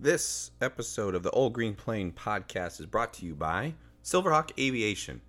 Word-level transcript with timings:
This 0.00 0.50
episode 0.60 1.14
of 1.14 1.22
the 1.22 1.30
Old 1.30 1.52
Green 1.52 1.74
Plane 1.74 2.10
podcast 2.10 2.80
is 2.80 2.86
brought 2.86 3.14
to 3.14 3.24
you 3.24 3.36
by 3.36 3.74
Silverhawk 4.02 4.50
Aviation. 4.58 5.20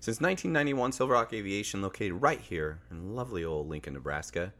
Since 0.00 0.20
1991, 0.20 0.90
Silverhawk 0.90 1.32
Aviation, 1.32 1.80
located 1.80 2.14
right 2.14 2.40
here 2.40 2.80
in 2.90 3.14
lovely 3.14 3.44
old 3.44 3.68
Lincoln, 3.68 3.94
Nebraska, 3.94 4.52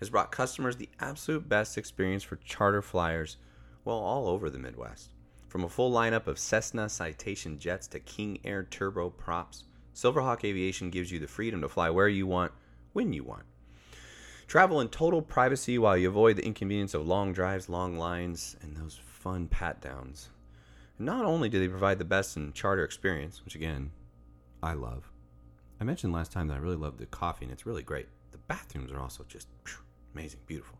has 0.00 0.10
brought 0.10 0.32
customers 0.32 0.74
the 0.74 0.88
absolute 0.98 1.48
best 1.48 1.78
experience 1.78 2.24
for 2.24 2.34
charter 2.36 2.82
flyers, 2.82 3.36
well, 3.84 3.96
all 3.96 4.26
over 4.26 4.50
the 4.50 4.58
Midwest. 4.58 5.10
From 5.46 5.62
a 5.62 5.68
full 5.68 5.92
lineup 5.92 6.26
of 6.26 6.36
Cessna 6.36 6.88
Citation 6.88 7.60
jets 7.60 7.86
to 7.88 8.00
King 8.00 8.40
Air 8.42 8.64
turbo 8.64 9.10
props, 9.10 9.64
Silverhawk 9.94 10.42
Aviation 10.42 10.90
gives 10.90 11.12
you 11.12 11.20
the 11.20 11.28
freedom 11.28 11.60
to 11.60 11.68
fly 11.68 11.90
where 11.90 12.08
you 12.08 12.26
want, 12.26 12.50
when 12.92 13.12
you 13.12 13.22
want. 13.22 13.44
Travel 14.46 14.80
in 14.80 14.88
total 14.88 15.22
privacy 15.22 15.76
while 15.76 15.96
you 15.96 16.08
avoid 16.08 16.36
the 16.36 16.44
inconvenience 16.46 16.94
of 16.94 17.04
long 17.04 17.32
drives, 17.32 17.68
long 17.68 17.98
lines, 17.98 18.56
and 18.62 18.76
those 18.76 18.94
fun 19.04 19.48
pat 19.48 19.80
downs. 19.80 20.28
Not 21.00 21.24
only 21.24 21.48
do 21.48 21.58
they 21.58 21.66
provide 21.66 21.98
the 21.98 22.04
best 22.04 22.36
in 22.36 22.52
charter 22.52 22.84
experience, 22.84 23.44
which 23.44 23.56
again, 23.56 23.90
I 24.62 24.74
love. 24.74 25.10
I 25.80 25.84
mentioned 25.84 26.12
last 26.12 26.30
time 26.30 26.46
that 26.46 26.54
I 26.54 26.60
really 26.60 26.76
love 26.76 26.96
the 26.96 27.06
coffee, 27.06 27.44
and 27.44 27.52
it's 27.52 27.66
really 27.66 27.82
great. 27.82 28.06
The 28.30 28.38
bathrooms 28.38 28.92
are 28.92 29.00
also 29.00 29.24
just 29.28 29.48
amazing, 30.14 30.40
beautiful. 30.46 30.78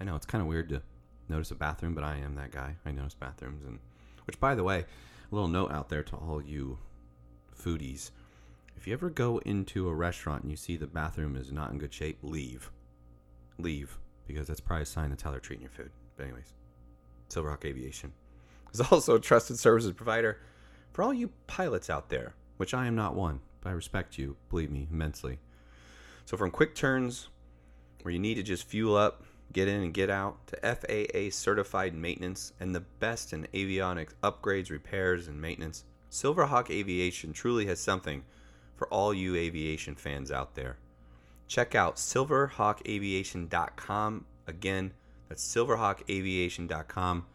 I 0.00 0.04
know 0.04 0.16
it's 0.16 0.26
kind 0.26 0.40
of 0.40 0.48
weird 0.48 0.70
to 0.70 0.82
notice 1.28 1.50
a 1.50 1.54
bathroom, 1.54 1.94
but 1.94 2.02
I 2.02 2.16
am 2.16 2.34
that 2.36 2.50
guy. 2.50 2.76
I 2.86 2.92
notice 2.92 3.14
bathrooms, 3.14 3.62
and 3.66 3.78
which, 4.26 4.40
by 4.40 4.54
the 4.54 4.64
way, 4.64 4.86
a 5.30 5.34
little 5.34 5.48
note 5.48 5.70
out 5.70 5.90
there 5.90 6.02
to 6.02 6.16
all 6.16 6.42
you 6.42 6.78
foodies: 7.54 8.10
if 8.74 8.86
you 8.86 8.94
ever 8.94 9.10
go 9.10 9.36
into 9.38 9.88
a 9.88 9.94
restaurant 9.94 10.42
and 10.42 10.50
you 10.50 10.56
see 10.56 10.76
the 10.78 10.86
bathroom 10.86 11.36
is 11.36 11.52
not 11.52 11.70
in 11.70 11.78
good 11.78 11.92
shape, 11.92 12.18
leave 12.22 12.70
leave 13.58 13.98
because 14.26 14.46
that's 14.46 14.60
probably 14.60 14.82
a 14.82 14.86
sign 14.86 15.10
that's 15.10 15.22
how 15.22 15.30
they're 15.30 15.40
treating 15.40 15.62
your 15.62 15.70
food. 15.70 15.90
But 16.16 16.24
anyways, 16.24 16.52
Silverhawk 17.28 17.64
Aviation 17.64 18.12
is 18.72 18.80
also 18.90 19.16
a 19.16 19.20
trusted 19.20 19.58
services 19.58 19.92
provider 19.92 20.38
for 20.92 21.02
all 21.02 21.14
you 21.14 21.30
pilots 21.46 21.90
out 21.90 22.08
there, 22.08 22.34
which 22.56 22.74
I 22.74 22.86
am 22.86 22.94
not 22.94 23.14
one, 23.14 23.40
but 23.60 23.70
I 23.70 23.72
respect 23.72 24.18
you, 24.18 24.36
believe 24.48 24.70
me, 24.70 24.88
immensely. 24.90 25.38
So 26.24 26.36
from 26.36 26.50
quick 26.50 26.74
turns 26.74 27.28
where 28.02 28.12
you 28.12 28.18
need 28.18 28.34
to 28.34 28.42
just 28.42 28.64
fuel 28.64 28.96
up, 28.96 29.24
get 29.52 29.68
in 29.68 29.82
and 29.82 29.94
get 29.94 30.10
out, 30.10 30.46
to 30.48 30.56
FAA 30.74 31.30
certified 31.30 31.94
maintenance 31.94 32.52
and 32.60 32.74
the 32.74 32.80
best 32.80 33.32
in 33.32 33.46
avionics 33.54 34.12
upgrades, 34.22 34.70
repairs, 34.70 35.28
and 35.28 35.40
maintenance, 35.40 35.84
Silverhawk 36.10 36.70
Aviation 36.70 37.32
truly 37.32 37.66
has 37.66 37.80
something 37.80 38.24
for 38.74 38.88
all 38.88 39.12
you 39.12 39.36
aviation 39.36 39.94
fans 39.94 40.30
out 40.30 40.54
there 40.54 40.78
check 41.46 41.74
out 41.74 41.96
silverhawkaviation.com. 41.96 44.24
Again, 44.46 44.92
that's 45.28 45.54
silverhawkaviation.com. 45.54 47.26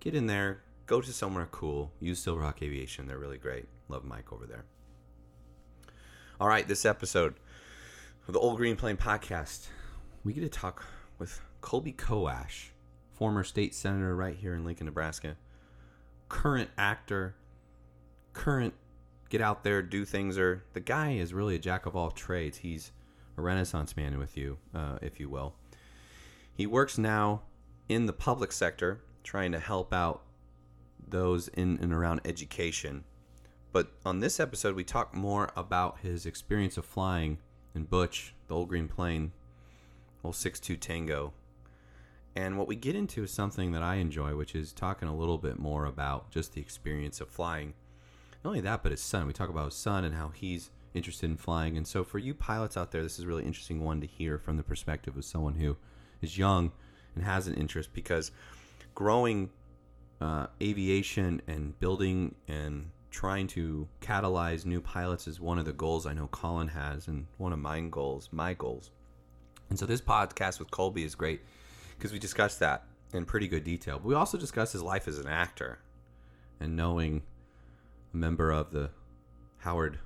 Get 0.00 0.14
in 0.14 0.26
there, 0.26 0.62
go 0.86 1.00
to 1.00 1.12
somewhere 1.12 1.48
cool, 1.50 1.92
use 2.00 2.24
Silverhawk 2.24 2.62
Aviation. 2.62 3.06
They're 3.06 3.18
really 3.18 3.38
great. 3.38 3.66
Love 3.88 4.04
Mike 4.04 4.32
over 4.32 4.46
there. 4.46 4.64
All 6.40 6.48
right, 6.48 6.66
this 6.66 6.86
episode 6.86 7.34
of 8.26 8.34
the 8.34 8.40
Old 8.40 8.56
Green 8.56 8.76
Plane 8.76 8.96
podcast, 8.96 9.68
we 10.24 10.32
get 10.32 10.40
to 10.40 10.48
talk 10.48 10.84
with 11.18 11.40
Colby 11.60 11.92
Coash, 11.92 12.70
former 13.12 13.44
state 13.44 13.74
senator 13.74 14.16
right 14.16 14.36
here 14.36 14.54
in 14.54 14.64
Lincoln, 14.64 14.86
Nebraska, 14.86 15.36
current 16.28 16.70
actor, 16.78 17.34
current 18.32 18.74
get 19.28 19.40
out 19.40 19.64
there, 19.64 19.82
do 19.82 20.04
things, 20.04 20.38
or 20.38 20.64
the 20.72 20.80
guy 20.80 21.12
is 21.12 21.34
really 21.34 21.54
a 21.54 21.58
jack 21.58 21.86
of 21.86 21.94
all 21.94 22.10
trades. 22.10 22.58
He's 22.58 22.92
renaissance 23.40 23.96
man 23.96 24.18
with 24.18 24.36
you, 24.36 24.58
uh, 24.74 24.98
if 25.02 25.20
you 25.20 25.28
will. 25.28 25.54
He 26.52 26.66
works 26.66 26.98
now 26.98 27.42
in 27.88 28.06
the 28.06 28.12
public 28.12 28.52
sector, 28.52 29.00
trying 29.24 29.52
to 29.52 29.58
help 29.58 29.92
out 29.92 30.22
those 31.08 31.48
in 31.48 31.78
and 31.80 31.92
around 31.92 32.20
education. 32.24 33.04
But 33.72 33.92
on 34.04 34.20
this 34.20 34.40
episode, 34.40 34.74
we 34.74 34.84
talk 34.84 35.14
more 35.14 35.50
about 35.56 36.00
his 36.00 36.26
experience 36.26 36.76
of 36.76 36.84
flying 36.84 37.38
in 37.74 37.84
Butch, 37.84 38.34
the 38.48 38.54
old 38.54 38.68
green 38.68 38.88
plane, 38.88 39.32
old 40.24 40.34
6-2 40.34 40.78
Tango. 40.78 41.32
And 42.34 42.58
what 42.58 42.68
we 42.68 42.76
get 42.76 42.94
into 42.94 43.24
is 43.24 43.30
something 43.32 43.72
that 43.72 43.82
I 43.82 43.96
enjoy, 43.96 44.36
which 44.36 44.54
is 44.54 44.72
talking 44.72 45.08
a 45.08 45.16
little 45.16 45.38
bit 45.38 45.58
more 45.58 45.84
about 45.84 46.30
just 46.30 46.54
the 46.54 46.60
experience 46.60 47.20
of 47.20 47.28
flying. 47.28 47.74
Not 48.44 48.50
only 48.50 48.60
that, 48.60 48.82
but 48.82 48.92
his 48.92 49.02
son. 49.02 49.26
We 49.26 49.32
talk 49.32 49.48
about 49.48 49.66
his 49.66 49.74
son 49.74 50.04
and 50.04 50.14
how 50.14 50.28
he's 50.28 50.70
interested 50.94 51.30
in 51.30 51.36
flying. 51.36 51.76
And 51.76 51.86
so, 51.86 52.04
for 52.04 52.18
you 52.18 52.34
pilots 52.34 52.76
out 52.76 52.90
there, 52.90 53.02
this 53.02 53.18
is 53.18 53.26
really 53.26 53.44
interesting 53.44 53.84
one 53.84 54.00
to 54.00 54.06
hear 54.06 54.38
from 54.38 54.56
the 54.56 54.62
perspective 54.62 55.16
of 55.16 55.24
someone 55.24 55.54
who 55.54 55.76
is 56.20 56.36
young 56.36 56.72
and 57.14 57.24
has 57.24 57.46
an 57.46 57.54
interest 57.54 57.92
because 57.92 58.30
growing 58.94 59.50
uh, 60.20 60.46
aviation 60.60 61.40
and 61.46 61.78
building 61.80 62.34
and 62.48 62.90
trying 63.10 63.46
to 63.48 63.88
catalyze 64.00 64.64
new 64.64 64.80
pilots 64.80 65.26
is 65.26 65.40
one 65.40 65.58
of 65.58 65.64
the 65.64 65.72
goals 65.72 66.06
I 66.06 66.12
know 66.12 66.28
Colin 66.28 66.68
has, 66.68 67.08
and 67.08 67.26
one 67.38 67.52
of 67.52 67.58
mine 67.58 67.90
goals, 67.90 68.28
my 68.32 68.54
goals. 68.54 68.90
And 69.68 69.78
so, 69.78 69.86
this 69.86 70.00
podcast 70.00 70.58
with 70.58 70.70
Colby 70.70 71.04
is 71.04 71.14
great 71.14 71.40
because 71.96 72.12
we 72.12 72.18
discuss 72.18 72.56
that 72.58 72.84
in 73.12 73.24
pretty 73.24 73.48
good 73.48 73.64
detail. 73.64 73.98
But 73.98 74.06
we 74.06 74.14
also 74.14 74.38
discuss 74.38 74.72
his 74.72 74.82
life 74.82 75.08
as 75.08 75.18
an 75.18 75.28
actor 75.28 75.78
and 76.58 76.76
knowing 76.76 77.22
a 78.12 78.16
member 78.16 78.50
of 78.50 78.70
the 78.70 78.90
Howard 79.58 79.98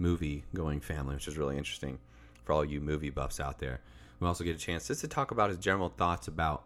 movie 0.00 0.44
going 0.54 0.80
family, 0.80 1.14
which 1.14 1.28
is 1.28 1.38
really 1.38 1.56
interesting 1.56 1.98
for 2.44 2.52
all 2.52 2.64
you 2.64 2.80
movie 2.80 3.10
buffs 3.10 3.38
out 3.38 3.58
there. 3.58 3.80
We 4.18 4.26
also 4.26 4.44
get 4.44 4.56
a 4.56 4.58
chance 4.58 4.88
just 4.88 5.00
to 5.02 5.08
talk 5.08 5.30
about 5.30 5.50
his 5.50 5.58
general 5.58 5.88
thoughts 5.88 6.28
about 6.28 6.64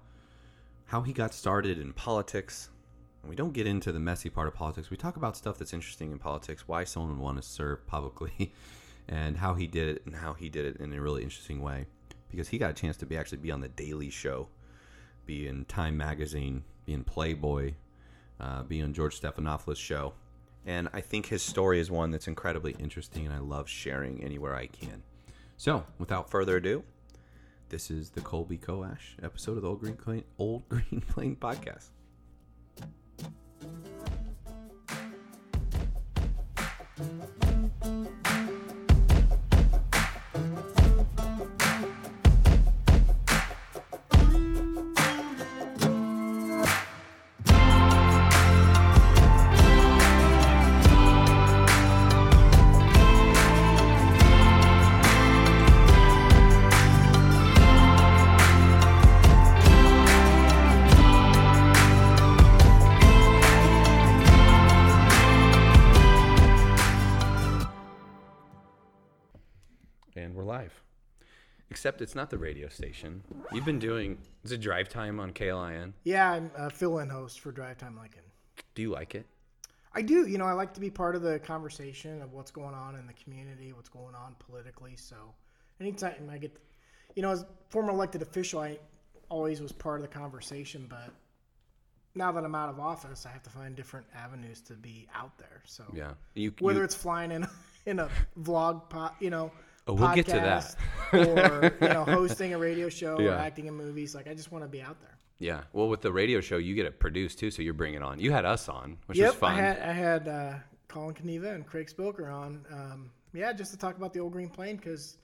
how 0.87 1.03
he 1.03 1.12
got 1.12 1.33
started 1.34 1.78
in 1.78 1.93
politics. 1.93 2.69
And 3.22 3.31
we 3.31 3.37
don't 3.37 3.53
get 3.53 3.67
into 3.67 3.93
the 3.93 4.00
messy 4.00 4.28
part 4.28 4.49
of 4.49 4.55
politics. 4.55 4.91
We 4.91 4.97
talk 4.97 5.17
about 5.17 5.37
stuff 5.37 5.59
that's 5.59 5.72
interesting 5.72 6.12
in 6.12 6.19
politics, 6.19 6.67
why 6.67 6.84
someone 6.84 7.12
would 7.12 7.22
want 7.22 7.37
to 7.37 7.49
serve 7.49 7.87
publicly, 7.87 8.53
and 9.09 9.37
how 9.37 9.55
he 9.55 9.66
did 9.66 9.89
it, 9.89 10.03
and 10.06 10.16
how 10.16 10.34
he 10.34 10.49
did 10.49 10.65
it 10.65 10.77
in 10.81 10.93
a 10.93 11.01
really 11.01 11.22
interesting 11.22 11.61
way. 11.61 11.87
Because 12.31 12.49
he 12.49 12.59
got 12.59 12.71
a 12.71 12.75
chance 12.75 12.97
to 12.99 13.06
be 13.06 13.16
actually 13.16 13.39
be 13.39 13.53
on 13.53 13.61
the 13.61 13.69
Daily 13.69 14.11
Show, 14.11 14.49
be 15.27 15.47
in 15.47 15.65
Time 15.66 15.97
Magazine, 15.97 16.65
be 16.84 16.93
in 16.93 17.05
Playboy, 17.05 17.75
uh, 18.41 18.62
be 18.65 18.83
on 18.83 18.93
George 18.93 19.21
Stephanopoulos' 19.21 19.77
show. 19.77 20.15
And 20.66 20.88
I 20.92 21.00
think 21.00 21.26
his 21.26 21.42
story 21.42 21.78
is 21.78 21.91
one 21.91 22.10
that's 22.10 22.26
incredibly 22.26 22.75
interesting, 22.78 23.26
and 23.26 23.34
I 23.34 23.38
love 23.38 23.69
sharing 23.69 24.22
anywhere 24.25 24.54
I 24.54 24.66
can. 24.66 25.02
So, 25.56 25.84
without 25.98 26.30
further 26.30 26.56
ado, 26.56 26.84
this 27.69 27.91
is 27.91 28.10
the 28.10 28.20
Colby 28.20 28.58
Coash 28.58 29.16
episode 29.22 29.56
of 29.56 29.62
the 29.62 29.69
Old 29.69 29.80
Green 29.80 29.97
Plane, 29.97 30.24
Old 30.38 30.69
Green 30.69 31.03
Plane 31.08 31.36
podcast. 31.36 31.88
And 70.16 70.34
we're 70.34 70.44
live. 70.44 70.72
Except 71.70 72.00
it's 72.00 72.14
not 72.14 72.30
the 72.30 72.38
radio 72.38 72.69
station. 72.69 73.22
You've 73.52 73.64
been 73.64 73.78
doing 73.80 74.19
is 74.44 74.52
it 74.52 74.60
drive 74.60 74.88
time 74.88 75.19
on 75.19 75.32
KLIN? 75.32 75.92
Yeah, 76.04 76.30
I'm 76.30 76.50
a 76.56 76.70
fill-in 76.70 77.08
host 77.08 77.41
for 77.41 77.50
Drive 77.50 77.78
Time 77.78 77.98
Lincoln. 77.98 78.22
Do 78.74 78.83
you 78.83 78.91
like 78.91 79.15
it? 79.15 79.27
I 79.92 80.03
do. 80.03 80.27
You 80.28 80.39
know, 80.39 80.44
I 80.44 80.53
like 80.53 80.74
to 80.74 80.80
be 80.80 80.91
part 80.91 81.16
of 81.16 81.22
the 81.22 81.39
conversation 81.41 82.21
of 82.22 82.33
what's 82.33 82.50
going 82.50 82.74
on 82.74 82.97
in 82.97 83.06
the 83.06 83.12
community, 83.15 83.72
what's 83.72 83.89
going 83.89 84.15
on 84.15 84.36
politically. 84.39 84.94
So, 84.97 85.16
anytime 85.80 86.28
I 86.30 86.39
get, 86.39 86.56
you 87.16 87.22
know, 87.22 87.30
as 87.30 87.44
former 87.71 87.91
elected 87.91 88.22
official, 88.22 88.60
I 88.60 88.78
always 89.28 89.60
was 89.60 89.72
part 89.72 89.97
of 90.00 90.03
the 90.03 90.16
conversation. 90.16 90.86
But 90.89 91.10
now 92.15 92.30
that 92.33 92.44
I'm 92.44 92.54
out 92.54 92.68
of 92.68 92.78
office, 92.78 93.24
I 93.27 93.30
have 93.30 93.42
to 93.44 93.50
find 93.50 93.74
different 93.74 94.06
avenues 94.15 94.60
to 94.62 94.74
be 94.74 95.09
out 95.15 95.36
there. 95.39 95.62
So, 95.65 95.84
Yeah. 95.92 96.12
You, 96.34 96.53
whether 96.60 96.80
you- 96.80 96.84
it's 96.84 96.94
flying 96.94 97.33
in 97.33 97.47
in 97.86 97.98
a 98.00 98.09
vlog, 98.39 98.91
po, 98.91 99.10
you 99.21 99.30
know, 99.30 99.50
Oh, 99.86 99.95
we'll 99.95 100.15
get 100.15 100.27
to 100.27 100.33
that. 100.33 100.77
or 101.13 101.77
you 101.81 101.89
know, 101.92 102.04
hosting 102.04 102.54
a 102.54 102.59
radio 102.59 102.89
show 102.89 103.16
or 103.16 103.33
acting 103.33 103.66
in 103.66 103.75
movies. 103.75 104.15
Like, 104.15 104.27
I 104.27 104.34
just 104.34 104.51
want 104.51 104.65
to 104.65 104.69
be 104.69 104.81
out 104.81 105.01
there. 105.01 105.16
Yeah. 105.39 105.63
Well, 105.72 105.89
with 105.89 106.01
the 106.01 106.13
radio 106.13 106.41
show, 106.41 106.57
you 106.57 106.75
get 106.75 106.86
it 106.86 106.98
produced 106.98 107.39
too, 107.39 107.51
so 107.51 107.60
you're 107.60 107.75
bringing 107.75 108.03
on. 108.03 108.19
You 108.19 108.33
had 108.33 108.45
us 108.45 108.69
on, 108.69 108.97
which 109.07 109.19
yep, 109.19 109.33
was 109.33 109.36
fun. 109.36 109.54
I 109.54 109.60
had 109.60 109.78
I 109.81 109.92
had 109.92 110.28
uh, 110.28 110.54
Colin 110.89 111.15
Kneva 111.15 111.54
and 111.54 111.66
Craig 111.66 111.89
Spoker 111.91 112.28
on. 112.28 112.65
Um, 112.72 113.10
yeah, 113.33 113.53
just 113.53 113.72
to 113.72 113.78
talk 113.78 113.97
about 113.97 114.13
the 114.13 114.21
old 114.21 114.33
green 114.33 114.48
plane 114.48 114.77
because 114.77 115.16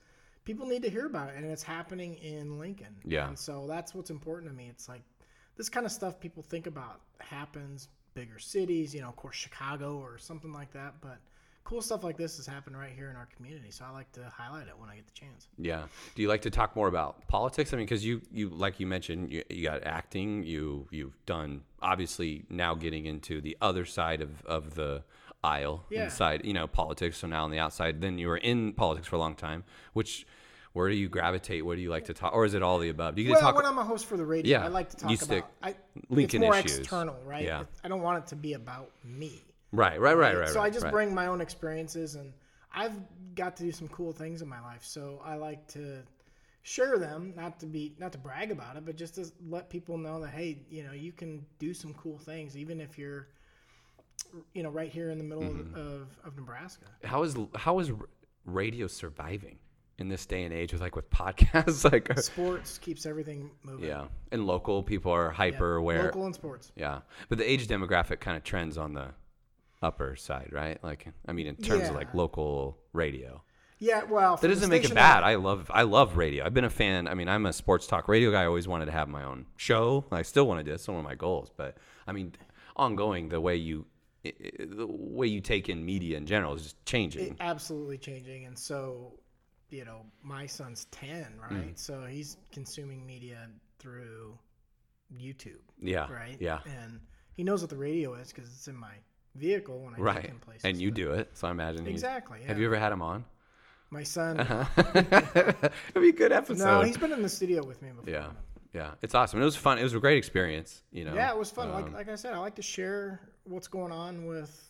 people 0.43 0.67
need 0.67 0.83
to 0.83 0.89
hear 0.89 1.05
about 1.05 1.29
it, 1.29 1.35
and 1.37 1.45
it's 1.45 1.63
happening 1.63 2.15
in 2.15 2.59
Lincoln. 2.59 2.95
Yeah. 3.05 3.29
and 3.29 3.39
so 3.39 3.65
that's 3.67 3.95
what's 3.95 4.09
important 4.09 4.51
to 4.51 4.55
me. 4.55 4.67
It's 4.69 4.89
like 4.89 5.01
this 5.55 5.69
kind 5.69 5.85
of 5.85 5.91
stuff 5.91 6.19
people 6.19 6.43
think 6.43 6.67
about 6.67 7.01
happens 7.19 7.87
bigger 8.13 8.39
cities, 8.39 8.93
you 8.93 9.01
know, 9.01 9.07
of 9.07 9.15
course 9.15 9.35
Chicago 9.35 9.97
or 9.97 10.17
something 10.17 10.51
like 10.51 10.71
that, 10.73 10.95
but 11.01 11.19
cool 11.63 11.81
stuff 11.81 12.03
like 12.03 12.17
this 12.17 12.37
has 12.37 12.45
happened 12.47 12.77
right 12.77 12.91
here 12.95 13.09
in 13.09 13.15
our 13.15 13.27
community. 13.35 13.71
So 13.71 13.85
I 13.85 13.91
like 13.91 14.11
to 14.13 14.23
highlight 14.35 14.67
it 14.67 14.73
when 14.77 14.89
I 14.89 14.95
get 14.95 15.05
the 15.05 15.13
chance. 15.13 15.47
Yeah. 15.57 15.83
Do 16.15 16.21
you 16.21 16.27
like 16.27 16.41
to 16.41 16.49
talk 16.49 16.75
more 16.75 16.87
about 16.87 17.27
politics? 17.27 17.73
I 17.73 17.77
mean, 17.77 17.85
because 17.85 18.03
you, 18.05 18.21
you, 18.31 18.49
like 18.49 18.79
you 18.79 18.87
mentioned, 18.87 19.31
you, 19.31 19.43
you 19.49 19.63
got 19.63 19.83
acting. 19.83 20.43
You, 20.43 20.87
you've 20.91 21.17
done 21.25 21.61
obviously 21.81 22.43
now 22.49 22.75
getting 22.75 23.05
into 23.05 23.41
the 23.41 23.55
other 23.61 23.85
side 23.85 24.21
of, 24.21 24.43
of 24.45 24.75
the 24.75 25.03
aisle, 25.43 25.85
Yeah. 25.89 26.05
inside, 26.05 26.45
you 26.45 26.53
know, 26.53 26.67
politics. 26.67 27.17
So 27.19 27.27
now 27.27 27.43
on 27.45 27.51
the 27.51 27.59
outside, 27.59 28.01
then 28.01 28.17
you 28.17 28.27
were 28.27 28.37
in 28.37 28.73
politics 28.73 29.07
for 29.07 29.15
a 29.15 29.19
long 29.19 29.35
time. 29.35 29.63
Which, 29.93 30.25
where 30.73 30.89
do 30.89 30.95
you 30.95 31.09
gravitate? 31.09 31.65
What 31.65 31.75
do 31.75 31.81
you 31.81 31.89
like 31.89 32.05
to 32.05 32.13
talk, 32.13 32.33
or 32.33 32.45
is 32.45 32.53
it 32.53 32.63
all 32.63 32.79
the 32.79 32.89
above? 32.89 33.15
Do 33.15 33.21
you 33.21 33.27
get 33.27 33.33
Well, 33.33 33.41
to 33.41 33.45
talk? 33.47 33.55
when 33.55 33.65
I'm 33.65 33.77
a 33.77 33.83
host 33.83 34.05
for 34.05 34.17
the 34.17 34.25
radio, 34.25 34.59
Yeah, 34.59 34.65
I 34.65 34.69
like 34.69 34.89
to 34.91 34.97
talk 34.97 35.11
you 35.11 35.17
stick 35.17 35.39
about 35.39 35.51
I, 35.61 35.75
Lincoln 36.09 36.43
it's 36.43 36.47
more 36.49 36.57
issues. 36.57 36.79
external, 36.79 37.15
right? 37.25 37.43
Yeah. 37.43 37.63
I 37.83 37.87
don't 37.87 38.01
want 38.01 38.23
it 38.23 38.27
to 38.27 38.35
be 38.35 38.53
about 38.53 38.89
me. 39.03 39.41
Right, 39.71 39.99
right, 39.99 40.17
right, 40.17 40.37
right. 40.37 40.49
so 40.49 40.61
I 40.61 40.69
just 40.69 40.83
right. 40.85 40.91
bring 40.93 41.13
my 41.13 41.27
own 41.27 41.41
experiences, 41.41 42.15
and 42.15 42.33
I've 42.73 42.93
got 43.35 43.55
to 43.57 43.63
do 43.63 43.71
some 43.71 43.87
cool 43.89 44.11
things 44.11 44.41
in 44.41 44.47
my 44.47 44.61
life. 44.61 44.83
So 44.83 45.21
I 45.23 45.35
like 45.35 45.67
to 45.69 45.99
share 46.63 46.97
them, 46.99 47.33
not 47.35 47.59
to 47.59 47.65
be 47.65 47.93
not 47.99 48.11
to 48.11 48.17
brag 48.17 48.51
about 48.51 48.75
it, 48.77 48.85
but 48.85 48.95
just 48.95 49.15
to 49.15 49.25
let 49.49 49.69
people 49.69 49.97
know 49.97 50.21
that 50.21 50.29
hey, 50.31 50.59
you 50.69 50.83
know, 50.83 50.91
you 50.93 51.11
can 51.11 51.45
do 51.59 51.73
some 51.73 51.93
cool 51.95 52.17
things, 52.17 52.55
even 52.55 52.79
if 52.79 52.97
you're, 52.99 53.27
you 54.53 54.63
know, 54.63 54.69
right 54.69 54.91
here 54.91 55.09
in 55.09 55.17
the 55.17 55.23
middle 55.23 55.43
Mm-hmm. 55.43 55.75
of, 55.75 56.07
of, 56.23 56.35
Nebraska. 56.35 56.85
How 57.03 57.23
is 57.23 57.35
how 57.55 57.79
is 57.79 57.91
radio 58.45 58.87
surviving 58.87 59.57
in 59.97 60.07
this 60.09 60.25
day 60.25 60.43
and 60.43 60.53
age 60.53 60.71
with 60.73 60.81
like 60.81 60.95
with 60.95 61.09
podcasts? 61.21 61.89
like, 61.91 62.09
uh, 62.11 62.15
Sports 62.21 62.77
keeps 62.77 63.05
everything 63.05 63.49
moving. 63.63 63.87
yeah, 63.87 64.05
and 64.31 64.45
local 64.45 64.83
people 64.83 65.11
are 65.11 65.27
Yeah. 65.27 65.33
hyper 65.33 65.75
aware. 65.75 66.03
Local 66.05 66.25
and 66.25 66.35
sports. 66.35 66.71
Yeah, 66.75 66.99
but 67.29 67.37
the 67.37 67.49
age 67.49 67.67
demographic 67.67 68.19
kind 68.19 68.37
of 68.37 68.43
trends 68.43 68.77
on 68.77 68.93
the 68.93 69.07
upper 69.81 70.15
side, 70.15 70.49
right? 70.51 70.83
Like, 70.83 71.07
I 71.27 71.31
mean, 71.33 71.47
in 71.47 71.55
terms 71.55 71.89
of 71.89 71.95
like 71.95 72.13
local 72.13 72.77
radio, 72.93 73.41
Yeah, 73.79 74.03
well, 74.03 74.37
that 74.37 74.47
doesn't 74.47 74.69
make 74.69 74.83
it 74.85 74.93
bad. 74.93 75.23
I 75.23 75.35
love, 75.35 75.69
I 75.73 75.83
love 75.83 76.17
radio. 76.17 76.45
I've 76.45 76.53
been 76.53 76.65
a 76.65 76.69
fan. 76.69 77.07
I 77.07 77.13
mean, 77.15 77.27
I'm 77.27 77.45
a 77.47 77.53
sports 77.53 77.87
talk 77.87 78.07
radio 78.07 78.31
guy. 78.31 78.43
I 78.43 78.45
always 78.45 78.67
wanted 78.67 78.85
to 78.85 78.91
have 78.91 79.09
my 79.09 79.23
own 79.23 79.47
show. 79.57 80.05
I 80.11 80.21
still 80.21 80.45
want 80.47 80.59
to 80.59 80.63
do. 80.63 80.73
It's 80.73 80.87
one 80.87 80.97
of 80.97 81.03
my 81.03 81.15
goals. 81.15 81.49
But 81.55 81.77
I 82.07 82.11
mean, 82.11 82.33
ongoing, 82.75 83.29
the 83.29 83.41
way 83.41 83.55
you, 83.55 83.85
the 84.23 84.85
way 84.87 85.25
you 85.27 85.41
take 85.41 85.67
in 85.67 85.83
media 85.83 86.15
in 86.17 86.27
general 86.27 86.53
is 86.53 86.61
just 86.63 86.85
changing. 86.85 87.27
it, 87.31 87.37
absolutely 87.39 87.97
changing 87.97 88.45
and 88.45 88.55
so 88.57 89.13
you 89.71 89.83
know 89.83 90.01
my 90.21 90.45
son's 90.45 90.85
10 90.91 91.39
right 91.41 91.73
Mm. 91.73 91.79
so 91.79 92.05
he's 92.05 92.37
consuming 92.51 93.03
media 93.03 93.47
through 93.79 94.37
youtube 95.11 95.63
yeah, 95.81 96.07
right 96.11 96.37
yeah, 96.39 96.59
and 96.65 96.99
he 97.33 97.43
knows 97.43 97.61
what 97.61 97.71
the 97.71 97.77
radio 97.77 98.13
is 98.13 98.31
because 98.31 98.47
it's 98.51 98.67
in 98.67 98.75
my 98.75 98.93
vehicle 99.35 99.79
when 99.79 99.93
i 99.93 99.97
take 99.97 100.05
right. 100.05 100.25
him 100.25 100.39
places 100.39 100.65
And 100.65 100.77
you 100.81 100.89
but- 100.91 100.95
do 100.95 101.11
it, 101.13 101.29
so 101.33 101.47
I 101.47 101.51
imagine. 101.51 101.87
exactly 101.87 102.39
yeah. 102.41 102.47
Have 102.47 102.59
you 102.59 102.65
ever 102.65 102.77
had 102.77 102.91
him 102.91 103.01
on? 103.01 103.25
my 103.89 104.03
son 104.03 104.39
It'd 104.95 105.71
be 105.95 106.09
a 106.09 106.13
good 106.13 106.31
episode. 106.31 106.63
no 106.65 106.81
he's 106.81 106.97
been 106.97 107.11
in 107.11 107.21
the 107.21 107.29
studio 107.29 107.63
with 107.65 107.81
me 107.81 107.89
before 107.89 108.13
Yeah, 108.13 108.27
yeah, 108.73 108.91
it's 109.01 109.13
awesome. 109.15 109.41
It 109.41 109.45
was 109.45 109.55
fun. 109.57 109.77
It 109.79 109.83
was 109.83 109.93
a 109.93 109.99
great 109.99 110.17
experience. 110.17 110.81
You 110.91 111.05
know. 111.05 111.13
yeah 111.13 111.29
it 111.31 111.37
was 111.37 111.51
fun 111.51 111.71
like, 111.71 111.85
Um, 111.85 111.93
like 111.93 112.09
i 112.09 112.15
said 112.15 112.33
i 112.33 112.37
like 112.37 112.55
to 112.55 112.61
share 112.61 113.19
what's 113.43 113.67
going 113.67 113.91
on 113.91 114.25
with 114.27 114.69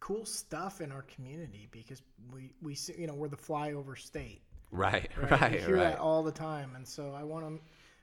cool 0.00 0.24
stuff 0.24 0.80
in 0.80 0.90
our 0.92 1.02
community 1.02 1.68
because 1.70 2.02
we 2.34 2.50
we 2.62 2.76
you 2.98 3.06
know 3.06 3.14
we're 3.14 3.28
the 3.28 3.36
flyover 3.36 3.96
state 3.98 4.42
right, 4.72 5.08
right? 5.16 5.30
right, 5.40 5.52
hear 5.60 5.76
right. 5.76 5.90
that 5.90 5.98
all 5.98 6.22
the 6.22 6.32
time, 6.32 6.72
and 6.76 6.86
so 6.86 7.12
I 7.16 7.22
want 7.22 7.44
to. 7.46 7.60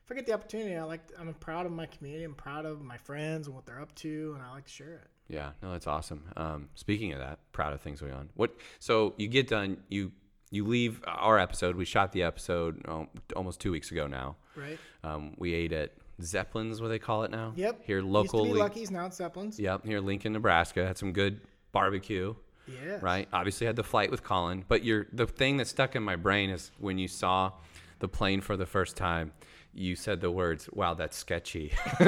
If 0.10 0.14
I 0.14 0.16
get 0.16 0.26
the 0.26 0.34
opportunity, 0.34 0.76
I 0.76 0.82
like. 0.86 1.02
I'm 1.20 1.32
proud 1.36 1.68
of 1.68 1.72
my 1.72 1.86
community. 1.86 2.24
I'm 2.24 2.34
proud 2.34 2.66
of 2.66 2.82
my 2.82 2.98
friends 2.98 3.46
and 3.46 3.56
what 3.56 3.68
they're 3.68 3.80
up 3.80 3.94
to, 3.98 4.32
and 4.34 4.44
I 4.44 4.52
like 4.52 4.66
to 4.66 4.72
share 4.72 4.96
it. 4.96 5.08
Yeah, 5.32 5.52
no, 5.62 5.72
that's 5.72 5.86
awesome. 5.86 6.24
Um, 6.36 6.70
speaking 6.74 7.14
of 7.14 7.20
that, 7.20 7.38
proud 7.52 7.74
of 7.74 7.82
things 7.82 8.02
going 8.02 8.14
on. 8.14 8.30
What? 8.34 8.56
So 8.80 9.14
you 9.18 9.28
get 9.28 9.48
done. 9.48 9.78
You 9.88 10.12
you 10.50 10.66
leave 10.66 11.04
our 11.06 11.38
episode. 11.38 11.76
We 11.76 11.86
shot 11.86 12.12
the 12.12 12.24
episode 12.24 12.82
oh, 12.88 13.08
almost 13.36 13.60
two 13.60 13.72
weeks 13.72 13.92
ago 13.92 14.08
now. 14.08 14.38
Right? 14.56 14.80
Um, 15.04 15.36
we 15.38 15.54
ate 15.54 15.74
at 15.74 15.92
Zeppelin's, 16.24 16.82
what 16.82 16.88
they 16.88 16.98
call 16.98 17.24
it 17.24 17.30
now. 17.30 17.54
Yep. 17.56 17.82
Here 17.84 17.98
Used 17.98 18.08
to 18.08 18.12
locally. 18.12 18.54
be 18.54 18.58
Lucky's, 18.58 18.90
now 18.90 19.06
it's 19.06 19.18
Zeppelin's. 19.18 19.60
Yep. 19.60 19.86
Here, 19.86 20.00
Lincoln, 20.00 20.34
Nebraska. 20.34 20.88
Had 20.88 20.98
some 20.98 21.14
good 21.14 21.40
barbecue. 21.72 22.34
Yeah. 22.68 22.98
right? 23.02 23.28
Obviously 23.32 23.68
had 23.68 23.76
the 23.76 23.84
flight 23.84 24.10
with 24.10 24.24
Colin, 24.24 24.66
but 24.68 24.84
you're 24.84 25.06
the 25.14 25.28
thing 25.28 25.58
that 25.58 25.68
stuck 25.68 25.96
in 25.96 26.02
my 26.02 26.16
brain 26.16 26.50
is 26.50 26.72
when 26.80 26.98
you 26.98 27.08
saw 27.08 27.52
the 28.00 28.08
plane 28.08 28.42
for 28.42 28.58
the 28.58 28.66
first 28.66 28.96
time, 28.96 29.32
you 29.74 29.96
said 29.96 30.22
the 30.22 30.32
words, 30.32 30.70
"Wow, 30.74 30.94
that's 30.94 31.18
sketchy." 31.18 31.74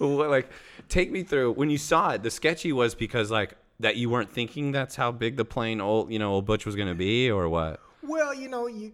Like, 0.00 0.50
take 0.88 1.10
me 1.10 1.22
through 1.22 1.52
when 1.52 1.70
you 1.70 1.78
saw 1.78 2.10
it. 2.10 2.22
The 2.22 2.30
sketchy 2.30 2.72
was 2.72 2.94
because 2.94 3.30
like 3.30 3.54
that 3.80 3.96
you 3.96 4.08
weren't 4.10 4.30
thinking 4.30 4.72
that's 4.72 4.96
how 4.96 5.12
big 5.12 5.36
the 5.36 5.44
plane 5.44 5.80
old 5.80 6.10
you 6.12 6.18
know 6.18 6.32
old 6.32 6.46
Butch 6.46 6.64
was 6.64 6.76
going 6.76 6.88
to 6.88 6.94
be, 6.94 7.30
or 7.30 7.48
what? 7.48 7.80
Well, 8.02 8.32
you 8.34 8.48
know, 8.48 8.66
you. 8.66 8.92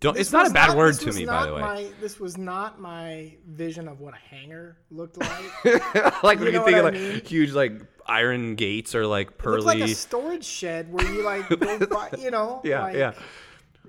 Don't. 0.00 0.18
It's 0.18 0.32
not 0.32 0.50
a 0.50 0.52
bad 0.52 0.76
word 0.76 0.98
to 1.00 1.12
me, 1.12 1.24
by 1.24 1.46
the 1.46 1.54
way. 1.54 1.60
My, 1.60 1.88
this 2.00 2.20
was 2.20 2.36
not 2.36 2.80
my 2.80 3.34
vision 3.46 3.88
of 3.88 4.00
what 4.00 4.14
a 4.14 4.34
hangar 4.34 4.76
looked 4.90 5.16
like. 5.16 5.64
like 6.22 6.38
you 6.38 6.44
when 6.44 6.54
you 6.54 6.64
think 6.64 6.76
of 6.76 6.84
like 6.84 6.94
mean? 6.94 7.22
huge 7.24 7.52
like 7.52 7.80
iron 8.06 8.54
gates 8.56 8.94
or 8.94 9.06
like 9.06 9.28
it 9.28 9.30
like 9.30 9.38
pearly. 9.38 9.82
a 9.82 9.88
storage 9.88 10.44
shed 10.44 10.92
where 10.92 11.10
you 11.10 11.24
like, 11.24 11.48
go 11.48 11.86
by, 11.86 12.10
you 12.18 12.30
know, 12.30 12.60
Yeah, 12.62 12.82
like, 12.82 12.96
yeah. 12.96 13.12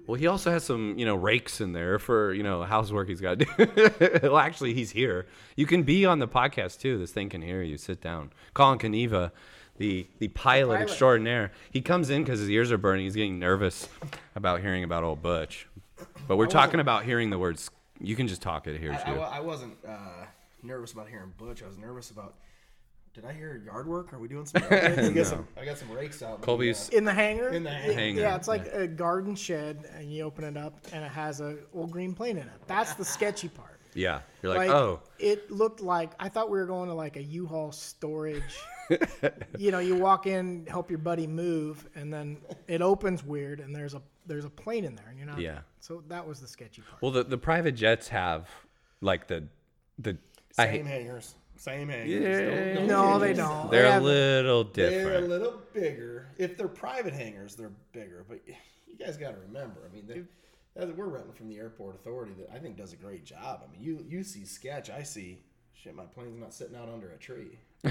Well, 0.08 0.16
he 0.16 0.28
also 0.28 0.50
has 0.52 0.64
some, 0.64 0.98
you 0.98 1.06
know, 1.06 1.16
rakes 1.16 1.60
in 1.60 1.74
there 1.74 2.00
for, 2.00 2.34
you 2.34 2.42
know, 2.42 2.64
housework 2.64 3.10
he's 3.10 3.20
got 3.20 3.40
to 3.40 3.46
do. 3.46 4.10
well, 4.24 4.38
actually, 4.38 4.74
he's 4.74 4.92
here. 4.92 5.28
You 5.58 5.66
can 5.66 5.84
be 5.84 6.06
on 6.06 6.20
the 6.20 6.28
podcast 6.30 6.80
too. 6.80 6.98
This 6.98 7.12
thing 7.12 7.28
can 7.28 7.42
hear 7.42 7.62
you. 7.62 7.76
Sit 7.76 8.00
down. 8.00 8.32
Colin 8.54 8.80
Caneva, 8.80 9.32
the 9.78 10.08
the 10.20 10.30
pilot, 10.30 10.76
pilot. 10.76 10.82
extraordinaire. 10.82 11.52
He 11.72 11.82
comes 11.82 12.10
in 12.10 12.24
because 12.24 12.40
his 12.40 12.50
ears 12.50 12.72
are 12.72 12.78
burning. 12.78 13.04
He's 13.04 13.16
getting 13.16 13.38
nervous 13.38 13.90
about 14.36 14.62
hearing 14.62 14.86
about 14.86 15.04
old 15.04 15.22
Butch. 15.22 15.68
But 16.26 16.38
we're 16.38 16.48
talking 16.48 16.80
about 16.80 17.04
hearing 17.04 17.30
the 17.30 17.38
words. 17.38 17.70
You 18.00 18.16
can 18.16 18.28
just 18.28 18.42
talk 18.42 18.68
it 18.68 18.80
here 18.80 18.94
I, 18.94 19.12
I, 19.12 19.38
I 19.38 19.40
wasn't 19.42 19.76
uh, 19.86 20.26
nervous 20.64 20.94
about 20.94 21.10
hearing 21.10 21.34
Butch. 21.38 21.62
I 21.64 21.68
was 21.68 21.78
nervous 21.78 22.12
about. 22.12 22.36
Did 23.18 23.26
I 23.26 23.34
hear 23.34 23.64
yard 23.66 23.88
work? 23.88 24.14
Are 24.14 24.20
we 24.20 24.28
doing 24.28 24.46
some? 24.46 24.62
Yard 24.70 24.72
work? 24.72 25.00
I, 25.00 25.10
got 25.10 25.26
some 25.26 25.48
I 25.60 25.66
got 25.66 25.78
some 25.80 25.92
rakes 25.92 26.22
out. 26.22 26.36
in 26.36 26.42
the, 26.42 26.46
Colby's- 26.46 26.90
In 26.90 27.04
the 27.04 27.14
hangar? 27.14 27.50
In 27.50 27.64
the 27.64 27.72
Yeah, 27.72 27.92
hangar, 27.94 28.22
Yeah, 28.22 28.36
it's 28.36 28.48
like 28.48 28.68
a 28.68 28.86
garden 28.86 29.34
shed, 29.36 29.90
and 29.96 30.14
you 30.14 30.22
open 30.24 30.44
it 30.44 30.56
up, 30.56 30.78
and 30.94 31.04
it 31.04 31.10
has 31.10 31.42
a 31.42 31.58
old 31.74 31.90
green 31.90 32.14
plane 32.14 32.38
in 32.38 32.44
it. 32.44 32.62
That's 32.68 32.94
the 32.94 33.04
sketchy 33.04 33.48
part. 33.50 33.80
yeah, 33.96 34.20
you're 34.44 34.54
like, 34.56 34.70
oh, 34.70 35.00
it 35.18 35.50
looked 35.50 35.82
like 35.82 36.12
I 36.20 36.30
thought 36.30 36.52
we 36.52 36.60
were 36.60 36.68
going 36.68 36.90
to 36.90 36.94
like 36.94 37.16
a 37.16 37.24
U-Haul 37.24 37.72
storage. 37.72 38.44
you 39.58 39.72
know, 39.72 39.80
you 39.80 39.96
walk 39.96 40.28
in, 40.28 40.68
help 40.68 40.92
your 40.92 41.00
buddy 41.00 41.26
move, 41.26 41.90
and 41.96 42.14
then 42.14 42.38
it 42.68 42.84
opens 42.84 43.24
weird, 43.24 43.60
and 43.62 43.76
there's 43.76 43.96
a 43.96 44.02
there's 44.28 44.46
a 44.46 44.50
plane 44.52 44.86
in 44.86 44.94
there, 44.96 45.08
and 45.10 45.18
you're 45.18 45.26
not. 45.26 45.40
Yeah. 45.40 45.62
So 45.80 46.04
that 46.08 46.28
was 46.28 46.40
the 46.40 46.48
sketchy 46.48 46.84
part. 46.84 47.02
well, 47.02 47.12
the 47.12 47.24
the 47.24 47.38
private 47.40 47.72
jets 47.72 48.10
have 48.10 48.48
like 49.02 49.26
the 49.26 49.46
the. 49.98 50.20
Same 50.52 50.70
hate, 50.70 50.86
hangars. 50.86 51.36
Same 51.58 51.90
hangars. 51.90 52.10
Yeah. 52.10 52.74
Don't- 52.76 52.76
don't 52.76 52.88
no, 52.88 53.04
change 53.12 53.22
they 53.22 53.34
don't. 53.34 53.72
they're 53.72 53.82
They 53.84 53.88
a 53.88 53.92
have- 53.94 54.04
little 54.04 54.64
They're 54.64 55.18
a 55.18 55.22
little 55.22 55.62
bigger. 55.74 56.28
If 56.38 56.58
they're 56.58 56.68
private 56.68 57.14
hangars, 57.14 57.56
they're 57.56 57.72
bigger. 57.94 58.26
But 58.28 58.42
you 58.48 58.98
guys 58.98 59.18
got 59.18 59.32
to 59.32 59.38
remember. 59.38 59.90
I 59.90 59.96
mean, 59.96 60.28
we're 60.96 61.06
renting 61.08 61.34
from 61.34 61.50
the 61.50 61.58
airport 61.58 61.96
authority 61.96 62.34
that 62.40 62.50
I 62.54 62.60
think 62.60 62.78
does 62.78 62.94
a 62.94 62.98
great 62.98 63.26
job. 63.26 63.64
I 63.68 63.72
mean, 63.72 63.82
you 63.82 64.06
you 64.08 64.24
see 64.24 64.46
sketch. 64.46 64.90
I 64.90 65.04
see 65.04 65.42
shit. 65.74 65.96
My 65.96 66.06
plane's 66.06 66.40
not 66.40 66.54
sitting 66.54 66.76
out 66.76 66.90
under 66.90 67.10
a 67.10 67.18
tree. 67.18 67.58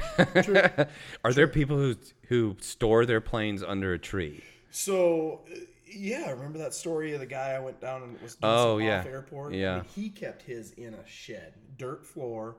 Are 1.25 1.33
there 1.33 1.49
people 1.49 1.77
who 1.77 1.97
who 2.29 2.57
store 2.61 3.07
their 3.07 3.21
planes 3.21 3.63
under 3.63 3.93
a 3.93 3.99
tree? 3.99 4.43
So, 4.71 5.41
uh, 5.53 5.59
yeah, 5.87 6.31
remember 6.31 6.59
that 6.59 6.75
story 6.75 7.15
of 7.15 7.21
the 7.21 7.27
guy 7.27 7.53
I 7.53 7.61
went 7.61 7.81
down 7.81 8.03
and 8.03 8.21
was 8.21 8.35
doing 8.35 8.53
Oh, 8.53 8.79
some 8.79 8.87
yeah. 8.87 9.01
off 9.01 9.07
airport? 9.07 9.55
Yeah. 9.55 9.73
I 9.73 9.77
mean, 9.77 9.85
he 9.95 10.09
kept 10.11 10.43
his 10.43 10.73
in 10.73 10.95
a 10.95 11.07
shed, 11.07 11.55
dirt 11.79 12.05
floor, 12.05 12.57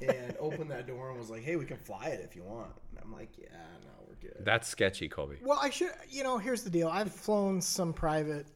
and 0.00 0.36
opened 0.38 0.70
that 0.70 0.86
door 0.86 1.10
and 1.10 1.18
was 1.18 1.30
like, 1.30 1.42
hey, 1.42 1.56
we 1.56 1.64
can 1.64 1.76
fly 1.76 2.06
it 2.06 2.20
if 2.24 2.36
you 2.36 2.42
want. 2.42 2.70
And 2.90 2.98
I'm 3.02 3.12
like, 3.12 3.30
yeah, 3.38 3.48
no, 3.84 4.06
we're 4.08 4.28
good. 4.28 4.44
That's 4.44 4.68
sketchy, 4.68 5.08
Colby. 5.08 5.36
Well, 5.42 5.58
I 5.60 5.70
should. 5.70 5.90
You 6.08 6.22
know, 6.22 6.38
here's 6.38 6.62
the 6.62 6.70
deal. 6.70 6.88
I've 6.88 7.12
flown 7.12 7.60
some 7.60 7.92
private 7.92 8.46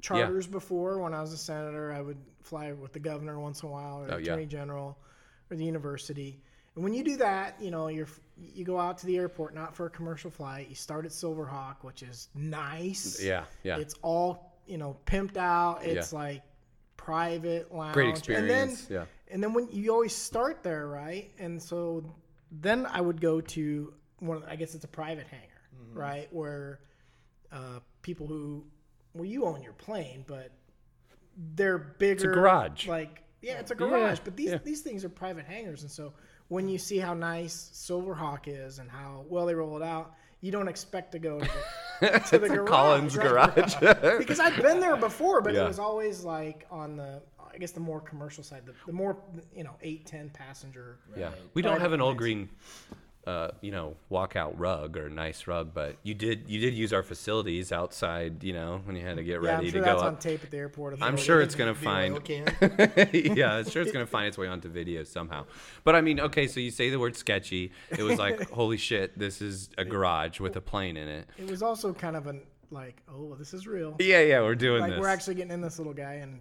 charters 0.00 0.46
before. 0.46 0.98
When 0.98 1.14
I 1.14 1.20
was 1.20 1.32
a 1.32 1.38
senator, 1.38 1.92
I 1.92 2.00
would 2.00 2.18
fly 2.42 2.72
with 2.72 2.92
the 2.92 3.00
governor 3.00 3.38
once 3.38 3.62
in 3.62 3.68
a 3.68 3.72
while, 3.72 4.00
or 4.00 4.04
oh, 4.04 4.06
the 4.06 4.14
Oh, 4.14 4.18
yeah. 4.18 4.22
attorney 4.24 4.46
general, 4.46 4.98
or 5.50 5.56
the 5.56 5.64
university. 5.64 6.40
And 6.74 6.84
when 6.84 6.94
you 6.94 7.04
do 7.04 7.16
that, 7.18 7.56
you 7.60 7.70
know, 7.70 7.88
you're 7.88 8.08
you 8.38 8.64
go 8.64 8.78
out 8.78 8.98
to 8.98 9.06
the 9.06 9.16
airport 9.18 9.54
not 9.54 9.76
for 9.76 9.86
a 9.86 9.90
commercial 9.90 10.30
flight. 10.30 10.68
You 10.68 10.74
start 10.74 11.04
at 11.04 11.12
Silverhawk, 11.12 11.76
which 11.82 12.02
is 12.02 12.28
nice. 12.34 13.22
Yeah, 13.22 13.44
yeah. 13.62 13.78
It's 13.78 13.94
all 14.02 14.52
you 14.66 14.78
know, 14.78 14.96
pimped 15.06 15.36
out. 15.36 15.84
It's 15.84 16.12
like 16.12 16.42
private 16.96 17.72
lounge. 17.74 17.94
Great 17.94 18.08
And 18.08 18.18
experience, 18.18 18.84
then, 18.86 18.96
yeah. 18.98 19.04
And 19.34 19.42
then 19.42 19.52
when 19.54 19.68
you 19.70 19.92
always 19.92 20.14
start 20.14 20.62
there, 20.62 20.86
right? 20.86 21.30
And 21.38 21.62
so 21.62 22.04
then 22.50 22.86
I 22.86 23.00
would 23.00 23.20
go 23.20 23.40
to 23.40 23.92
one. 24.18 24.38
Of, 24.38 24.44
I 24.48 24.56
guess 24.56 24.74
it's 24.74 24.84
a 24.84 24.88
private 24.88 25.26
hangar, 25.26 25.46
Mm-hmm. 25.82 25.98
right? 25.98 26.28
Where 26.32 26.80
uh, 27.50 27.80
people 28.02 28.26
who, 28.26 28.64
well, 29.14 29.24
you 29.24 29.44
own 29.44 29.62
your 29.62 29.72
plane, 29.72 30.24
but 30.26 30.50
they're 31.54 31.78
bigger. 31.78 32.12
It's 32.12 32.24
a 32.24 32.26
garage. 32.28 32.86
Like 32.86 33.22
yeah, 33.40 33.58
it's 33.58 33.70
a 33.70 33.74
garage. 33.74 34.18
but 34.24 34.36
these 34.36 34.50
yeah. 34.50 34.58
these 34.62 34.82
things 34.82 35.04
are 35.04 35.08
private 35.08 35.44
hangars, 35.46 35.82
and 35.82 35.90
so 35.90 36.12
when 36.48 36.68
you 36.68 36.78
see 36.78 36.98
how 36.98 37.14
nice 37.14 37.70
Silverhawk 37.72 38.40
is 38.46 38.78
and 38.78 38.90
how 38.90 39.24
well 39.28 39.46
they 39.46 39.54
roll 39.54 39.76
it 39.76 39.82
out, 39.82 40.12
you 40.40 40.52
don't 40.52 40.68
expect 40.68 41.12
to 41.12 41.18
go 41.18 41.38
to 41.40 41.44
the, 41.44 41.50
to 42.28 42.38
the 42.38 42.48
garage. 42.48 42.68
Collins 42.68 43.16
right? 43.16 43.28
garage. 43.28 43.74
because 44.18 44.40
I've 44.40 44.60
been 44.60 44.80
there 44.80 44.96
before, 44.96 45.40
but 45.40 45.54
Yeah. 45.54 45.64
it 45.64 45.68
was 45.68 45.78
always 45.78 46.24
like 46.24 46.66
on 46.70 46.96
the, 46.96 47.22
I 47.52 47.58
guess 47.58 47.72
the 47.72 47.80
more 47.80 48.00
commercial 48.00 48.42
side, 48.42 48.62
the, 48.66 48.74
the 48.86 48.92
more 48.92 49.16
you 49.54 49.62
know, 49.64 49.74
eight 49.82 50.06
ten 50.06 50.30
passenger. 50.30 50.98
Yeah, 51.16 51.26
Right. 51.26 51.34
we 51.54 51.62
don't 51.62 51.80
have 51.80 51.92
an 51.92 52.00
old 52.00 52.16
green, 52.16 52.48
uh, 53.26 53.48
you 53.60 53.70
know, 53.70 53.94
walkout 54.10 54.54
rug 54.56 54.96
or 54.96 55.08
nice 55.08 55.46
rug, 55.46 55.72
but 55.72 55.96
you 56.02 56.12
did 56.12 56.44
you 56.48 56.58
did 56.58 56.74
use 56.74 56.92
our 56.92 57.04
facilities 57.04 57.70
outside, 57.70 58.42
you 58.42 58.52
know, 58.52 58.80
when 58.84 58.96
you 58.96 59.06
had 59.06 59.16
to 59.16 59.22
get 59.22 59.40
Yeah, 59.42 59.54
ready 59.54 59.70
sure 59.70 59.80
to 59.80 59.86
go 59.86 59.92
that's 59.92 60.02
on 60.02 60.14
up. 60.14 60.20
tape 60.20 60.42
at 60.42 60.50
the 60.50 60.56
airport. 60.56 61.00
I'm 61.00 61.16
sure 61.16 61.40
it's 61.40 61.54
gonna 61.54 61.74
find- 61.74 62.18
yeah, 63.12 63.54
I'm 63.54 63.70
sure 63.70 63.82
it's 63.82 63.92
gonna 63.92 64.06
find 64.06 64.26
its 64.26 64.36
way 64.36 64.48
onto 64.48 64.68
video 64.68 65.04
somehow. 65.04 65.44
But 65.84 65.94
I 65.94 66.00
mean, 66.00 66.18
okay, 66.18 66.48
so 66.48 66.58
you 66.58 66.70
say 66.72 66.90
the 66.90 66.98
word 66.98 67.14
sketchy. 67.14 67.70
It 67.90 68.02
was 68.02 68.18
like, 68.18 68.50
holy 68.50 68.76
shit, 68.76 69.16
this 69.16 69.40
is 69.40 69.70
a 69.78 69.84
garage 69.84 70.40
with 70.40 70.56
a 70.56 70.60
plane 70.60 70.96
in 70.96 71.06
it. 71.06 71.28
It 71.38 71.48
was 71.48 71.62
also 71.62 71.92
kind 71.92 72.16
of 72.16 72.26
an 72.26 72.42
like, 72.72 73.02
oh, 73.08 73.36
this 73.36 73.54
is 73.54 73.66
real. 73.68 73.94
Yeah, 74.00 74.20
yeah, 74.20 74.40
we're 74.40 74.54
doing 74.56 74.80
Like 74.80 74.92
this. 74.92 75.00
we're 75.00 75.08
actually 75.08 75.34
getting 75.36 75.52
in 75.52 75.60
this 75.60 75.78
little 75.78 75.94
guy 75.94 76.14
and 76.14 76.40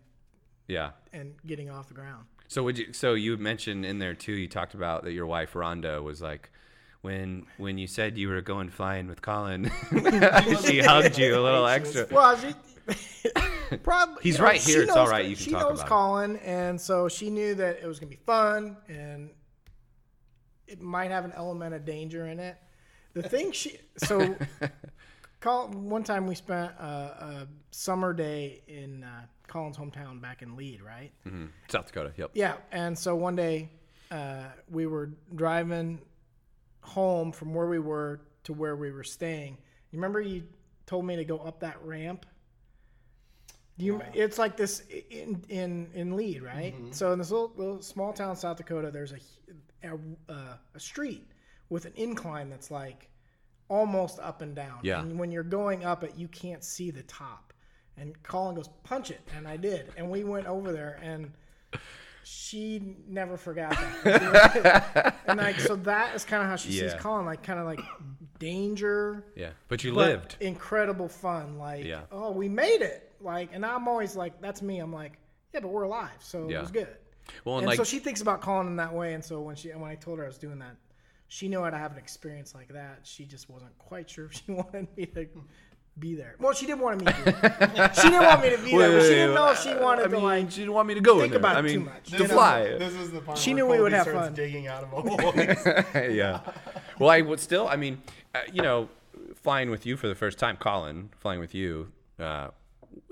yeah. 0.68 0.92
and 1.14 1.36
getting 1.46 1.70
off 1.70 1.90
the 1.90 1.94
ground. 1.94 2.26
So 2.48 2.64
would 2.64 2.78
you? 2.78 2.92
So 2.92 3.14
you 3.14 3.38
mentioned 3.38 3.86
in 3.86 4.00
there 4.00 4.14
too. 4.14 4.34
You 4.34 4.48
talked 4.48 4.74
about 4.74 5.04
that 5.04 5.12
your 5.14 5.26
wife 5.26 5.54
Rhonda 5.54 6.02
was 6.04 6.22
like, 6.22 6.50
when 7.02 7.46
when 7.58 7.78
you 7.78 7.88
said 7.88 8.18
you 8.18 8.30
were 8.30 8.42
going 8.42 8.70
flying 8.70 9.08
with 9.08 9.22
Colin, 9.22 9.72
she 10.64 10.80
hugged 10.80 11.18
you 11.18 11.38
a 11.38 11.42
little 11.42 11.66
extra. 11.68 12.08
Well, 12.12 12.38
she, 12.38 12.54
probably 13.84 14.22
He's 14.24 14.36
you 14.36 14.40
know, 14.40 14.46
right 14.46 14.62
here. 14.62 14.84
It's 14.84 14.92
all 14.92 15.06
knows- 15.06 15.12
You 15.30 15.36
can 15.36 15.46
she 15.46 15.52
talk 15.52 15.62
knows 15.62 15.80
about 15.80 15.86
it. 15.86 15.90
Colin, 15.90 16.38
and 16.38 16.80
so 16.80 17.08
she 17.10 17.30
knew 17.30 17.56
that 17.56 17.80
it 17.82 17.88
was 17.88 18.00
gonna 18.00 18.10
be 18.10 18.20
fun, 18.26 18.78
and 18.88 19.30
it 20.68 20.82
might 20.82 21.12
have 21.12 21.26
an 21.26 21.34
element 21.36 21.74
of 21.74 21.86
danger 21.86 22.28
in 22.28 22.40
it. 22.40 22.58
The 23.14 23.24
thing 23.24 23.52
she 23.52 23.78
so. 23.98 24.36
Colin, 25.42 25.90
one 25.90 26.04
time 26.04 26.28
we 26.28 26.36
spent 26.36 26.72
a, 26.80 26.84
a 26.86 27.48
summer 27.72 28.14
day 28.14 28.62
in 28.68 29.04
uh, 29.04 29.22
Colin's 29.48 29.76
hometown 29.76 30.22
back 30.22 30.44
in 30.44 30.56
Lead, 30.56 30.84
right? 30.84 31.12
Mhm. 31.28 31.50
South 31.68 31.88
Dakota. 31.88 32.14
Yep. 32.16 32.32
Yeah, 32.36 32.58
and 32.72 32.96
so 32.98 33.16
one 33.16 33.36
day 33.36 33.72
uh, 34.12 34.44
we 34.70 34.86
were 34.86 35.10
driving 35.34 36.00
home 36.82 37.32
from 37.32 37.54
where 37.54 37.68
we 37.68 37.80
were 37.80 38.22
to 38.44 38.54
where 38.54 38.76
we 38.76 38.92
were 38.92 39.04
staying. 39.04 39.58
You 39.92 39.98
remember 39.98 40.22
you 40.22 40.44
told 40.86 41.06
me 41.06 41.16
to 41.16 41.26
go 41.26 41.38
up 41.38 41.60
that 41.62 41.78
ramp? 41.84 42.26
You, 43.78 44.02
it's 44.14 44.38
like 44.38 44.58
this 44.58 44.84
in 45.10 45.44
in 45.50 45.90
in 45.94 46.16
Lead, 46.16 46.44
right? 46.44 46.76
So 46.92 47.14
in 47.14 47.20
this 47.20 47.32
little, 47.32 47.52
little 47.56 47.82
small 47.82 48.14
town, 48.14 48.36
South 48.36 48.58
Dakota, 48.58 48.92
there's 48.92 49.14
a 49.14 49.18
a, 49.84 49.96
uh, 50.30 50.58
a 50.76 50.80
street 50.80 51.28
with 51.70 51.86
an 51.86 51.94
incline 51.96 52.50
that's 52.50 52.70
like 52.70 53.10
almost 53.70 54.20
up 54.20 54.42
and 54.42 54.54
down. 54.54 54.80
Yeah. 54.84 55.02
And 55.02 55.18
when 55.18 55.32
you're 55.32 55.44
going 55.44 55.86
up 55.86 56.04
it, 56.04 56.14
you 56.16 56.28
can't 56.28 56.64
see 56.64 56.92
the 56.92 57.04
top. 57.04 57.54
And 57.98 58.22
Colin 58.24 58.56
goes, 58.56 58.70
punch 58.84 59.12
it, 59.12 59.22
and 59.36 59.48
I 59.48 59.58
did. 59.58 59.88
And 59.98 60.10
we 60.10 60.24
went 60.24 60.48
over 60.48 60.72
there, 60.72 61.00
and 61.02 61.32
she 62.24 62.96
never 63.08 63.38
forgot 63.38 63.72
that. 64.04 65.16
and 65.28 65.40
like, 65.40 65.60
so 65.60 65.76
that 65.78 66.16
is 66.16 66.24
kind 66.26 66.44
of 66.44 66.50
how 66.50 66.56
she 66.56 66.70
sees 66.72 66.82
Yeah. 66.82 66.98
Colin, 66.98 67.26
like 67.26 67.44
kind 67.44 67.60
of 67.60 67.66
like 67.66 67.80
danger, 68.40 69.24
Yeah. 69.36 69.52
But 69.68 69.84
you 69.84 69.94
but 69.94 70.08
lived. 70.10 70.38
incredible 70.40 71.08
fun. 71.08 71.58
Like, 71.58 71.86
Yeah. 71.86 72.02
oh, 72.12 72.32
we 72.32 72.50
made 72.50 72.82
it. 72.82 73.12
Like, 73.22 73.50
and 73.54 73.66
I'm 73.66 73.88
always 73.88 74.16
like, 74.16 74.42
that's 74.42 74.62
me. 74.62 74.80
I'm 74.80 74.94
like, 74.94 75.14
yeah, 75.54 75.60
but 75.60 75.70
we're 75.70 75.84
alive, 75.84 76.10
so 76.20 76.50
Yeah. 76.50 76.58
it 76.60 76.62
was 76.62 76.72
good. 76.72 76.88
Well, 77.46 77.56
and 77.58 77.64
And 77.64 77.68
like, 77.70 77.78
so 77.78 77.84
she 77.84 78.00
thinks 78.00 78.22
about 78.22 78.42
Colin 78.42 78.68
in 78.68 78.76
that 78.78 78.94
way. 78.94 79.14
And 79.14 79.24
so 79.24 79.42
when 79.42 79.56
she 79.56 79.70
when 79.70 79.90
I 79.90 79.96
told 79.96 80.18
her 80.20 80.24
I 80.24 80.28
was 80.28 80.38
doing 80.38 80.60
that, 80.60 80.76
she 81.28 81.48
knew 81.48 81.62
I'd 81.62 81.74
have 81.74 81.92
an 81.94 81.98
experience 81.98 82.54
like 82.56 82.70
that. 82.70 83.00
She 83.04 83.26
just 83.26 83.50
wasn't 83.50 83.78
quite 83.78 84.10
sure 84.10 84.26
if 84.26 84.34
she 84.34 84.44
wanted 84.52 84.88
me 84.98 85.06
to 85.08 85.28
be 86.00 86.16
there. 86.16 86.36
Well, 86.40 86.54
she 86.54 86.66
didn't 86.66 86.82
want 86.82 87.00
me 87.00 87.06
to. 87.12 87.14
Be 87.26 87.32
there. 87.32 87.92
she 87.96 88.02
didn't 88.10 88.24
want 88.26 88.42
me 88.42 88.50
to 88.52 88.58
be 88.64 88.78
there, 88.78 88.92
but 88.92 89.02
she 89.04 89.10
didn't 89.10 89.36
know 89.36 89.52
if 89.52 89.60
she 89.60 89.74
wanted 89.76 90.02
I 90.02 90.08
to 90.08 90.10
mean, 90.16 90.24
like. 90.24 90.52
she 90.52 90.60
didn't 90.62 90.74
want 90.74 90.88
me 90.88 90.94
to 90.96 91.02
go 91.02 91.14
think 91.20 91.26
in 91.26 91.30
there. 91.32 91.40
about 91.40 91.56
I 91.58 91.60
it 91.60 91.62
too 91.74 91.80
mean, 91.80 91.86
much. 91.86 92.04
to 92.12 92.18
You 92.18 92.28
know? 92.28 92.34
fly. 92.34 92.64
This 92.78 92.94
is 92.94 93.12
the 93.12 93.22
part 93.22 93.38
She 93.38 93.54
where 93.54 93.64
knew 93.66 93.72
we 93.72 93.82
would 93.82 93.92
have 93.94 94.04
starts 94.08 94.28
fun. 94.28 94.34
digging 94.34 94.68
out 94.68 94.84
of 94.84 94.94
a 94.94 95.02
hole. 95.02 96.12
yeah. 96.12 96.40
Well, 96.98 97.10
I 97.10 97.22
would 97.22 97.40
still. 97.40 97.68
I 97.68 97.76
mean, 97.76 98.02
uh, 98.34 98.40
you 98.52 98.62
know, 98.62 98.90
flying 99.36 99.70
with 99.70 99.86
you 99.86 99.98
for 99.98 100.08
the 100.08 100.16
first 100.16 100.40
time, 100.40 100.58
Colin, 100.58 101.10
flying 101.20 101.40
with 101.40 101.54
you, 101.54 101.92
uh, 102.20 102.50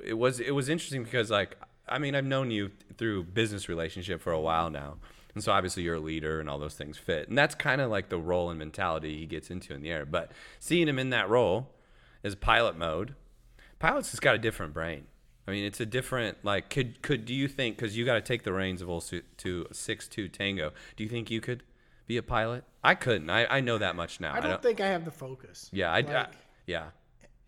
it 0.03 0.13
was 0.17 0.39
it 0.39 0.51
was 0.51 0.69
interesting 0.69 1.03
because 1.03 1.29
like 1.29 1.57
I 1.87 1.99
mean 1.99 2.15
I've 2.15 2.25
known 2.25 2.51
you 2.51 2.71
through 2.97 3.23
business 3.25 3.67
relationship 3.69 4.21
for 4.21 4.31
a 4.31 4.39
while 4.39 4.69
now, 4.69 4.97
and 5.35 5.43
so 5.43 5.51
obviously 5.51 5.83
you're 5.83 5.95
a 5.95 5.99
leader 5.99 6.39
and 6.39 6.49
all 6.49 6.59
those 6.59 6.75
things 6.75 6.97
fit, 6.97 7.27
and 7.29 7.37
that's 7.37 7.55
kind 7.55 7.81
of 7.81 7.89
like 7.91 8.09
the 8.09 8.17
role 8.17 8.49
and 8.49 8.57
mentality 8.59 9.17
he 9.19 9.25
gets 9.25 9.49
into 9.51 9.73
in 9.73 9.81
the 9.81 9.91
air. 9.91 10.05
But 10.05 10.31
seeing 10.59 10.87
him 10.87 10.97
in 10.99 11.09
that 11.11 11.29
role 11.29 11.69
is 12.23 12.35
pilot 12.35 12.77
mode. 12.77 13.15
Pilots 13.79 14.11
has 14.11 14.19
got 14.19 14.35
a 14.35 14.37
different 14.37 14.73
brain. 14.73 15.05
I 15.47 15.51
mean, 15.51 15.63
it's 15.63 15.79
a 15.79 15.85
different 15.85 16.37
like. 16.43 16.69
Could 16.69 17.01
could 17.01 17.25
do 17.25 17.33
you 17.33 17.47
think 17.47 17.77
because 17.77 17.97
you 17.97 18.05
got 18.05 18.15
to 18.15 18.21
take 18.21 18.43
the 18.43 18.53
reins 18.53 18.81
of 18.81 18.89
old 18.89 19.03
su- 19.03 19.23
to 19.37 19.67
six 19.71 20.07
two 20.07 20.27
Tango? 20.27 20.73
Do 20.95 21.03
you 21.03 21.09
think 21.09 21.31
you 21.31 21.41
could 21.41 21.63
be 22.05 22.17
a 22.17 22.23
pilot? 22.23 22.65
I 22.83 22.93
couldn't. 22.93 23.29
I, 23.29 23.47
I 23.47 23.59
know 23.61 23.77
that 23.77 23.95
much 23.95 24.19
now. 24.19 24.33
I 24.33 24.41
don't 24.41 24.61
think 24.61 24.79
I 24.79 24.87
have 24.87 25.05
the 25.05 25.11
focus. 25.11 25.69
Yeah, 25.73 25.91
I, 25.91 25.99
I 25.99 26.27
yeah. 26.67 26.89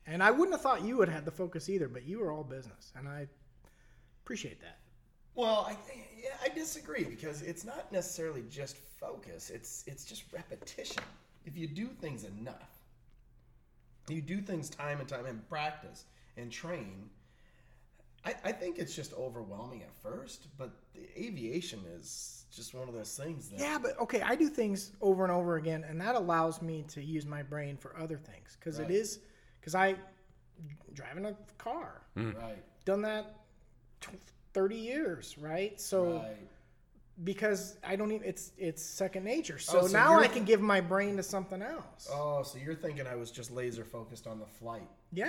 And 0.07 0.23
I 0.23 0.31
wouldn't 0.31 0.53
have 0.53 0.61
thought 0.61 0.83
you 0.83 0.97
would 0.97 1.09
have 1.09 1.25
the 1.25 1.31
focus 1.31 1.69
either, 1.69 1.87
but 1.87 2.03
you 2.03 2.19
were 2.19 2.31
all 2.31 2.43
business, 2.43 2.91
and 2.97 3.07
I 3.07 3.27
appreciate 4.23 4.59
that. 4.61 4.79
Well, 5.35 5.67
I 5.69 5.77
yeah, 6.21 6.29
I 6.43 6.49
disagree 6.49 7.03
because 7.03 7.41
it's 7.43 7.63
not 7.63 7.91
necessarily 7.91 8.43
just 8.49 8.77
focus. 8.77 9.49
It's 9.49 9.83
it's 9.87 10.05
just 10.05 10.23
repetition. 10.33 11.03
If 11.45 11.55
you 11.55 11.67
do 11.67 11.87
things 11.87 12.23
enough, 12.23 12.80
you 14.09 14.21
do 14.21 14.41
things 14.41 14.69
time 14.69 14.99
and 14.99 15.07
time 15.07 15.25
and 15.25 15.47
practice 15.49 16.05
and 16.37 16.51
train. 16.51 17.09
I, 18.25 18.35
I 18.43 18.51
think 18.51 18.77
it's 18.77 18.95
just 18.95 19.13
overwhelming 19.13 19.81
at 19.81 19.95
first, 19.95 20.47
but 20.57 20.71
the 20.93 21.07
aviation 21.19 21.79
is 21.97 22.45
just 22.55 22.73
one 22.73 22.87
of 22.87 22.93
those 22.93 23.15
things 23.17 23.49
that 23.49 23.59
Yeah, 23.59 23.77
but 23.81 23.99
okay, 23.99 24.21
I 24.21 24.35
do 24.35 24.47
things 24.47 24.91
over 25.01 25.23
and 25.23 25.31
over 25.31 25.55
again, 25.55 25.83
and 25.87 25.99
that 26.01 26.15
allows 26.15 26.61
me 26.61 26.83
to 26.89 27.03
use 27.03 27.25
my 27.25 27.41
brain 27.41 27.77
for 27.77 27.97
other 27.97 28.17
things 28.17 28.57
because 28.59 28.77
Right. 28.79 28.89
it 28.89 28.93
is 28.93 29.19
because 29.59 29.73
I 29.75 29.95
driving 30.93 31.25
a 31.25 31.35
car, 31.57 32.01
right, 32.15 32.63
done 32.85 33.01
that 33.01 33.37
tw- 34.01 34.09
thirty 34.53 34.75
years, 34.77 35.35
right? 35.39 35.79
So 35.81 36.17
right. 36.17 36.47
Because 37.23 37.77
I 37.83 37.95
don't 37.95 38.11
even 38.11 38.27
it's 38.27 38.51
it's 38.57 38.83
second 38.83 39.23
nature. 39.23 39.59
So, 39.59 39.81
Oh, 39.81 39.87
so 39.87 39.93
now 39.93 40.19
I 40.19 40.27
can 40.27 40.43
give 40.43 40.59
my 40.61 40.81
brain 40.81 41.17
to 41.17 41.23
something 41.23 41.61
else. 41.61 42.09
Oh, 42.11 42.41
so 42.43 42.57
you're 42.57 42.73
thinking 42.75 43.05
I 43.05 43.15
was 43.15 43.29
just 43.31 43.51
laser 43.51 43.83
focused 43.83 44.25
on 44.27 44.39
the 44.39 44.45
flight? 44.47 44.87
yeah, 45.11 45.27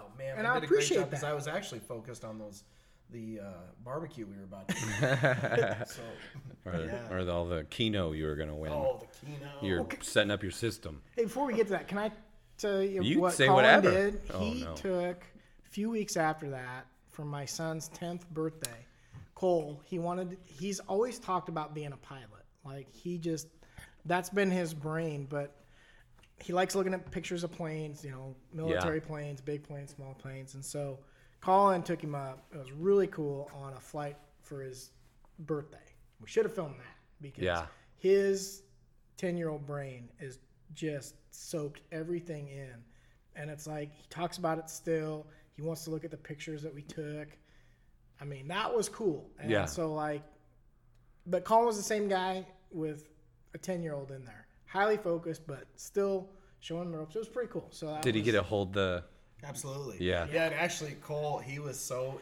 Oh 0.00 0.06
man, 0.16 0.38
and 0.38 0.46
I 0.46 0.52
I 0.52 0.54
did 0.54 0.64
a 0.64 0.66
great 0.66 0.78
appreciate 0.78 0.98
job 1.00 1.10
because. 1.10 1.24
I 1.24 1.34
was 1.34 1.46
actually 1.48 1.80
focused 1.80 2.24
on 2.24 2.38
those 2.38 2.64
the 3.10 3.40
uh, 3.40 3.44
barbecue 3.84 4.26
we 4.26 4.36
were 4.36 4.44
about 4.44 4.66
to. 4.68 4.74
do. 5.84 5.84
so, 5.92 6.02
Or, 6.70 6.80
yeah. 6.86 7.14
or 7.14 7.24
the, 7.24 7.32
all 7.32 7.44
the 7.44 7.64
keno 7.64 8.12
you 8.12 8.24
were 8.24 8.34
gonna 8.36 8.54
win. 8.56 8.72
oh, 8.72 8.98
the 9.00 9.26
keno. 9.26 9.50
You're 9.60 9.86
setting 10.00 10.30
up 10.30 10.42
your 10.42 10.50
system. 10.52 11.02
Hey, 11.14 11.24
before 11.24 11.46
we 11.46 11.52
get 11.54 11.66
to 11.66 11.72
that, 11.74 11.86
can 11.88 11.98
I 11.98 12.10
tell 12.56 12.82
you, 12.82 13.02
You 13.02 13.14
can 13.16 13.20
what 13.20 13.34
say 13.34 13.46
Colin 13.48 13.56
whatever. 13.64 13.90
did? 13.90 14.20
Oh, 14.32 14.38
he 14.40 14.62
no. 14.64 14.74
took 14.74 15.22
a 15.22 15.68
few 15.68 15.90
weeks 15.90 16.16
after 16.16 16.48
that 16.50 16.86
for 17.10 17.24
my 17.26 17.44
son's 17.44 17.88
tenth 17.88 18.28
birthday. 18.30 18.70
Cole, 19.44 19.82
he 19.84 19.98
wanted. 19.98 20.38
He's 20.46 20.80
always 20.80 21.18
talked 21.18 21.50
about 21.50 21.74
being 21.74 21.92
a 21.92 21.98
pilot. 21.98 22.46
Like 22.64 22.90
he 22.90 23.18
just, 23.18 23.48
that's 24.06 24.30
been 24.30 24.50
his 24.50 24.72
brain. 24.72 25.26
But 25.28 25.54
he 26.42 26.54
likes 26.54 26.74
looking 26.74 26.94
at 26.94 27.10
pictures 27.10 27.44
of 27.44 27.52
planes. 27.52 28.02
You 28.02 28.12
know, 28.12 28.36
military 28.54 29.00
planes, 29.02 29.42
big 29.42 29.62
planes, 29.62 29.90
small 29.94 30.14
planes, 30.14 30.54
and 30.54 30.64
so 30.64 30.98
Colin 31.42 31.82
took 31.82 32.02
him 32.02 32.14
up. 32.14 32.46
It 32.54 32.56
was 32.56 32.72
really 32.72 33.06
cool 33.08 33.50
on 33.54 33.74
a 33.74 33.80
flight 33.80 34.16
for 34.42 34.62
his 34.62 34.92
birthday. 35.40 35.76
We 36.22 36.26
should 36.28 36.46
have 36.46 36.54
filmed 36.54 36.76
that 36.78 36.96
because 37.20 37.44
Yeah. 37.44 37.66
his 37.98 38.62
10 39.18 39.36
year 39.36 39.50
old 39.50 39.66
brain 39.66 40.08
is 40.20 40.38
just 40.72 41.16
soaked 41.30 41.82
everything 41.92 42.48
in. 42.48 42.82
And 43.36 43.50
it's 43.50 43.66
like 43.66 43.92
he 43.92 44.06
talks 44.08 44.38
about 44.38 44.58
it 44.58 44.70
still. 44.70 45.26
He 45.52 45.60
wants 45.60 45.84
to 45.84 45.90
look 45.90 46.02
at 46.02 46.10
the 46.10 46.16
pictures 46.16 46.62
that 46.62 46.74
we 46.74 46.80
took. 46.80 47.28
I 48.20 48.24
mean, 48.24 48.48
that 48.48 48.74
was 48.74 48.88
cool. 48.88 49.28
And 49.38 49.50
Yeah. 49.50 49.64
so, 49.66 49.92
like, 49.92 50.22
but 51.26 51.44
Colin 51.44 51.66
was 51.66 51.76
the 51.76 51.82
same 51.82 52.08
guy 52.08 52.46
with 52.70 53.08
a 53.54 53.58
10 53.58 53.82
year 53.82 53.94
old 53.94 54.10
in 54.10 54.24
there. 54.24 54.46
Highly 54.66 54.96
focused, 54.96 55.46
but 55.46 55.64
still 55.76 56.28
showing 56.60 56.90
the 56.90 56.98
ropes. 56.98 57.14
It 57.16 57.20
was 57.20 57.28
pretty 57.28 57.50
cool. 57.52 57.68
So, 57.70 57.86
that 57.86 58.02
Did 58.02 58.14
he 58.14 58.22
get 58.22 58.32
to 58.32 58.42
hold 58.42 58.72
the? 58.72 59.04
Absolutely. 59.42 59.98
Yeah. 60.06 60.26
Yeah, 60.32 60.46
and 60.46 60.54
actually, 60.54 60.92
Cole, 61.02 61.38
he 61.38 61.58
was 61.58 61.78
so 61.78 62.20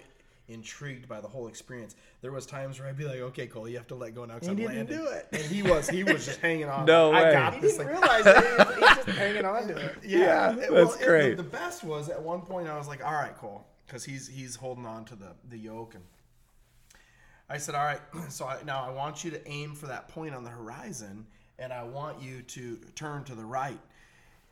intrigued 0.48 1.08
by 1.08 1.20
the 1.20 1.28
whole 1.28 1.46
experience. 1.46 1.94
There 2.20 2.32
was 2.32 2.46
times 2.46 2.78
where 2.80 2.88
I'd 2.88 2.96
be 2.96 3.04
like, 3.04 3.20
"Okay, 3.20 3.46
Cole, 3.46 3.68
you 3.68 3.76
have 3.76 3.86
to 3.86 3.94
let 3.94 4.14
go 4.14 4.24
now." 4.24 4.34
'cause 4.34 4.42
He 4.46 4.50
I'm 4.50 4.56
didn't 4.56 4.74
landing." 4.76 4.98
do 4.98 5.06
it. 5.06 5.28
and 5.32 5.42
he 5.42 5.62
was 5.62 5.88
he 5.88 6.02
was 6.04 6.26
just 6.26 6.40
hanging 6.40 6.68
on. 6.68 6.84
No 6.84 7.10
like, 7.10 7.22
way. 7.24 7.28
I 7.30 7.32
got 7.32 7.54
He 7.54 7.60
this 7.60 7.76
didn't 7.76 7.86
thing. 7.92 7.96
realize 7.96 8.26
it. 8.26 8.36
He 8.36 8.56
was, 8.56 8.96
just 9.06 9.08
hanging 9.18 9.44
on 9.44 9.68
to 9.68 9.76
it. 9.76 9.96
Yeah, 10.04 10.52
it- 10.58 10.70
that's 10.72 10.96
it- 11.00 11.06
great. 11.06 11.36
The, 11.36 11.44
the 11.44 11.48
best 11.48 11.84
was 11.84 12.08
at 12.08 12.20
one 12.20 12.42
point 12.42 12.68
I 12.68 12.76
was 12.76 12.88
like, 12.88 13.04
"All 13.04 13.12
right, 13.12 13.34
Cole," 13.36 13.64
because 13.92 14.04
he's 14.04 14.26
he's 14.26 14.56
holding 14.56 14.86
on 14.86 15.04
to 15.04 15.14
the 15.14 15.32
the 15.50 15.58
yoke 15.58 15.94
and 15.94 16.02
I 17.50 17.58
said, 17.58 17.74
all 17.74 17.84
right, 17.84 18.00
so 18.30 18.46
I, 18.46 18.62
now 18.64 18.82
I 18.82 18.90
want 18.90 19.24
you 19.24 19.30
to 19.32 19.46
aim 19.48 19.74
for 19.74 19.86
that 19.88 20.08
point 20.08 20.34
on 20.34 20.42
the 20.42 20.48
horizon, 20.48 21.26
and 21.58 21.70
I 21.70 21.82
want 21.82 22.22
you 22.22 22.40
to 22.40 22.78
turn 22.94 23.24
to 23.24 23.34
the 23.34 23.44
right. 23.44 23.78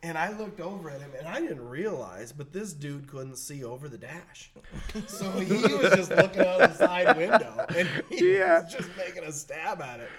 And 0.03 0.17
I 0.17 0.37
looked 0.37 0.59
over 0.59 0.89
at 0.91 0.99
him, 1.01 1.09
and 1.17 1.27
I 1.27 1.39
didn't 1.39 1.67
realize, 1.67 2.31
but 2.31 2.53
this 2.53 2.73
dude 2.73 3.07
couldn't 3.07 3.37
see 3.37 3.63
over 3.63 3.87
the 3.89 3.97
dash, 3.97 4.51
so 5.07 5.31
he 5.31 5.53
was 5.53 5.93
just 5.95 6.11
looking 6.11 6.41
out 6.45 6.59
the 6.59 6.73
side 6.73 7.17
window, 7.17 7.65
and 7.75 7.87
he 8.09 8.37
Yeah. 8.37 8.61
was 8.61 8.71
just 8.71 8.89
making 8.95 9.23
a 9.23 9.31
stab 9.31 9.81
at 9.81 9.99
it. 9.99 10.09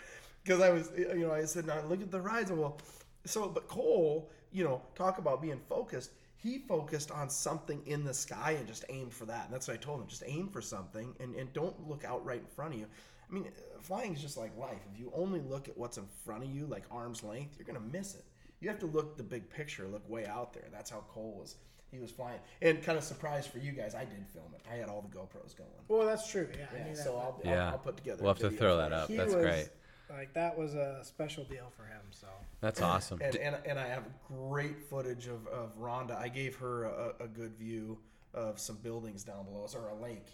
Because 0.43 0.61
I 0.61 0.71
was, 0.71 0.91
you 0.99 1.15
know, 1.21 1.33
I 1.33 1.45
said, 1.45 1.67
now 1.67 1.81
look 1.89 2.01
at 2.03 2.11
the 2.11 2.19
horizon. 2.19 2.59
Well, 2.59 2.79
so 3.27 3.49
but 3.49 3.69
Cole, 3.69 4.29
you 4.51 4.65
know, 4.65 4.83
talk 4.97 5.19
about 5.19 5.41
being 5.41 5.61
focused. 5.69 6.11
He 6.43 6.59
focused 6.59 7.11
on 7.11 7.31
something 7.31 7.81
in 7.87 8.05
the 8.05 8.13
sky 8.15 8.57
and 8.59 8.67
just 8.67 8.85
aimed 8.89 9.13
for 9.13 9.27
that. 9.27 9.45
And 9.47 9.55
that's 9.55 9.69
what 9.69 9.75
I 9.75 9.77
told 9.77 10.01
him. 10.01 10.07
Just 10.09 10.25
aim 10.27 10.49
for 10.49 10.61
something 10.61 11.15
and, 11.21 11.35
and 11.37 11.53
don't 11.53 11.89
look 11.89 12.05
out 12.05 12.25
right 12.25 12.41
in 12.41 12.47
front 12.47 12.75
of 12.75 12.81
you. 12.81 12.87
I 13.31 13.33
mean, 13.35 13.47
flying 13.81 14.13
is 14.15 14.21
just 14.21 14.37
like 14.37 14.57
life. 14.59 14.81
If 14.93 14.99
you 14.99 15.13
only 15.15 15.41
look 15.41 15.69
at 15.69 15.79
what's 15.79 15.99
in 15.99 16.05
front 16.25 16.43
of 16.45 16.51
you, 16.51 16.67
like 16.67 16.83
arm's 16.91 17.23
length, 17.23 17.57
you're 17.59 17.67
gonna 17.67 17.87
miss 17.93 18.15
it. 18.17 18.25
You 18.61 18.69
have 18.69 18.79
to 18.81 18.87
look 18.87 19.17
the 19.17 19.23
big 19.23 19.49
picture, 19.51 19.87
look 19.89 20.09
way 20.09 20.27
out 20.27 20.53
there. 20.53 20.65
That's 20.73 20.91
how 20.91 21.05
Cole 21.09 21.37
was. 21.41 21.57
He 21.91 21.99
was 21.99 22.11
flying. 22.11 22.39
And 22.63 22.83
kind 22.83 22.97
of 22.99 23.05
surprised 23.05 23.51
for 23.51 23.59
you 23.59 23.73
guys, 23.73 23.95
I 23.95 24.05
did 24.05 24.27
film 24.33 24.47
it. 24.55 24.63
I 24.71 24.77
had 24.77 24.89
all 24.89 25.03
the 25.03 25.17
GoPros 25.17 25.57
going. 25.57 25.69
Well, 25.89 26.07
that's 26.07 26.31
true. 26.31 26.49
Yeah, 26.59 26.67
I 26.73 26.77
Yeah, 26.79 26.85
knew 26.89 26.97
that. 26.97 27.05
so 27.05 27.17
I'll, 27.17 27.41
Yeah. 27.45 27.67
I'll, 27.67 27.73
I'll 27.73 27.79
put 27.79 27.97
together. 27.99 28.23
We'll 28.23 28.33
have 28.35 28.43
to 28.43 28.51
throw 28.51 28.77
that 28.79 28.93
up. 28.93 29.09
He 29.09 29.17
That's 29.17 29.35
was- 29.35 29.45
great. 29.45 29.69
Like 30.17 30.35
that 30.35 30.57
was 30.57 30.75
a 30.75 31.01
special 31.03 31.45
deal 31.45 31.73
for 31.77 31.85
him. 31.85 32.01
So 32.11 32.27
That's 32.61 32.83
awesome. 32.83 33.21
and, 33.23 33.35
and, 33.37 33.57
and 33.67 33.79
I 33.79 33.89
have 33.89 34.05
great 34.29 34.79
footage 34.89 35.27
of, 35.27 35.47
of 35.47 35.79
Rhonda. 35.81 36.17
I 36.19 36.29
gave 36.29 36.57
her 36.57 36.85
a, 36.85 37.15
a 37.21 37.29
good 37.29 37.55
view 37.57 37.99
of 38.35 38.59
some 38.59 38.77
buildings 38.77 39.25
down 39.25 39.45
below 39.45 39.65
us, 39.65 39.75
or 39.75 39.89
a 39.89 39.95
lake, 39.95 40.27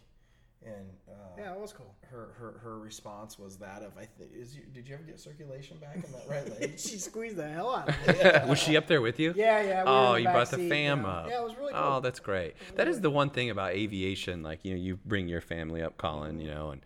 and 0.65 0.89
uh, 1.09 1.13
yeah, 1.37 1.53
it 1.53 1.61
was 1.61 1.73
cool. 1.73 1.95
her, 2.11 2.29
her 2.39 2.59
her 2.63 2.79
response 2.79 3.39
was 3.39 3.57
that 3.59 3.83
of 3.83 3.97
I 3.97 4.07
think 4.07 4.33
is 4.35 4.57
you, 4.57 4.63
did 4.73 4.89
you 4.89 4.95
ever 4.95 5.05
get 5.05 5.21
circulation 5.21 5.77
back 5.79 5.97
in 5.97 6.13
that 6.13 6.29
right 6.29 6.61
leg? 6.61 6.79
she 6.79 6.99
squeezed 6.99 7.37
the 7.37 7.49
hell 7.49 7.75
out 7.75 7.89
of 7.89 8.09
it. 8.09 8.45
was 8.49 8.59
she 8.59 8.77
up 8.77 8.87
there 8.87 9.01
with 9.01 9.19
you? 9.21 9.35
Yeah, 9.37 9.63
yeah. 9.63 9.85
we 9.85 9.91
oh, 9.91 10.15
you 10.15 10.25
back 10.25 10.35
brought 10.35 10.51
the 10.51 10.69
fam 10.69 10.99
you 10.99 11.05
know. 11.05 11.09
up. 11.09 11.29
Yeah, 11.29 11.41
it 11.41 11.45
was 11.45 11.57
really 11.57 11.73
cool. 11.73 11.83
Oh, 11.83 12.01
that's 12.01 12.21
great. 12.21 12.55
That 12.77 12.89
is 12.89 13.01
the 13.01 13.11
one 13.11 13.31
thing 13.31 13.51
about 13.51 13.73
aviation. 13.73 14.43
Like 14.43 14.65
you 14.65 14.73
know, 14.73 14.81
you 14.81 14.99
bring 15.05 15.29
your 15.29 15.41
family 15.41 15.83
up, 15.83 15.97
Colin. 15.97 16.41
You 16.41 16.51
know, 16.51 16.71
and 16.71 16.83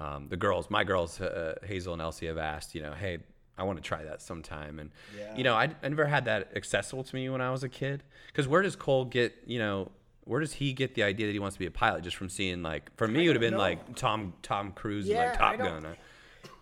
um, 0.00 0.28
the 0.28 0.36
girls, 0.36 0.70
my 0.70 0.84
girls, 0.84 1.20
uh, 1.20 1.54
Hazel 1.64 1.92
and 1.92 2.02
Elsie, 2.02 2.26
have 2.26 2.38
asked. 2.38 2.74
You 2.74 2.82
know, 2.82 2.92
hey, 2.92 3.18
I 3.56 3.62
want 3.62 3.78
to 3.78 3.82
try 3.82 4.04
that 4.04 4.20
sometime. 4.22 4.78
And 4.78 4.90
Yeah. 5.16 5.36
you 5.36 5.44
know, 5.44 5.54
I, 5.54 5.70
I 5.82 5.88
never 5.88 6.06
had 6.06 6.24
that 6.26 6.50
accessible 6.56 7.04
to 7.04 7.14
me 7.14 7.28
when 7.28 7.40
I 7.40 7.50
was 7.50 7.62
a 7.62 7.68
kid. 7.68 8.02
Because 8.28 8.48
where 8.48 8.62
does 8.62 8.76
Cole 8.76 9.04
get? 9.04 9.34
You 9.46 9.58
know. 9.58 9.90
Where 10.26 10.40
does 10.40 10.54
he 10.54 10.72
get 10.72 10.94
the 10.94 11.02
idea 11.02 11.26
that 11.26 11.34
he 11.34 11.38
wants 11.38 11.56
to 11.56 11.58
be 11.58 11.66
a 11.66 11.70
pilot? 11.70 12.02
Just 12.02 12.16
from 12.16 12.30
seeing 12.30 12.62
like, 12.62 12.90
for 12.96 13.06
me, 13.06 13.24
it 13.24 13.28
would 13.28 13.36
have 13.36 13.42
been 13.42 13.52
know. 13.52 13.58
like 13.58 13.94
Tom 13.94 14.32
Tom 14.40 14.72
Cruise, 14.72 15.06
and 15.06 15.18
like 15.18 15.36
Top 15.36 15.58
Gun. 15.58 15.86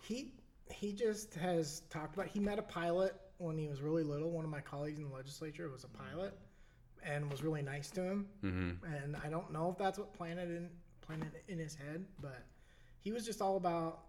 he 0.01 0.33
he 0.69 0.93
just 0.93 1.35
has 1.35 1.83
talked 1.89 2.15
about. 2.17 2.27
He 2.27 2.41
met 2.41 2.59
a 2.59 2.62
pilot 2.62 3.15
when 3.39 3.57
he 3.57 3.69
was 3.69 3.81
really 3.81 4.03
little. 4.03 4.33
One 4.33 4.45
of 4.45 4.51
my 4.51 4.61
colleagues 4.61 4.99
in 4.99 5.09
the 5.09 5.15
legislature 5.15 5.69
was 5.71 5.85
a 5.85 5.89
pilot, 5.89 6.37
and 7.05 7.31
was 7.31 7.45
really 7.45 7.62
nice 7.62 7.89
to 7.93 8.03
him. 8.03 8.27
Mm-hmm. 8.43 8.85
And 8.95 9.17
I 9.25 9.29
don't 9.29 9.53
know 9.53 9.71
if 9.71 9.79
that's 9.79 9.97
what 9.97 10.12
planted 10.12 10.51
in 10.51 10.69
planted 11.01 11.31
in 11.47 11.59
his 11.61 11.77
head, 11.77 12.05
but 12.21 12.43
he 13.03 13.13
was 13.13 13.25
just 13.25 13.41
all 13.43 13.57
about. 13.57 14.01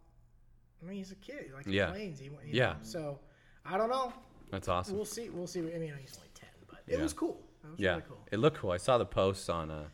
I 0.82 0.86
mean, 0.86 0.98
he's 0.98 1.12
a 1.12 1.16
kid. 1.16 1.46
He 1.48 1.54
likes 1.54 1.68
Yeah. 1.68 1.92
planes. 1.92 2.20
He, 2.20 2.26
you 2.26 2.38
Yeah. 2.48 2.74
know, 2.74 2.76
so 2.84 3.20
I 3.66 3.78
don't 3.78 3.90
know. 3.90 4.12
That's 4.52 4.68
awesome. 4.68 4.96
We'll 4.96 5.06
see. 5.06 5.30
We'll 5.30 5.48
see. 5.48 5.60
I 5.60 5.64
mean, 5.78 5.94
he's 6.00 6.18
only 6.18 6.30
ten, 6.34 6.50
but 6.68 6.80
it 6.88 6.98
Yeah. 6.98 7.04
was 7.04 7.14
cool. 7.14 7.42
It 7.64 7.70
was 7.72 7.80
Yeah, 7.80 7.92
really 7.92 8.04
cool. 8.08 8.18
it 8.32 8.38
looked 8.38 8.58
cool. 8.58 8.72
I 8.72 8.78
saw 8.78 8.98
the 8.98 9.06
posts 9.06 9.48
on 9.50 9.72
uh, 9.72 9.86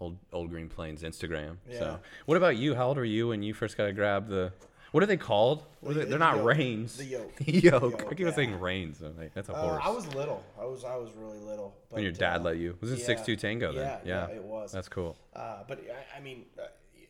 old 0.00 0.18
old 0.32 0.50
Green 0.50 0.68
Plane's 0.68 1.02
Instagram. 1.02 1.56
Yeah. 1.68 1.78
So, 1.78 2.00
what 2.26 2.36
about 2.36 2.56
you? 2.56 2.74
How 2.74 2.88
old 2.88 2.96
were 2.98 3.04
you 3.04 3.28
when 3.28 3.42
you 3.42 3.54
first 3.54 3.76
got 3.76 3.86
to 3.86 3.92
grab 3.92 4.28
the? 4.28 4.52
What 4.92 5.02
are 5.02 5.06
they 5.06 5.16
called? 5.16 5.64
What 5.80 5.90
are 5.90 5.94
they, 5.94 6.00
The 6.04 6.10
they're 6.10 6.18
not 6.20 6.36
yoke. 6.36 6.46
reins. 6.46 6.96
The 6.98 7.04
yoke. 7.16 7.36
The 7.36 7.50
yoke. 7.52 7.62
The 7.62 7.76
I 7.76 7.80
yoke, 7.80 8.10
keep 8.10 8.20
on 8.20 8.26
yeah. 8.26 8.30
saying 8.36 8.60
reins. 8.60 9.00
I'm 9.02 9.16
like, 9.16 9.34
that's 9.34 9.48
a 9.48 9.52
Uh, 9.52 9.60
horse. 9.70 9.82
I 9.84 9.88
was 9.90 10.14
little. 10.14 10.44
I 10.60 10.64
was 10.66 10.84
I 10.84 10.94
was 10.96 11.10
really 11.16 11.38
little. 11.38 11.74
But, 11.88 11.94
when 11.96 12.02
your 12.04 12.12
dad 12.12 12.42
uh, 12.42 12.44
let 12.44 12.58
you. 12.58 12.76
Was 12.80 12.92
it 12.92 12.98
yeah. 13.00 13.06
six 13.06 13.22
two 13.22 13.34
Tango 13.34 13.72
then? 13.72 13.98
Yeah, 14.04 14.28
yeah, 14.28 14.36
it 14.36 14.44
was. 14.44 14.70
That's 14.70 14.88
cool. 14.88 15.16
Uh, 15.34 15.64
but 15.66 15.80
I, 16.14 16.18
I 16.18 16.20
mean, 16.20 16.44
uh, 16.60 16.66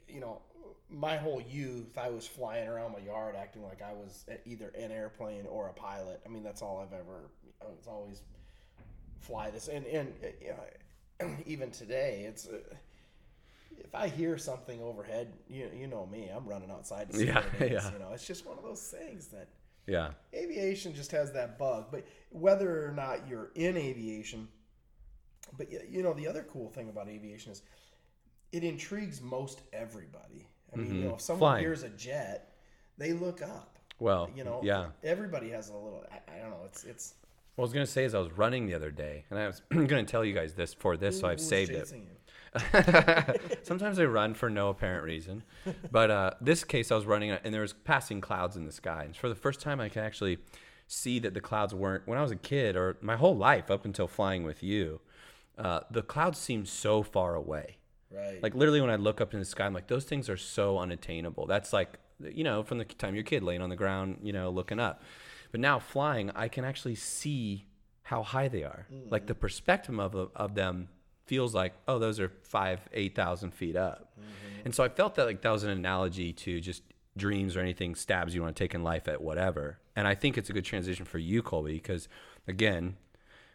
you 0.09 0.20
know, 0.20 0.40
my 0.94 1.16
whole 1.16 1.40
youth, 1.40 1.98
I 1.98 2.09
was 2.11 2.26
flying 2.26 2.68
around 2.68 2.92
my 2.92 3.00
yard 3.00 3.35
acting 3.37 3.62
like 3.62 3.83
I 3.83 3.92
was 3.92 4.24
either 4.46 4.68
an 4.78 4.90
airplane 4.92 5.44
or 5.48 5.68
a 5.68 5.72
pilot. 5.72 6.20
I 6.24 6.28
mean, 6.28 6.42
that's 6.42 6.62
all 6.62 6.78
I've 6.78 6.92
ever. 6.98 7.30
I 7.61 7.66
was 7.66 7.87
always 7.87 8.22
fly 9.20 9.50
this, 9.50 9.68
and 9.68 9.85
and 9.87 10.12
uh, 11.20 11.26
even 11.46 11.70
today, 11.70 12.24
it's. 12.28 12.46
Uh, 12.48 12.59
if 13.76 13.92
I 13.92 14.07
hear 14.09 14.38
something 14.38 14.80
overhead, 14.80 15.33
you 15.48 15.68
you 15.76 15.87
know 15.88 16.07
me, 16.07 16.30
I'm 16.35 16.46
running 16.46 16.70
outside 16.70 17.11
to 17.11 17.16
see 17.16 17.26
Yeah, 17.26 17.35
what 17.35 17.46
it 17.61 17.72
is. 17.72 17.85
yeah. 17.85 17.92
You 17.92 17.98
know, 17.98 18.11
it's 18.12 18.26
just 18.26 18.46
one 18.46 18.57
of 18.57 18.62
those 18.64 18.80
things 18.83 19.26
that 19.28 19.48
Yeah. 19.87 20.12
aviation 20.33 20.94
just 20.94 21.11
has 21.11 21.33
that 21.33 21.59
bug. 21.59 21.87
But 21.90 22.07
whether 22.30 22.87
or 22.87 22.92
not 22.92 23.28
you're 23.28 23.50
in 23.57 23.76
aviation, 23.76 24.46
but 25.59 25.70
you 25.90 26.02
know, 26.04 26.12
the 26.14 26.28
other 26.28 26.44
cool 26.44 26.68
thing 26.70 26.88
about 26.88 27.09
aviation 27.09 27.50
is 27.52 27.62
it 28.52 28.62
intrigues 28.62 29.20
most 29.20 29.61
everybody. 29.72 30.46
I 30.74 30.78
mean, 30.78 30.94
you 30.94 31.08
know, 31.08 31.14
if 31.14 31.20
someone 31.20 31.38
Mm-hmm. 31.38 31.38
Flying. 31.40 31.64
hears 31.64 31.82
a 31.82 31.88
jet, 31.90 32.52
they 32.98 33.12
look 33.12 33.42
up. 33.42 33.78
Well, 34.00 34.28
You 34.34 34.44
know, 34.44 34.60
yeah. 34.62 34.87
everybody 35.02 35.50
has 35.50 35.68
a 35.68 35.74
little. 35.74 36.04
I, 36.10 36.34
I 36.37 36.38
don't 36.40 36.50
know. 36.50 36.62
It's 36.66 36.84
it's. 36.84 37.14
What 37.56 37.62
I 37.62 37.66
was 37.66 37.72
gonna 37.72 37.87
say 37.87 38.04
is 38.04 38.14
I 38.14 38.18
was 38.18 38.32
running 38.32 38.66
the 38.66 38.74
other 38.74 38.90
day, 38.90 39.24
and 39.30 39.38
I 39.38 39.46
was 39.46 39.62
gonna 39.70 40.04
tell 40.04 40.24
you 40.24 40.34
guys 40.34 40.54
this 40.54 40.74
for 40.74 40.96
this, 40.96 41.20
so 41.20 41.28
I've 41.28 41.40
saved 41.40 41.70
it. 41.70 41.92
Sometimes 43.62 43.98
I 43.98 44.04
run 44.04 44.34
for 44.34 44.50
no 44.50 44.68
apparent 44.68 45.04
reason, 45.04 45.42
but 45.90 46.10
uh, 46.10 46.30
this 46.40 46.64
case 46.64 46.90
I 46.92 46.96
was 46.96 47.04
running 47.06 47.30
and 47.30 47.52
there 47.54 47.62
was 47.62 47.72
passing 47.72 48.20
clouds 48.20 48.56
in 48.56 48.64
the 48.64 48.72
sky, 48.72 49.04
and 49.04 49.16
for 49.16 49.28
the 49.28 49.34
first 49.34 49.60
time 49.60 49.80
I 49.80 49.88
could 49.88 50.02
actually 50.02 50.38
see 50.87 51.18
that 51.20 51.34
the 51.34 51.40
clouds 51.40 51.74
weren't. 51.74 52.06
When 52.06 52.18
I 52.18 52.22
was 52.22 52.30
a 52.32 52.37
kid, 52.37 52.76
or 52.76 52.96
my 53.00 53.16
whole 53.16 53.37
life 53.37 53.70
up 53.70 53.84
until 53.84 54.06
flying 54.08 54.44
with 54.44 54.62
you, 54.62 55.00
uh, 55.58 55.80
the 55.90 56.02
clouds 56.02 56.38
seemed 56.38 56.68
so 56.68 57.02
far 57.02 57.34
away. 57.34 57.76
Right. 58.14 58.42
Like 58.42 58.55
literally, 58.55 58.81
when 58.81 58.90
I 58.90 58.96
look 58.96 59.20
up 59.20 59.35
in 59.35 59.40
the 59.40 59.44
sky, 59.44 59.66
I'm 59.66 59.74
like, 59.74 59.88
those 59.88 60.05
things 60.05 60.29
are 60.29 60.37
so 60.37 60.79
unattainable. 60.79 61.46
That's 61.46 61.72
like, 61.72 61.98
you 62.22 62.44
know, 62.44 62.62
from 62.62 62.79
the 62.79 62.85
time 62.85 63.14
you're 63.14 63.22
a 63.22 63.24
kid, 63.24 63.42
laying 63.42 63.62
on 63.62 63.70
the 63.70 63.77
ground, 63.77 64.18
you 64.22 64.33
know, 64.33 64.50
looking 64.50 64.79
up. 64.79 65.03
But 65.50 65.61
now 65.61 65.79
flying, 65.79 66.31
I 66.35 66.48
can 66.48 66.64
actually 66.64 66.94
see 66.94 67.66
how 68.03 68.22
high 68.22 68.48
they 68.48 68.64
are. 68.64 68.87
Mm. 68.92 69.11
Like 69.11 69.27
the 69.27 69.35
perspective 69.35 69.98
of 69.98 70.31
of 70.35 70.55
them 70.55 70.88
feels 71.27 71.55
like, 71.55 71.72
oh, 71.88 71.98
those 71.98 72.20
are 72.20 72.31
five, 72.42 72.81
eight 72.92 73.14
thousand 73.14 73.53
feet 73.53 73.77
up. 73.77 74.12
Mm-hmm. 74.18 74.66
And 74.66 74.74
so 74.74 74.85
I 74.85 74.88
felt 74.88 75.14
that 75.16 75.27
like 75.27 75.42
that 75.42 75.50
was 75.50 75.64
an 75.64 75.70
analogy 75.70 76.33
to 76.33 76.61
just 76.61 76.83
dreams 77.16 77.57
or 77.57 77.61
anything 77.61 77.94
stabs 77.94 78.35
you 78.35 78.42
want 78.42 78.55
to 78.55 78.62
take 78.62 78.74
in 78.74 78.83
life 78.83 79.09
at 79.09 79.22
whatever. 79.22 79.79
And 79.96 80.07
I 80.07 80.14
think 80.14 80.37
it's 80.37 80.50
a 80.50 80.53
good 80.53 80.64
transition 80.64 81.05
for 81.05 81.18
you, 81.18 81.42
Colby, 81.42 81.74
because 81.74 82.09
again, 82.48 82.96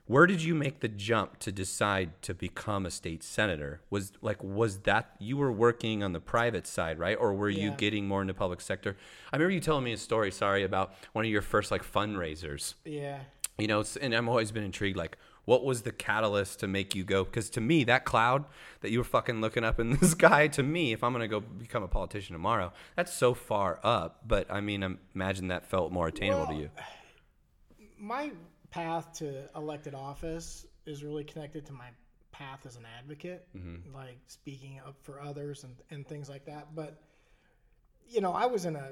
where 0.09 0.25
did 0.25 0.41
you 0.41 0.55
make 0.55 0.79
the 0.79 0.87
jump 0.87 1.37
to 1.37 1.51
decide 1.51 2.19
to 2.23 2.33
become 2.33 2.87
a 2.87 2.89
state 2.89 3.21
senator? 3.21 3.79
Was 3.91 4.11
like 4.23 4.43
was 4.43 4.79
that 4.79 5.11
you 5.19 5.37
were 5.37 5.51
working 5.51 6.01
on 6.01 6.13
the 6.13 6.19
private 6.19 6.65
side, 6.65 6.97
right? 6.97 7.15
Or 7.15 7.31
were 7.35 7.47
you 7.47 7.69
getting 7.77 8.07
more 8.07 8.23
into 8.23 8.33
public 8.33 8.59
sector? 8.59 8.97
I 9.31 9.35
remember 9.35 9.51
you 9.51 9.59
telling 9.59 9.83
me 9.83 9.93
a 9.93 9.97
story, 9.97 10.31
sorry, 10.31 10.63
about 10.63 10.95
one 11.13 11.25
of 11.25 11.31
your 11.31 11.43
first 11.43 11.69
like 11.69 11.83
fundraisers. 11.83 12.73
Yeah. 12.85 13.19
You 13.59 13.67
know, 13.67 13.83
and 14.01 14.15
I've 14.15 14.27
always 14.27 14.51
been 14.51 14.63
intrigued 14.63 14.97
like 14.97 15.15
what 15.45 15.63
was 15.63 15.83
the 15.83 15.91
catalyst 15.91 16.59
to 16.61 16.67
make 16.67 16.95
you 16.95 17.03
go 17.03 17.23
because 17.23 17.47
to 17.51 17.61
me 17.61 17.83
that 17.83 18.03
cloud 18.03 18.45
that 18.81 18.89
you 18.89 18.97
were 18.97 19.03
fucking 19.03 19.41
looking 19.41 19.63
up 19.63 19.79
in 19.79 19.91
the 19.99 20.07
sky 20.07 20.47
to 20.47 20.61
me 20.61 20.93
if 20.93 21.03
i'm 21.03 21.11
gonna 21.11 21.27
go 21.27 21.39
become 21.39 21.81
a 21.81 21.87
politician 21.87 22.33
tomorrow 22.33 22.71
that's 22.95 23.11
so 23.11 23.33
far 23.33 23.79
up 23.81 24.19
but 24.27 24.45
i 24.51 24.61
mean 24.61 24.99
imagine 25.15 25.47
that 25.47 25.65
felt 25.65 25.91
more 25.91 26.07
attainable 26.07 26.45
to 26.45 26.53
you 26.53 26.69
my 27.97 28.31
path 28.71 29.13
to 29.19 29.49
elected 29.55 29.93
office 29.95 30.65
is 30.85 31.03
really 31.03 31.23
connected 31.23 31.65
to 31.67 31.73
my 31.73 31.87
path 32.31 32.65
as 32.65 32.75
an 32.75 32.85
advocate, 32.97 33.47
like 33.93 34.19
speaking 34.27 34.79
up 34.85 34.95
for 35.01 35.21
others 35.21 35.63
and, 35.63 35.75
and 35.91 36.07
things 36.07 36.29
like 36.29 36.45
that. 36.45 36.75
But, 36.75 37.01
you 38.07 38.21
know, 38.21 38.31
I 38.31 38.45
was 38.45 38.65
in 38.65 38.75
a, 38.75 38.91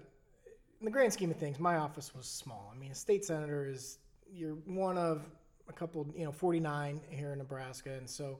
in 0.79 0.85
the 0.85 0.91
grand 0.91 1.13
scheme 1.13 1.31
of 1.31 1.37
things, 1.37 1.59
my 1.59 1.77
office 1.77 2.13
was 2.13 2.25
small. 2.27 2.71
I 2.75 2.77
mean, 2.77 2.91
a 2.91 2.95
state 2.95 3.25
senator 3.25 3.65
is, 3.67 3.99
you're 4.31 4.55
one 4.65 4.97
of 4.97 5.25
a 5.69 5.73
couple, 5.73 6.07
you 6.15 6.25
know, 6.25 6.31
49 6.31 7.01
here 7.09 7.31
in 7.31 7.37
Nebraska. 7.37 7.93
And 7.93 8.09
so 8.09 8.39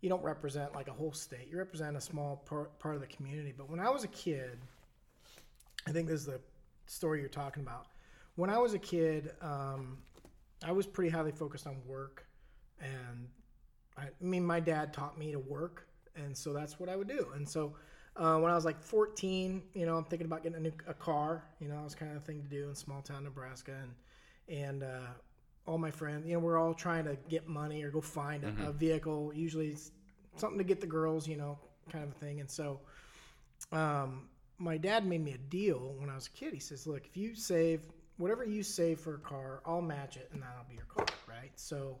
you 0.00 0.08
don't 0.08 0.22
represent 0.22 0.74
like 0.74 0.88
a 0.88 0.92
whole 0.92 1.12
state, 1.12 1.48
you 1.50 1.58
represent 1.58 1.96
a 1.96 2.00
small 2.00 2.42
part, 2.46 2.78
part 2.78 2.94
of 2.94 3.00
the 3.00 3.06
community. 3.06 3.54
But 3.56 3.70
when 3.70 3.80
I 3.80 3.90
was 3.90 4.04
a 4.04 4.08
kid, 4.08 4.58
I 5.86 5.92
think 5.92 6.08
this 6.08 6.20
is 6.20 6.26
the 6.26 6.40
story 6.86 7.20
you're 7.20 7.28
talking 7.28 7.62
about. 7.62 7.86
When 8.36 8.50
I 8.50 8.58
was 8.58 8.74
a 8.74 8.78
kid, 8.78 9.32
um, 9.40 9.98
I 10.64 10.72
was 10.72 10.86
pretty 10.86 11.10
highly 11.10 11.32
focused 11.32 11.66
on 11.66 11.76
work, 11.86 12.26
and 12.80 13.28
I, 13.96 14.02
I 14.02 14.08
mean, 14.20 14.44
my 14.44 14.60
dad 14.60 14.92
taught 14.92 15.18
me 15.18 15.32
to 15.32 15.38
work, 15.38 15.86
and 16.16 16.36
so 16.36 16.52
that's 16.52 16.78
what 16.78 16.88
I 16.88 16.96
would 16.96 17.08
do. 17.08 17.28
And 17.34 17.48
so 17.48 17.74
uh, 18.16 18.36
when 18.36 18.50
I 18.50 18.54
was 18.54 18.64
like 18.64 18.80
14, 18.80 19.62
you 19.74 19.86
know, 19.86 19.96
I'm 19.96 20.04
thinking 20.04 20.26
about 20.26 20.42
getting 20.42 20.58
a 20.58 20.60
new 20.60 20.72
a 20.86 20.94
car. 20.94 21.44
You 21.60 21.68
know, 21.68 21.78
it 21.80 21.84
was 21.84 21.94
kind 21.94 22.10
of 22.10 22.18
a 22.18 22.20
thing 22.20 22.42
to 22.42 22.48
do 22.48 22.68
in 22.68 22.74
small 22.74 23.02
town 23.02 23.24
Nebraska, 23.24 23.72
and 23.82 24.58
and 24.58 24.82
uh, 24.82 25.12
all 25.66 25.78
my 25.78 25.90
friends, 25.90 26.26
you 26.26 26.34
know, 26.34 26.40
we're 26.40 26.58
all 26.58 26.74
trying 26.74 27.04
to 27.04 27.16
get 27.28 27.48
money 27.48 27.82
or 27.82 27.90
go 27.90 28.00
find 28.00 28.44
a, 28.44 28.68
a 28.68 28.72
vehicle. 28.72 29.32
Usually, 29.34 29.68
it's 29.68 29.92
something 30.36 30.58
to 30.58 30.64
get 30.64 30.80
the 30.80 30.86
girls, 30.86 31.28
you 31.28 31.36
know, 31.36 31.58
kind 31.90 32.04
of 32.04 32.10
a 32.10 32.14
thing. 32.14 32.40
And 32.40 32.50
so, 32.50 32.80
um, 33.72 34.28
my 34.58 34.76
dad 34.76 35.06
made 35.06 35.24
me 35.24 35.32
a 35.32 35.38
deal 35.38 35.94
when 35.98 36.10
I 36.10 36.14
was 36.14 36.26
a 36.26 36.30
kid. 36.30 36.52
He 36.52 36.60
says, 36.60 36.86
"Look, 36.86 37.06
if 37.06 37.16
you 37.16 37.34
save 37.34 37.80
whatever 38.20 38.44
you 38.44 38.62
save 38.62 39.00
for 39.00 39.14
a 39.14 39.18
car, 39.18 39.62
I'll 39.64 39.82
match 39.82 40.16
it, 40.16 40.28
and 40.32 40.42
that'll 40.42 40.64
be 40.68 40.76
your 40.76 40.84
car, 40.84 41.06
right?" 41.28 41.52
So, 41.56 41.98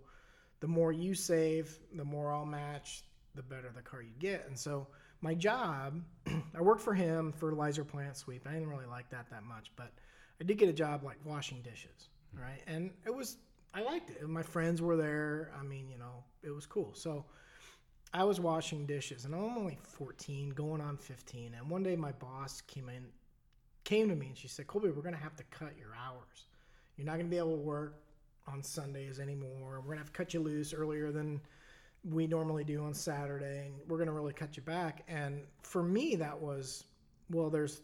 the 0.60 0.68
more 0.68 0.92
you 0.92 1.14
save, 1.14 1.78
the 1.94 2.04
more 2.04 2.32
I'll 2.32 2.46
match, 2.46 3.02
the 3.34 3.42
better 3.42 3.70
the 3.74 3.82
car 3.82 4.02
you 4.02 4.12
get. 4.18 4.46
And 4.46 4.58
so, 4.58 4.86
my 5.20 5.34
job, 5.34 6.02
I 6.54 6.60
worked 6.60 6.82
for 6.82 6.94
him, 6.94 7.32
fertilizer 7.32 7.84
plant 7.84 8.16
sweep. 8.16 8.46
I 8.46 8.52
didn't 8.52 8.68
really 8.68 8.86
like 8.86 9.10
that 9.10 9.30
that 9.30 9.44
much, 9.44 9.70
but 9.76 9.92
I 10.40 10.44
did 10.44 10.58
get 10.58 10.68
a 10.68 10.72
job 10.72 11.02
like 11.02 11.18
washing 11.24 11.62
dishes, 11.62 12.08
hmm. 12.34 12.42
right? 12.42 12.62
And 12.66 12.90
it 13.06 13.14
was 13.14 13.36
I 13.72 13.82
liked 13.82 14.10
it. 14.10 14.28
My 14.28 14.42
friends 14.42 14.82
were 14.82 14.96
there. 14.96 15.52
I 15.58 15.62
mean, 15.62 15.88
you 15.88 15.98
know, 15.98 16.24
it 16.42 16.50
was 16.50 16.66
cool. 16.66 16.92
So 16.94 17.24
I 18.12 18.24
was 18.24 18.40
washing 18.40 18.86
dishes, 18.86 19.24
and 19.24 19.34
I'm 19.34 19.56
only 19.56 19.78
14, 19.82 20.50
going 20.50 20.80
on 20.80 20.96
15. 20.96 21.54
And 21.54 21.70
one 21.70 21.82
day, 21.82 21.94
my 21.94 22.12
boss 22.12 22.60
came 22.62 22.88
in, 22.88 23.06
came 23.84 24.08
to 24.08 24.14
me, 24.14 24.28
and 24.28 24.36
she 24.36 24.48
said, 24.48 24.66
"Colby, 24.66 24.90
we're 24.90 25.02
gonna 25.02 25.16
have 25.16 25.36
to 25.36 25.44
cut 25.44 25.76
your 25.78 25.94
hours. 25.94 26.46
You're 26.96 27.06
not 27.06 27.16
gonna 27.16 27.28
be 27.28 27.38
able 27.38 27.56
to 27.56 27.62
work 27.62 28.02
on 28.46 28.62
Sundays 28.62 29.20
anymore. 29.20 29.80
We're 29.80 29.88
gonna 29.88 29.98
have 29.98 30.12
to 30.12 30.12
cut 30.12 30.34
you 30.34 30.40
loose 30.40 30.72
earlier 30.72 31.12
than 31.12 31.40
we 32.04 32.26
normally 32.26 32.64
do 32.64 32.82
on 32.82 32.94
Saturday, 32.94 33.66
and 33.66 33.88
we're 33.88 33.98
gonna 33.98 34.12
really 34.12 34.32
cut 34.32 34.56
you 34.56 34.62
back." 34.62 35.04
And 35.08 35.46
for 35.62 35.82
me, 35.82 36.16
that 36.16 36.38
was, 36.38 36.84
well, 37.30 37.50
there's 37.50 37.82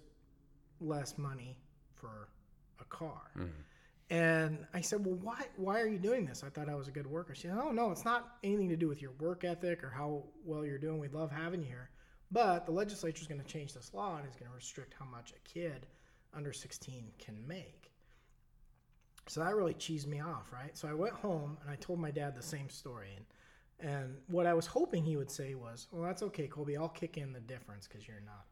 less 0.80 1.16
money 1.18 1.59
for 1.94 2.28
a 2.80 2.85
car. 2.85 3.30
Hmm. 3.35 3.46
And 4.09 4.66
I 4.72 4.82
said, 4.82 5.04
"Well, 5.04 5.16
why 5.16 5.46
why 5.56 5.80
are 5.80 5.88
you 5.88 5.98
doing 5.98 6.24
this?" 6.26 6.44
I 6.44 6.48
thought 6.50 6.68
I 6.68 6.76
was 6.76 6.87
a 6.87 6.92
good 6.92 7.06
worker. 7.06 7.35
She 7.35 7.48
said, 7.48 7.59
"Oh 7.59 7.72
no, 7.72 7.90
it's 7.90 8.04
not 8.04 8.38
anything 8.44 8.68
to 8.68 8.76
do 8.76 8.87
with 8.87 9.02
your 9.02 9.11
work 9.12 9.42
ethic 9.42 9.82
or 9.82 9.90
how 9.90 10.22
well 10.44 10.64
you're 10.64 10.78
doing. 10.78 11.00
We'd 11.00 11.12
love 11.12 11.32
having 11.32 11.61
you 11.61 11.66
here, 11.66 11.90
but 12.30 12.66
the 12.66 12.72
legislature 12.72 13.22
is 13.22 13.28
going 13.28 13.40
to 13.40 13.46
change 13.46 13.72
this 13.72 13.94
law 13.94 14.16
and 14.16 14.28
is 14.28 14.36
going 14.36 14.50
to 14.50 14.54
restrict 14.56 14.94
how 14.98 15.04
much 15.04 15.32
a 15.32 15.48
kid 15.48 15.86
under 16.34 16.52
16 16.52 17.12
can 17.18 17.46
make." 17.46 17.92
So 19.28 19.40
that 19.40 19.54
really 19.56 19.74
cheesed 19.74 20.06
me 20.06 20.20
off, 20.20 20.52
right? 20.52 20.76
So 20.76 20.88
I 20.88 20.94
went 20.94 21.14
home 21.14 21.58
and 21.60 21.70
I 21.70 21.76
told 21.76 21.98
my 21.98 22.10
dad 22.10 22.36
the 22.36 22.42
same 22.42 22.68
story, 22.70 23.14
and 23.16 23.26
and 23.78 24.16
what 24.28 24.46
I 24.46 24.54
was 24.54 24.66
hoping 24.66 25.04
he 25.04 25.16
would 25.16 25.30
say 25.30 25.54
was, 25.54 25.88
"Well, 25.90 26.02
that's 26.02 26.22
okay, 26.22 26.48
Colby. 26.48 26.76
I'll 26.76 26.88
kick 26.88 27.18
in 27.18 27.32
the 27.32 27.40
difference 27.40 27.86
because 27.86 28.08
you're 28.08 28.20
not." 28.20 28.46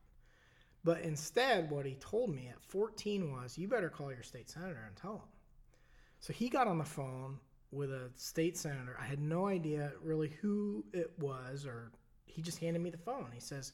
But 0.82 1.00
instead, 1.00 1.70
what 1.70 1.86
he 1.86 1.94
told 1.94 2.28
me 2.34 2.48
at 2.48 2.60
14 2.60 3.32
was, 3.32 3.56
"You 3.56 3.66
better 3.66 3.88
call 3.88 4.12
your 4.12 4.22
state 4.22 4.50
senator 4.50 4.82
and 4.82 4.94
tell 4.96 5.18
him." 5.18 5.28
So 6.20 6.32
he 6.32 6.50
got 6.50 6.66
on 6.66 6.78
the 6.78 6.84
phone 6.84 7.40
with 7.70 7.90
a 7.90 8.12
state 8.16 8.56
senator. 8.58 8.98
I 8.98 9.06
had 9.06 9.18
no 9.18 9.46
idea 9.46 9.94
really 10.00 10.28
who 10.28 10.84
it 10.92 11.18
was, 11.18 11.64
or 11.64 11.92
he 12.34 12.42
just 12.42 12.58
handed 12.58 12.82
me 12.82 12.90
the 12.90 12.98
phone. 12.98 13.28
He 13.32 13.40
says 13.40 13.72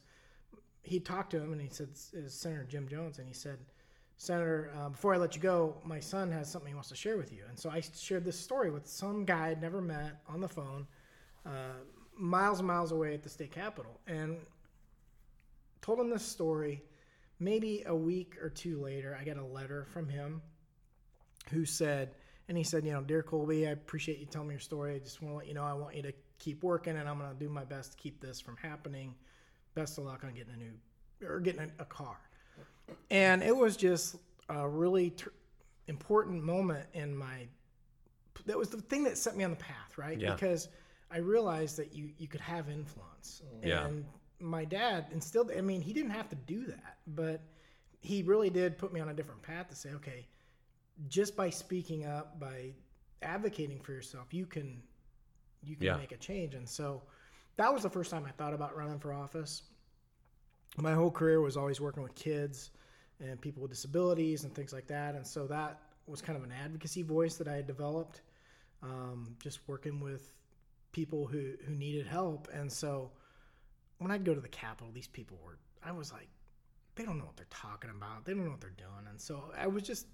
he 0.83 1.01
talked 1.01 1.31
to 1.31 1.39
him, 1.39 1.53
and 1.53 1.61
he 1.61 1.69
said 1.69 1.89
it's 2.13 2.35
Senator 2.35 2.67
Jim 2.69 2.87
Jones, 2.87 3.19
and 3.19 3.27
he 3.27 3.33
said, 3.33 3.59
Senator, 4.19 4.71
uh, 4.79 4.91
before 4.91 5.15
I 5.15 5.17
let 5.17 5.35
you 5.35 5.41
go, 5.41 5.77
my 5.83 5.99
son 5.99 6.31
has 6.31 6.51
something 6.51 6.69
he 6.69 6.75
wants 6.75 6.91
to 6.91 6.95
share 6.95 7.17
with 7.17 7.33
you. 7.33 7.45
And 7.49 7.59
so 7.59 7.71
I 7.71 7.81
shared 7.81 8.23
this 8.23 8.39
story 8.39 8.71
with 8.71 8.87
some 8.87 9.25
guy 9.25 9.49
I'd 9.49 9.63
never 9.63 9.81
met 9.81 10.21
on 10.29 10.43
the 10.43 10.49
phone, 10.49 10.87
uh, 11.47 11.81
miles 12.15 12.59
and 12.59 12.69
miles 12.69 12.93
away 12.93 13.15
at 13.15 13.23
the 13.23 13.31
state 13.31 13.51
capitol, 13.51 13.99
and 14.07 14.37
told 15.81 15.99
him 15.99 16.11
this 16.11 16.25
story. 16.25 16.83
Maybe 17.39 17.83
a 17.87 17.97
week 17.97 18.37
or 18.43 18.51
two 18.51 18.83
later, 18.83 19.17
I 19.19 19.25
got 19.25 19.39
a 19.39 19.45
letter 19.45 19.87
from 19.87 20.07
him 20.07 20.43
who 21.51 21.65
said, 21.65 22.11
and 22.49 22.59
he 22.59 22.65
said, 22.65 22.85
you 22.85 22.93
know, 22.93 23.01
dear 23.01 23.23
Colby, 23.23 23.67
I 23.67 23.71
appreciate 23.71 24.19
you 24.19 24.27
telling 24.27 24.49
me 24.49 24.55
your 24.55 24.61
story. 24.61 24.97
I 24.97 24.99
just 24.99 25.23
want 25.23 25.33
to 25.33 25.39
let 25.39 25.47
you 25.47 25.55
know 25.55 25.65
I 25.65 25.73
want 25.73 25.97
you 25.97 26.03
to 26.03 26.13
keep 26.41 26.65
working, 26.65 26.97
and 26.97 27.09
I'm 27.09 27.19
going 27.19 27.31
to 27.31 27.39
do 27.39 27.49
my 27.49 27.65
best 27.65 27.93
to 27.93 27.99
keep 27.99 28.21
this 28.21 28.41
from 28.41 28.57
happening. 28.57 29.15
Best 29.75 29.99
of 29.99 30.05
luck 30.05 30.25
on 30.25 30.35
getting 30.35 30.55
a 30.55 30.57
new 30.57 30.73
or 31.29 31.39
getting 31.39 31.61
a, 31.61 31.83
a 31.83 31.85
car. 31.85 32.17
And 33.11 33.43
it 33.43 33.57
was 33.57 33.77
just 33.77 34.17
a 34.49 34.69
really 34.69 35.11
tr- 35.11 35.29
important 35.87 36.43
moment 36.43 36.87
in 36.93 37.17
my. 37.17 37.47
That 38.47 38.59
was 38.59 38.71
the 38.71 38.81
thing 38.81 39.05
that 39.05 39.17
set 39.17 39.37
me 39.37 39.45
on 39.45 39.51
the 39.51 39.57
path, 39.57 39.97
right? 39.97 40.19
Yeah. 40.19 40.33
Because 40.33 40.69
I 41.11 41.19
realized 41.19 41.77
that 41.77 41.95
you 41.95 42.11
you 42.19 42.27
could 42.27 42.41
have 42.41 42.69
influence, 42.69 43.43
mm. 43.45 43.69
Yeah. 43.69 43.87
and 43.87 44.05
my 44.41 44.65
dad 44.65 45.07
instilled. 45.13 45.53
I 45.57 45.61
mean, 45.61 45.81
he 45.81 45.93
didn't 45.93 46.11
have 46.11 46.29
to 46.31 46.37
do 46.37 46.65
that, 46.67 46.97
but 47.07 47.43
he 48.01 48.23
really 48.23 48.51
did 48.51 48.79
put 48.79 48.93
me 48.93 49.01
on 49.01 49.11
a 49.11 49.15
different 49.15 49.43
path 49.43 49.69
to 49.69 49.77
say, 49.77 49.91
okay, 49.91 50.27
just 51.09 51.37
by 51.37 51.51
speaking 51.51 52.07
up, 52.07 52.41
by 52.41 52.73
advocating 53.23 53.79
for 53.81 53.93
yourself, 53.93 54.33
you 54.33 54.47
can 54.47 54.83
you 55.63 55.77
can 55.77 55.87
Yeah. 55.87 55.97
make 55.97 56.13
a 56.13 56.17
change. 56.17 56.55
And 56.55 56.69
so 56.69 57.03
that 57.57 57.73
was 57.73 57.83
the 57.83 57.91
first 57.91 58.11
time 58.11 58.25
I 58.25 58.31
thought 58.31 58.55
about 58.55 58.77
running 58.77 58.99
for 58.99 59.13
office. 59.13 59.63
My 60.79 60.95
whole 60.95 61.11
career 61.11 61.41
was 61.41 61.57
always 61.57 61.81
working 61.81 62.03
with 62.03 62.15
kids 62.15 62.71
and 63.19 63.41
people 63.41 63.61
with 63.63 63.71
disabilities 63.71 64.45
and 64.45 64.55
things 64.55 64.73
like 64.73 64.87
that. 64.87 65.15
And 65.15 65.27
so 65.27 65.47
that 65.49 65.81
was 66.07 66.23
kind 66.23 66.39
of 66.39 66.45
an 66.45 66.53
advocacy 66.53 67.03
voice 67.03 67.37
that 67.37 67.49
I 67.49 67.57
had 67.57 67.67
developed, 67.67 68.23
um, 68.83 69.37
just 69.43 69.61
working 69.69 70.01
with 70.01 70.33
people 70.93 71.27
who, 71.27 71.53
who 71.67 71.75
needed 71.75 72.07
help. 72.07 72.49
And 72.53 72.73
so 72.73 73.11
when 73.99 74.11
I'd 74.11 74.25
go 74.25 74.35
to 74.35 74.41
the 74.41 74.49
Capitol, 74.49 74.91
these 74.93 75.09
people 75.09 75.39
were, 75.45 75.59
I 75.85 75.93
was 75.93 76.13
like, 76.13 76.29
they 76.95 77.05
don't 77.05 77.19
know 77.19 77.25
what 77.27 77.37
they're 77.37 77.47
talking 77.51 77.91
about. 77.91 78.25
They 78.25 78.33
don't 78.33 78.45
know 78.45 78.51
what 78.51 78.61
they're 78.61 78.71
doing. 78.71 79.07
And 79.09 79.21
so 79.21 79.53
I 79.57 79.67
was 79.67 79.83
just 79.83 80.07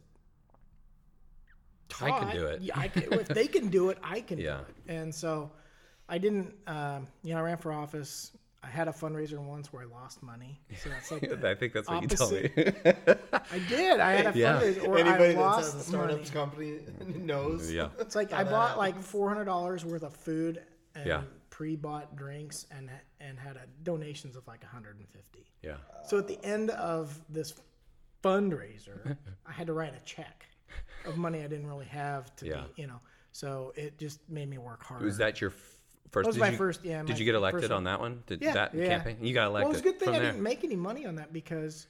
I 2.00 2.10
can 2.10 2.30
do 2.34 2.46
it. 2.46 2.60
Yeah, 2.62 2.78
I 2.78 2.88
can, 2.88 3.04
if 3.12 3.28
they 3.28 3.46
can 3.46 3.68
do 3.68 3.90
it, 3.90 3.98
I 4.02 4.20
can 4.20 4.38
Yeah. 4.38 4.58
do 4.58 4.62
it. 4.68 4.92
And 4.94 5.14
so 5.14 5.50
I 6.08 6.18
didn't, 6.18 6.54
um, 6.66 7.06
you 7.22 7.32
know, 7.34 7.40
I 7.40 7.42
ran 7.42 7.56
for 7.58 7.72
office. 7.72 8.32
I 8.62 8.68
had 8.68 8.88
a 8.88 8.92
fundraiser 8.92 9.38
once 9.38 9.72
where 9.72 9.82
I 9.82 9.86
lost 9.86 10.22
money. 10.22 10.60
So 10.82 10.88
that's 10.88 11.10
like 11.12 11.20
the 11.20 11.38
I 11.50 11.54
think 11.54 11.72
that's 11.72 11.88
what 11.88 12.02
you 12.02 12.08
told 12.08 12.32
me. 12.32 12.50
I 13.52 13.58
did. 13.68 14.00
I 14.00 14.12
had 14.12 14.34
a 14.34 14.38
Yeah. 14.38 14.60
fundraiser 14.60 14.88
where 14.88 14.98
Anybody 14.98 15.24
I 15.24 15.32
that 15.34 15.38
lost 15.40 15.72
has 15.74 15.82
a 15.82 15.84
startup 15.88 16.18
money. 16.18 16.30
company 16.30 16.78
knows. 17.18 17.70
yeah. 17.72 17.88
It's 18.00 18.16
like 18.16 18.32
I 18.32 18.42
that 18.42 18.50
bought 18.50 18.78
like 18.78 19.00
four 19.00 19.28
hundred 19.28 19.44
dollars 19.44 19.84
worth 19.84 20.02
of 20.02 20.14
food 20.16 20.62
and 20.96 21.06
Yeah. 21.06 21.22
pre-bought 21.50 22.16
drinks 22.16 22.66
and 22.72 22.90
and 23.20 23.38
had 23.38 23.56
a 23.56 23.66
donations 23.84 24.34
of 24.34 24.46
like 24.48 24.64
hundred 24.64 24.98
and 24.98 25.08
fifty. 25.10 25.46
Yeah. 25.62 25.76
So 26.04 26.18
at 26.18 26.26
the 26.26 26.42
end 26.44 26.70
of 26.70 27.20
this 27.28 27.54
fundraiser, 28.22 29.16
I 29.46 29.52
had 29.52 29.66
to 29.68 29.72
write 29.72 29.94
a 29.94 30.04
check 30.04 30.46
of 31.06 31.16
money 31.16 31.40
I 31.44 31.46
didn't 31.46 31.66
really 31.66 31.86
have 31.86 32.34
to 32.36 32.46
Yeah. 32.46 32.64
be, 32.74 32.82
you 32.82 32.86
know. 32.88 33.00
So 33.32 33.72
it 33.76 33.98
just 33.98 34.20
made 34.28 34.48
me 34.48 34.58
work 34.58 34.82
harder. 34.82 35.04
Was 35.04 35.18
that 35.18 35.40
your 35.40 35.50
f- 35.50 35.76
first? 36.10 36.26
was 36.26 36.38
my 36.38 36.50
you, 36.50 36.56
first- 36.56 36.84
yeah, 36.84 37.02
Did 37.02 37.18
you 37.18 37.24
get 37.24 37.34
elected 37.34 37.70
one. 37.70 37.78
on 37.78 37.84
that 37.84 38.00
one? 38.00 38.22
Did 38.26 38.40
Yeah, 38.42 38.52
that 38.54 38.74
yeah. 38.74 38.86
campaign? 38.86 39.18
You 39.20 39.34
got 39.34 39.48
elected. 39.48 39.64
Well, 39.64 39.70
it 39.72 39.74
was 39.74 39.80
a 39.80 39.84
good 39.84 39.98
thing 40.00 40.08
I 40.10 40.12
there. 40.18 40.32
didn't 40.32 40.42
make 40.42 40.64
any 40.64 40.76
money 40.76 41.06
on 41.06 41.16
that 41.16 41.32
because 41.32 41.86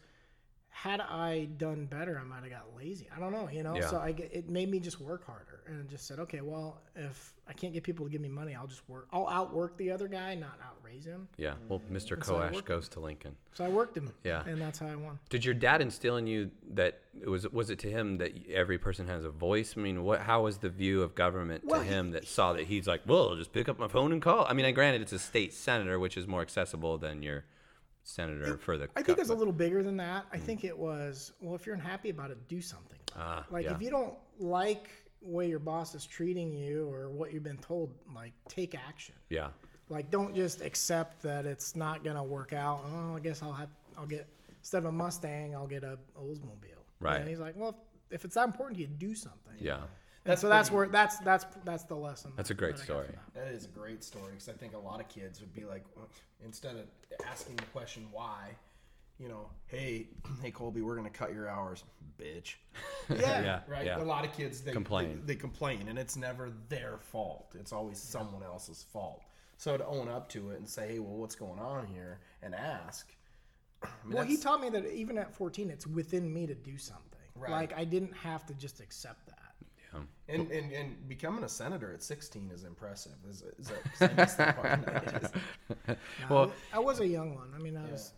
had 0.76 1.00
I 1.00 1.48
done 1.56 1.86
better, 1.86 2.20
I 2.22 2.24
might 2.28 2.42
have 2.42 2.50
got 2.50 2.66
lazy. 2.76 3.08
I 3.16 3.18
don't 3.18 3.32
know, 3.32 3.48
you 3.50 3.62
know. 3.62 3.76
Yeah. 3.76 3.86
So 3.88 3.96
I 3.96 4.10
it 4.10 4.50
made 4.50 4.70
me 4.70 4.78
just 4.78 5.00
work 5.00 5.24
harder 5.24 5.62
and 5.66 5.88
just 5.88 6.06
said, 6.06 6.18
okay, 6.18 6.42
well, 6.42 6.82
if 6.94 7.32
I 7.48 7.54
can't 7.54 7.72
get 7.72 7.82
people 7.82 8.04
to 8.04 8.12
give 8.12 8.20
me 8.20 8.28
money, 8.28 8.54
I'll 8.54 8.66
just 8.66 8.86
work. 8.86 9.08
I'll 9.10 9.26
outwork 9.26 9.78
the 9.78 9.90
other 9.90 10.06
guy, 10.06 10.34
not 10.34 10.58
outraise 10.62 11.06
him. 11.06 11.28
Yeah. 11.38 11.54
Well, 11.70 11.80
Mr. 11.90 12.22
so 12.22 12.34
Coash 12.34 12.52
worked- 12.52 12.68
goes 12.68 12.88
to 12.90 13.00
Lincoln. 13.00 13.34
So 13.54 13.64
I 13.64 13.68
worked 13.68 13.96
him. 13.96 14.12
Yeah. 14.22 14.44
And 14.46 14.60
that's 14.60 14.78
how 14.78 14.88
I 14.88 14.96
won. 14.96 15.18
Did 15.30 15.46
your 15.46 15.54
dad 15.54 15.80
instill 15.80 16.18
in 16.18 16.26
you 16.26 16.50
that 16.74 17.00
it 17.18 17.28
was 17.28 17.48
was 17.48 17.70
it 17.70 17.78
to 17.78 17.90
him 17.90 18.18
that 18.18 18.32
every 18.46 18.76
person 18.76 19.06
has 19.08 19.24
a 19.24 19.30
voice? 19.30 19.74
I 19.78 19.80
mean, 19.80 20.04
what 20.04 20.20
how 20.20 20.42
was 20.42 20.58
the 20.58 20.68
view 20.68 21.02
of 21.02 21.14
government 21.14 21.64
Well, 21.64 21.80
to 21.80 21.86
him 21.86 22.10
that 22.10 22.26
saw 22.28 22.52
that 22.52 22.64
he's 22.66 22.86
like, 22.86 23.00
well, 23.06 23.30
I'll 23.30 23.36
just 23.36 23.54
pick 23.54 23.66
up 23.70 23.78
my 23.78 23.88
phone 23.88 24.12
and 24.12 24.20
call. 24.20 24.44
I 24.46 24.52
mean, 24.52 24.66
I 24.66 24.72
granted 24.72 25.00
it's 25.00 25.14
a 25.14 25.18
state 25.18 25.54
senator, 25.54 25.98
which 25.98 26.18
is 26.18 26.26
more 26.26 26.42
accessible 26.42 26.98
than 26.98 27.22
your 27.22 27.44
senator 28.06 28.56
for 28.56 28.76
the. 28.78 28.88
I 28.96 29.02
think 29.02 29.18
it's 29.18 29.30
a 29.30 29.34
little 29.34 29.52
bigger 29.52 29.82
than 29.82 29.96
that. 29.98 30.26
I 30.32 30.38
think 30.38 30.64
it 30.64 30.76
was, 30.76 31.32
well, 31.40 31.54
if 31.54 31.66
you're 31.66 31.74
unhappy 31.74 32.10
about 32.10 32.30
it, 32.30 32.48
do 32.48 32.60
something. 32.60 32.98
it. 33.06 33.12
Ah, 33.16 33.44
like 33.50 33.64
yeah. 33.64 33.74
if 33.74 33.82
you 33.82 33.90
don't 33.90 34.14
like 34.38 34.88
the 35.22 35.28
way 35.28 35.48
your 35.48 35.58
boss 35.58 35.94
is 35.94 36.06
treating 36.06 36.52
you 36.52 36.88
or 36.90 37.10
what 37.10 37.32
you've 37.32 37.42
been 37.42 37.58
told, 37.58 37.92
like 38.14 38.32
take 38.48 38.74
action. 38.74 39.14
yeah. 39.28 39.48
Like, 39.88 40.10
don't 40.10 40.34
just 40.34 40.62
accept 40.62 41.22
that 41.22 41.46
it's 41.46 41.76
not 41.76 42.02
gonna 42.02 42.24
work 42.24 42.52
out. 42.52 42.80
Oh, 42.92 43.14
I 43.14 43.20
guess 43.20 43.40
I'll 43.40 43.52
have, 43.52 43.68
I'll 43.96 44.04
get 44.04 44.26
instead 44.58 44.78
of 44.78 44.86
a 44.86 44.92
Mustang, 44.92 45.54
I'll 45.54 45.68
get 45.68 45.84
a 45.84 45.96
Oldsmobile. 46.20 46.82
Right. 46.98 47.20
And 47.20 47.28
he's 47.28 47.38
like, 47.38 47.54
well, 47.56 47.76
if 48.10 48.24
it's 48.24 48.34
that 48.34 48.46
important 48.46 48.78
to 48.78 48.82
you, 48.82 48.88
do 48.88 49.14
something. 49.14 49.54
Yeah. 49.60 49.82
And 50.26 50.38
so 50.38 50.48
that's 50.48 50.70
where 50.70 50.88
that's 50.88 51.18
that's 51.18 51.46
that's 51.64 51.84
the 51.84 51.94
lesson. 51.94 52.32
That's 52.36 52.50
a 52.50 52.54
great 52.54 52.76
that 52.76 52.84
story. 52.84 53.08
that. 53.34 53.46
That 53.46 53.52
is 53.52 53.64
a 53.64 53.68
great 53.68 54.02
story 54.02 54.32
because 54.32 54.48
I 54.48 54.52
think 54.52 54.74
a 54.74 54.78
lot 54.78 55.00
of 55.00 55.08
kids 55.08 55.40
would 55.40 55.54
be 55.54 55.64
like, 55.64 55.84
instead 56.44 56.76
of 56.76 56.86
asking 57.26 57.56
the 57.56 57.62
question 57.64 58.06
why, 58.10 58.50
you 59.18 59.28
know, 59.28 59.48
hey, 59.66 60.08
hey 60.42 60.50
Colby, 60.50 60.82
we're 60.82 60.96
gonna 60.96 61.10
cut 61.10 61.32
your 61.32 61.48
hours, 61.48 61.84
bitch. 62.20 62.54
Yeah. 63.08 63.40
Yeah. 63.40 63.60
Right? 63.68 63.86
Yeah. 63.86 64.02
A 64.02 64.04
lot 64.04 64.24
of 64.24 64.32
kids 64.36 64.60
they 64.62 64.72
Complain. 64.72 65.22
They, 65.24 65.34
they 65.34 65.38
complain, 65.38 65.86
and 65.88 65.96
it's 65.96 66.16
never 66.16 66.50
their 66.68 66.98
fault. 66.98 67.54
It's 67.54 67.72
always 67.72 67.98
someone 67.98 68.42
else's 68.42 68.84
fault. 68.92 69.22
So 69.58 69.76
to 69.76 69.86
own 69.86 70.08
up 70.08 70.28
to 70.30 70.50
it 70.50 70.58
and 70.58 70.68
say, 70.68 70.88
hey, 70.88 70.98
well, 70.98 71.16
what's 71.16 71.36
going 71.36 71.60
on 71.60 71.86
here, 71.86 72.18
and 72.42 72.52
ask. 72.52 73.14
I 73.84 73.86
mean, 74.04 74.16
Well, 74.16 74.24
he 74.24 74.36
taught 74.36 74.60
me 74.60 74.70
that 74.70 74.92
even 74.92 75.18
at 75.18 75.32
14, 75.32 75.70
it's 75.70 75.86
within 75.86 76.32
me 76.32 76.48
to 76.48 76.54
do 76.54 76.76
something. 76.76 77.04
Right. 77.36 77.50
Like 77.52 77.78
I 77.78 77.84
didn't 77.84 78.14
have 78.14 78.44
to 78.46 78.54
just 78.54 78.80
accept 78.80 79.26
that. 79.26 79.35
And, 80.28 80.50
and 80.50 80.72
and 80.72 81.08
becoming 81.08 81.44
a 81.44 81.48
senator 81.48 81.92
at 81.92 82.02
16 82.02 82.50
is 82.52 82.64
impressive. 82.64 83.12
Is, 83.28 83.42
is 83.58 83.68
that, 83.68 83.84
'cause 84.16 84.38
I 84.40 84.44
that 84.44 84.56
part. 84.56 85.06
I 85.06 85.18
just- 85.20 85.34
No, 85.88 85.96
Well- 86.30 86.52
I 86.72 86.78
was 86.80 87.00
a 87.00 87.06
young 87.06 87.34
one. 87.34 87.52
I 87.54 87.58
mean, 87.58 87.76
I 87.76 87.90
was 87.90 88.12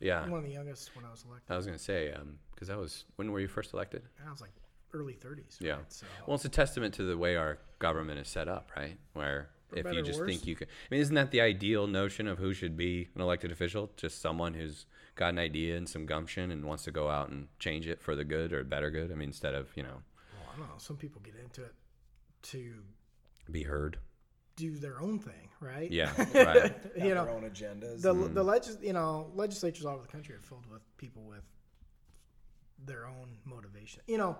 Yeah. 0.00 0.28
One 0.28 0.38
of 0.40 0.44
the 0.44 0.52
youngest 0.52 0.94
when 0.96 1.04
I 1.04 1.10
was 1.10 1.24
elected. 1.28 1.50
I 1.52 1.56
was 1.56 1.66
gonna 1.66 1.78
say, 1.78 2.12
um, 2.12 2.38
because 2.54 2.68
that 2.68 2.78
was 2.78 3.04
when 3.16 3.30
were 3.32 3.40
you 3.40 3.48
first 3.48 3.72
elected? 3.72 4.02
I 4.26 4.30
was 4.30 4.40
like 4.40 4.52
early 4.94 5.14
30s. 5.14 5.56
Yeah. 5.60 5.76
Right? 5.76 5.92
So, 5.92 6.06
Well, 6.26 6.34
it's 6.36 6.44
a 6.44 6.48
testament 6.48 6.94
to 6.94 7.02
the 7.04 7.16
way 7.16 7.36
our 7.36 7.58
government 7.78 8.18
is 8.20 8.28
set 8.28 8.46
up, 8.48 8.70
right? 8.76 8.98
Where 9.14 9.48
if 9.74 9.90
you 9.90 10.02
just 10.02 10.18
worse. 10.20 10.28
think 10.28 10.46
you 10.46 10.54
can, 10.54 10.68
I 10.68 10.86
mean, 10.90 11.00
isn't 11.00 11.14
that 11.14 11.30
the 11.30 11.40
ideal 11.40 11.86
notion 11.86 12.28
of 12.28 12.36
who 12.38 12.52
should 12.52 12.76
be 12.76 13.08
an 13.14 13.22
elected 13.22 13.50
official? 13.50 13.90
Just 13.96 14.20
someone 14.20 14.52
who's 14.52 14.84
got 15.14 15.30
an 15.30 15.38
idea 15.38 15.76
and 15.78 15.88
some 15.88 16.04
gumption 16.04 16.50
and 16.50 16.64
wants 16.66 16.84
to 16.84 16.90
go 16.90 17.08
out 17.08 17.30
and 17.30 17.48
change 17.58 17.86
it 17.88 18.00
for 18.02 18.14
the 18.14 18.24
good 18.24 18.52
or 18.52 18.62
better 18.64 18.90
good. 18.90 19.10
I 19.10 19.14
mean, 19.14 19.30
instead 19.30 19.54
of 19.54 19.68
you 19.74 19.82
know, 19.82 19.88
well, 19.88 20.02
I 20.54 20.58
don't 20.58 20.68
know. 20.68 20.74
Some 20.78 20.96
people 20.96 21.20
get 21.24 21.34
into 21.36 21.62
it 21.62 21.74
to 22.50 22.74
be 23.50 23.62
heard. 23.62 23.98
do 24.56 24.76
their 24.76 25.00
own 25.00 25.18
thing, 25.18 25.48
right? 25.60 25.90
Yeah, 25.90 26.10
right. 26.34 26.74
You 26.96 27.14
know, 27.14 27.24
their 27.24 27.34
own 27.34 27.42
agendas. 27.48 28.02
the 28.02 28.14
Mm-hmm. 28.14 28.34
the 28.34 28.42
legis- 28.44 28.78
you 28.82 28.92
know 28.92 29.30
legislatures 29.34 29.84
all 29.86 29.94
over 29.94 30.02
the 30.02 30.08
country 30.12 30.34
are 30.34 30.40
filled 30.42 30.66
with 30.70 30.82
people 30.98 31.22
with 31.24 31.44
their 32.84 33.06
own 33.06 33.28
motivation. 33.44 34.02
You 34.06 34.18
know, 34.18 34.36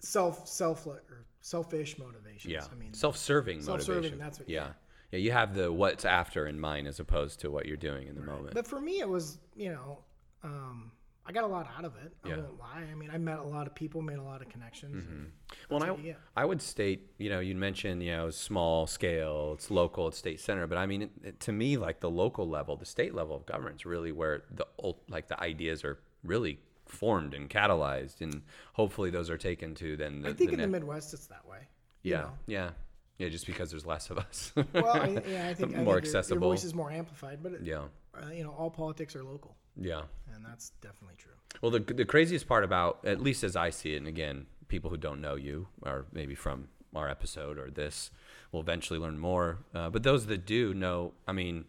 self 0.00 0.46
self 0.48 0.86
or 0.86 1.02
selfish 1.40 1.98
motivations. 1.98 2.52
Yeah, 2.52 2.64
I 2.70 2.74
mean, 2.76 2.94
self-serving 2.94 3.62
self-serving, 3.62 3.94
motivation. 4.02 4.18
that's 4.18 4.38
what- 4.38 4.48
yeah. 4.48 4.68
yeah, 5.12 5.18
You 5.18 5.32
have 5.32 5.54
the 5.54 5.72
what's 5.72 6.04
after 6.04 6.46
in 6.46 6.58
mind 6.58 6.86
as 6.88 6.98
opposed 7.00 7.40
to 7.40 7.50
what 7.50 7.66
you're 7.66 7.76
doing 7.76 8.08
in 8.08 8.14
the 8.14 8.22
moment. 8.22 8.54
but 8.54 8.66
for 8.66 8.80
me, 8.80 9.00
it 9.00 9.08
was 9.08 9.38
you 9.54 9.70
know, 9.70 9.98
um, 10.42 10.90
I 11.28 11.32
got 11.32 11.44
a 11.44 11.48
lot 11.48 11.66
out 11.76 11.84
of 11.84 11.94
it. 11.96 12.12
I 12.24 12.28
Yeah. 12.28 12.36
won't 12.36 12.58
lie. 12.58 12.84
I 12.90 12.94
mean, 12.94 13.10
I 13.12 13.18
met 13.18 13.38
a 13.38 13.42
lot 13.44 13.66
of 13.66 13.74
people, 13.74 14.00
made 14.02 14.18
a 14.18 14.22
lot 14.22 14.42
of 14.42 14.48
connections. 14.48 15.02
Mm-hmm. 15.04 15.24
Well, 15.70 15.82
I, 15.82 15.96
you. 16.00 16.14
I 16.36 16.44
would 16.44 16.62
state, 16.62 17.10
you 17.18 17.28
know, 17.30 17.40
you 17.40 17.54
mentioned, 17.56 18.02
you 18.02 18.12
know, 18.16 18.30
small 18.30 18.86
scale, 18.86 19.52
it's 19.54 19.70
local, 19.70 20.06
it's 20.08 20.18
state 20.18 20.38
center, 20.40 20.66
but 20.66 20.78
I 20.78 20.86
mean, 20.86 21.02
it, 21.02 21.10
it- 21.24 21.40
to 21.40 21.52
me, 21.52 21.76
like 21.76 22.00
the 22.00 22.10
local 22.10 22.48
level, 22.48 22.76
the 22.76 22.86
state 22.86 23.14
level 23.14 23.34
of 23.36 23.44
government 23.46 23.76
is 23.76 23.86
really 23.86 24.12
where 24.12 24.44
the 24.52 24.66
like 25.08 25.26
the 25.28 25.40
ideas 25.42 25.82
are 25.84 25.98
really 26.22 26.60
formed 26.86 27.34
and 27.34 27.50
catalyzed, 27.50 28.20
and 28.20 28.42
hopefully 28.74 29.10
those 29.10 29.28
are 29.28 29.36
taken 29.38 29.74
to 29.74 29.96
then 29.96 30.22
the, 30.22 30.28
I 30.28 30.32
think 30.32 30.50
the 30.50 30.54
in 30.54 30.60
the 30.60 30.68
Midwest, 30.68 31.12
it's 31.12 31.26
that 31.26 31.44
way. 31.46 31.66
you 32.02 32.12
yeah, 32.12 32.20
know. 32.20 32.32
yeah, 32.46 32.70
yeah, 33.18 33.28
just 33.28 33.46
because 33.46 33.70
there's 33.70 33.86
less 33.86 34.10
of 34.10 34.18
us. 34.18 34.52
Well, 34.72 34.86
I, 34.88 35.08
yeah, 35.08 35.08
I 35.08 35.18
think 35.26 35.28
I 35.30 35.54
think 35.54 35.76
more 35.76 35.84
your- 35.84 35.98
accessible. 35.98 36.46
Your 36.46 36.52
voice 36.54 36.64
is 36.64 36.74
more 36.74 36.90
amplified, 36.90 37.38
but 37.42 37.52
it, 37.52 37.60
yeah, 37.62 37.82
uh, 38.14 38.30
you 38.30 38.44
know, 38.44 38.50
all 38.50 38.70
politics 38.70 39.16
are 39.16 39.24
local, 39.24 39.56
yeah. 39.80 40.02
and 40.34 40.44
that's 40.44 40.70
definitely 40.80 41.16
true. 41.16 41.32
Well, 41.62 41.70
the 41.70 41.80
the 41.80 42.04
craziest 42.04 42.46
part 42.46 42.64
about, 42.64 43.00
at 43.04 43.20
least 43.20 43.42
as 43.44 43.56
I 43.56 43.70
see 43.70 43.94
it, 43.94 43.98
and 43.98 44.06
again, 44.06 44.46
people 44.68 44.90
who 44.90 44.96
don't 44.96 45.20
know 45.20 45.34
you, 45.36 45.68
or 45.82 46.06
maybe 46.12 46.34
from 46.34 46.68
our 46.94 47.08
episode 47.08 47.58
or 47.58 47.70
this, 47.70 48.10
will 48.52 48.60
eventually 48.60 48.98
learn 48.98 49.18
more. 49.18 49.58
Uh, 49.74 49.90
but 49.90 50.02
those 50.02 50.26
that 50.26 50.46
do 50.46 50.72
know, 50.72 51.12
I 51.26 51.32
mean, 51.32 51.64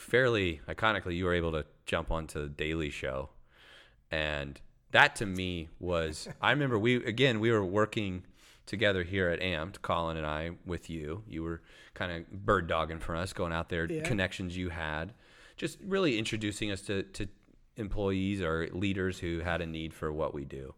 fairly 0.00 0.60
iconically, 0.68 1.16
you 1.16 1.24
were 1.24 1.34
able 1.34 1.52
to 1.52 1.64
jump 1.86 2.10
onto 2.10 2.42
the 2.42 2.48
Daily 2.48 2.90
Show, 2.90 3.30
and 4.10 4.60
that 4.90 5.16
to 5.16 5.26
me 5.26 5.68
was. 5.80 6.28
I 6.40 6.50
remember 6.50 6.78
we 6.78 6.96
again 7.04 7.40
we 7.40 7.50
were 7.50 7.64
working 7.64 8.24
together 8.66 9.02
here 9.02 9.28
at 9.28 9.40
Amped, 9.40 9.82
Colin 9.82 10.16
and 10.16 10.26
I, 10.26 10.50
with 10.64 10.88
you. 10.90 11.22
You 11.26 11.42
were 11.42 11.62
kind 11.94 12.12
of 12.12 12.30
bird 12.46 12.66
dogging 12.66 12.98
for 13.00 13.16
us, 13.16 13.32
going 13.32 13.52
out 13.52 13.68
there, 13.68 13.86
Yeah. 13.90 14.02
connections 14.02 14.56
you 14.56 14.68
had, 14.70 15.12
just 15.56 15.78
really 15.84 16.18
introducing 16.18 16.70
us 16.70 16.80
to, 16.82 17.02
to 17.02 17.28
employees 17.76 18.40
or 18.40 18.68
leaders 18.72 19.18
who 19.18 19.40
had 19.40 19.60
a 19.60 19.66
need 19.66 19.92
for 19.94 20.12
what 20.12 20.34
we 20.34 20.44
do. 20.44 20.74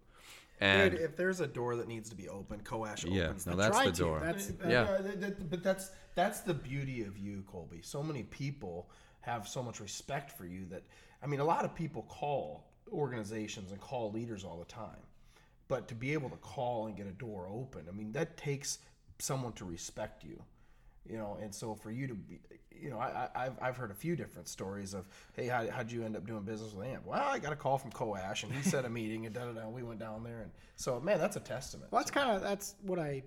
And 0.61 0.92
Dude, 0.92 1.01
if 1.01 1.16
there's 1.16 1.40
a 1.40 1.47
door 1.47 1.77
that 1.77 1.88
needs 1.88 2.09
to 2.11 2.16
be 2.16 2.29
open, 2.29 2.61
Coash 2.61 3.05
Yeah, 3.12 3.25
opens 3.25 3.47
no, 3.47 3.57
that's 3.57 3.77
Try 3.77 3.87
the 3.87 3.92
to. 3.92 3.99
door. 4.03 4.20
That's, 4.20 4.51
Uh, 4.51 4.68
Yeah. 4.68 4.83
uh, 4.83 5.03
that- 5.03 5.20
that- 5.20 5.51
but 5.51 5.62
that's 5.62 5.90
that's 6.14 6.40
the 6.42 6.55
beauty 6.55 7.03
of 7.03 7.18
you, 7.18 7.42
Colby. 7.51 7.83
So 7.83 8.01
many 8.01 8.23
people 8.23 8.88
have 9.23 9.49
so 9.49 9.64
much 9.64 9.81
respect 9.81 10.31
for 10.31 10.47
you 10.47 10.64
that 10.66 10.85
I 11.23 11.27
mean, 11.27 11.40
a 11.40 11.44
lot 11.44 11.64
of 11.64 11.75
people 11.75 12.03
call 12.03 12.70
organizations 12.92 13.73
and 13.73 13.81
call 13.81 14.12
leaders 14.12 14.44
all 14.44 14.59
the 14.59 14.64
time, 14.66 15.01
but 15.68 15.88
to 15.88 15.94
be 15.94 16.12
able 16.12 16.31
to 16.31 16.37
call 16.37 16.87
and 16.87 16.96
get 16.96 17.07
a 17.07 17.12
door 17.12 17.48
open, 17.50 17.87
I 17.88 17.92
mean, 17.92 18.12
that 18.12 18.37
takes 18.37 18.79
someone 19.18 19.53
to 19.55 19.64
respect 19.64 20.24
you. 20.24 20.42
You 21.09 21.18
know, 21.18 21.37
and 21.42 21.55
so 21.55 21.74
for 21.74 21.90
you 21.90 22.07
to 22.07 22.14
be, 22.14 22.40
you 22.70 22.88
know, 22.90 22.98
I, 22.98 23.29
I, 23.35 23.44
I've, 23.46 23.53
I've 23.61 23.77
heard 23.77 23.90
a 23.90 23.94
few 23.94 24.16
different 24.16 24.48
stories 24.48 24.94
of, 24.94 25.07
hey, 25.35 25.46
how, 25.46 25.68
how'd 25.70 25.92
you 25.92 26.03
end 26.03 26.16
up 26.16 26.27
doing 26.27 26.42
business 26.44 26.72
with 26.72 26.87
Amp? 26.87 27.05
Well, 27.07 27.22
I 27.22 27.38
got 27.38 27.53
a 27.53 27.57
call 27.57 27.77
from 27.77 27.92
Coash, 27.92 28.42
and 28.42 28.53
he 28.53 28.62
set 28.68 28.85
a 28.87 28.88
meeting, 28.88 29.27
and 29.27 29.35
da 29.35 29.44
da 29.44 29.53
da. 29.53 29.68
We 29.68 29.83
went 29.83 30.00
down 30.00 30.24
there, 30.24 30.40
and 30.40 30.50
so 30.77 30.98
man, 31.00 31.18
that's 31.18 31.37
a 31.37 31.40
testament. 31.40 31.92
Well, 31.92 32.00
that's 32.00 32.11
kind 32.11 32.31
of 32.31 32.42
that's 32.42 32.74
what 32.83 32.98
I, 32.98 33.22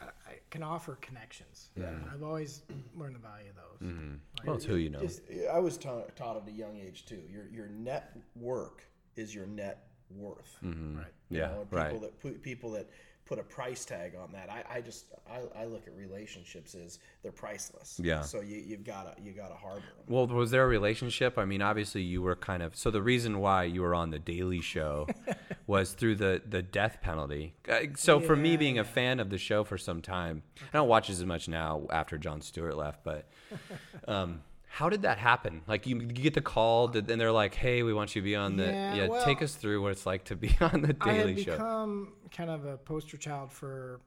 I 0.00 0.04
I 0.26 0.34
can 0.50 0.62
offer 0.62 0.96
connections. 1.02 1.68
Yeah, 1.76 1.90
I've 2.12 2.22
always 2.22 2.62
learned 2.96 3.16
the 3.16 3.20
value 3.20 3.50
of 3.50 3.56
those. 3.56 3.88
Mm-hmm. 3.88 4.10
Like, 4.38 4.46
well, 4.46 4.56
it's 4.56 4.64
who 4.64 4.76
you 4.76 4.88
know. 4.90 5.00
just- 5.00 5.22
I 5.52 5.58
was 5.58 5.76
taught, 5.76 6.16
taught 6.16 6.36
at 6.36 6.48
a 6.48 6.52
young 6.52 6.78
age 6.78 7.04
too. 7.04 7.20
Your 7.30 7.48
your 7.52 7.68
net 7.68 8.16
work 8.34 8.82
is 9.16 9.34
your 9.34 9.46
net 9.46 9.88
worth. 10.10 10.56
right. 10.62 10.68
You 10.68 10.74
Mm-hmm. 10.74 10.98
yeah, 11.30 11.40
know, 11.48 11.58
people 11.64 11.78
right. 11.78 12.00
that 12.00 12.20
put 12.20 12.42
people 12.42 12.70
that 12.72 12.88
put 13.26 13.38
a 13.38 13.42
price 13.42 13.86
tag 13.86 14.12
on 14.22 14.30
that. 14.32 14.50
I, 14.50 14.76
I 14.76 14.80
just 14.82 15.06
I, 15.30 15.62
I 15.62 15.64
look 15.64 15.86
at 15.86 15.96
relationships 15.96 16.74
as 16.74 16.98
they're 17.22 17.32
priceless. 17.32 17.98
Yeah. 18.02 18.20
So 18.20 18.40
you 18.42 18.56
you've 18.58 18.84
got 18.84 19.16
to 19.16 19.22
you 19.22 19.32
got 19.32 19.48
to 19.48 19.54
harbor 19.54 19.80
them. 19.80 20.04
Well, 20.08 20.26
was 20.26 20.50
there 20.50 20.62
a 20.64 20.66
relationship? 20.68 21.38
I 21.38 21.46
mean, 21.46 21.62
obviously, 21.62 22.02
you 22.02 22.20
were 22.20 22.36
kind 22.36 22.62
of. 22.62 22.76
So 22.76 22.90
the 22.90 23.00
reason 23.02 23.38
why 23.40 23.64
you 23.64 23.80
were 23.80 23.94
on 23.94 24.10
the 24.10 24.18
Daily 24.18 24.60
Show 24.60 25.06
was 25.66 25.92
through 25.94 26.16
the 26.16 26.42
the 26.46 26.60
death 26.60 26.98
penalty. 27.00 27.54
Uh, 27.66 27.80
So 27.96 28.20
for 28.20 28.36
me, 28.36 28.58
being 28.58 28.78
a 28.78 28.84
fan 28.84 29.20
of 29.20 29.30
the 29.30 29.38
show 29.38 29.64
for 29.64 29.78
some 29.78 30.02
time, 30.02 30.42
I 30.72 30.76
don't 30.76 30.88
watch 30.88 31.08
as 31.08 31.24
much 31.24 31.48
now 31.48 31.86
after 31.90 32.18
Jon 32.18 32.42
Stewart 32.42 32.76
left. 32.76 33.04
But 33.04 33.26
um, 34.06 34.42
how 34.78 34.88
did 34.88 35.02
that 35.02 35.18
happen? 35.18 35.62
Like 35.68 35.86
you, 35.86 35.96
you 36.00 36.06
get 36.08 36.34
the 36.34 36.40
call, 36.40 36.88
and 36.96 37.06
they're 37.20 37.30
like, 37.30 37.54
"Hey, 37.54 37.82
we 37.84 37.94
want 37.94 38.16
you 38.16 38.20
to 38.22 38.24
be 38.24 38.34
on 38.34 38.56
the." 38.56 38.64
Yeah, 38.66 38.94
Yeah, 38.94 39.06
well, 39.08 39.24
take 39.24 39.40
us 39.40 39.54
through 39.54 39.80
what 39.82 39.92
it's 39.92 40.04
like 40.04 40.24
to 40.24 40.34
be 40.36 40.50
on 40.60 40.82
the 40.82 40.92
Daily 40.94 41.32
I 41.34 41.34
had 41.36 41.44
Show. 41.44 41.52
become 41.52 42.12
kind 42.36 42.50
of 42.50 42.64
a 42.66 42.76
poster 42.76 43.16
child 43.16 43.52
for 43.52 44.00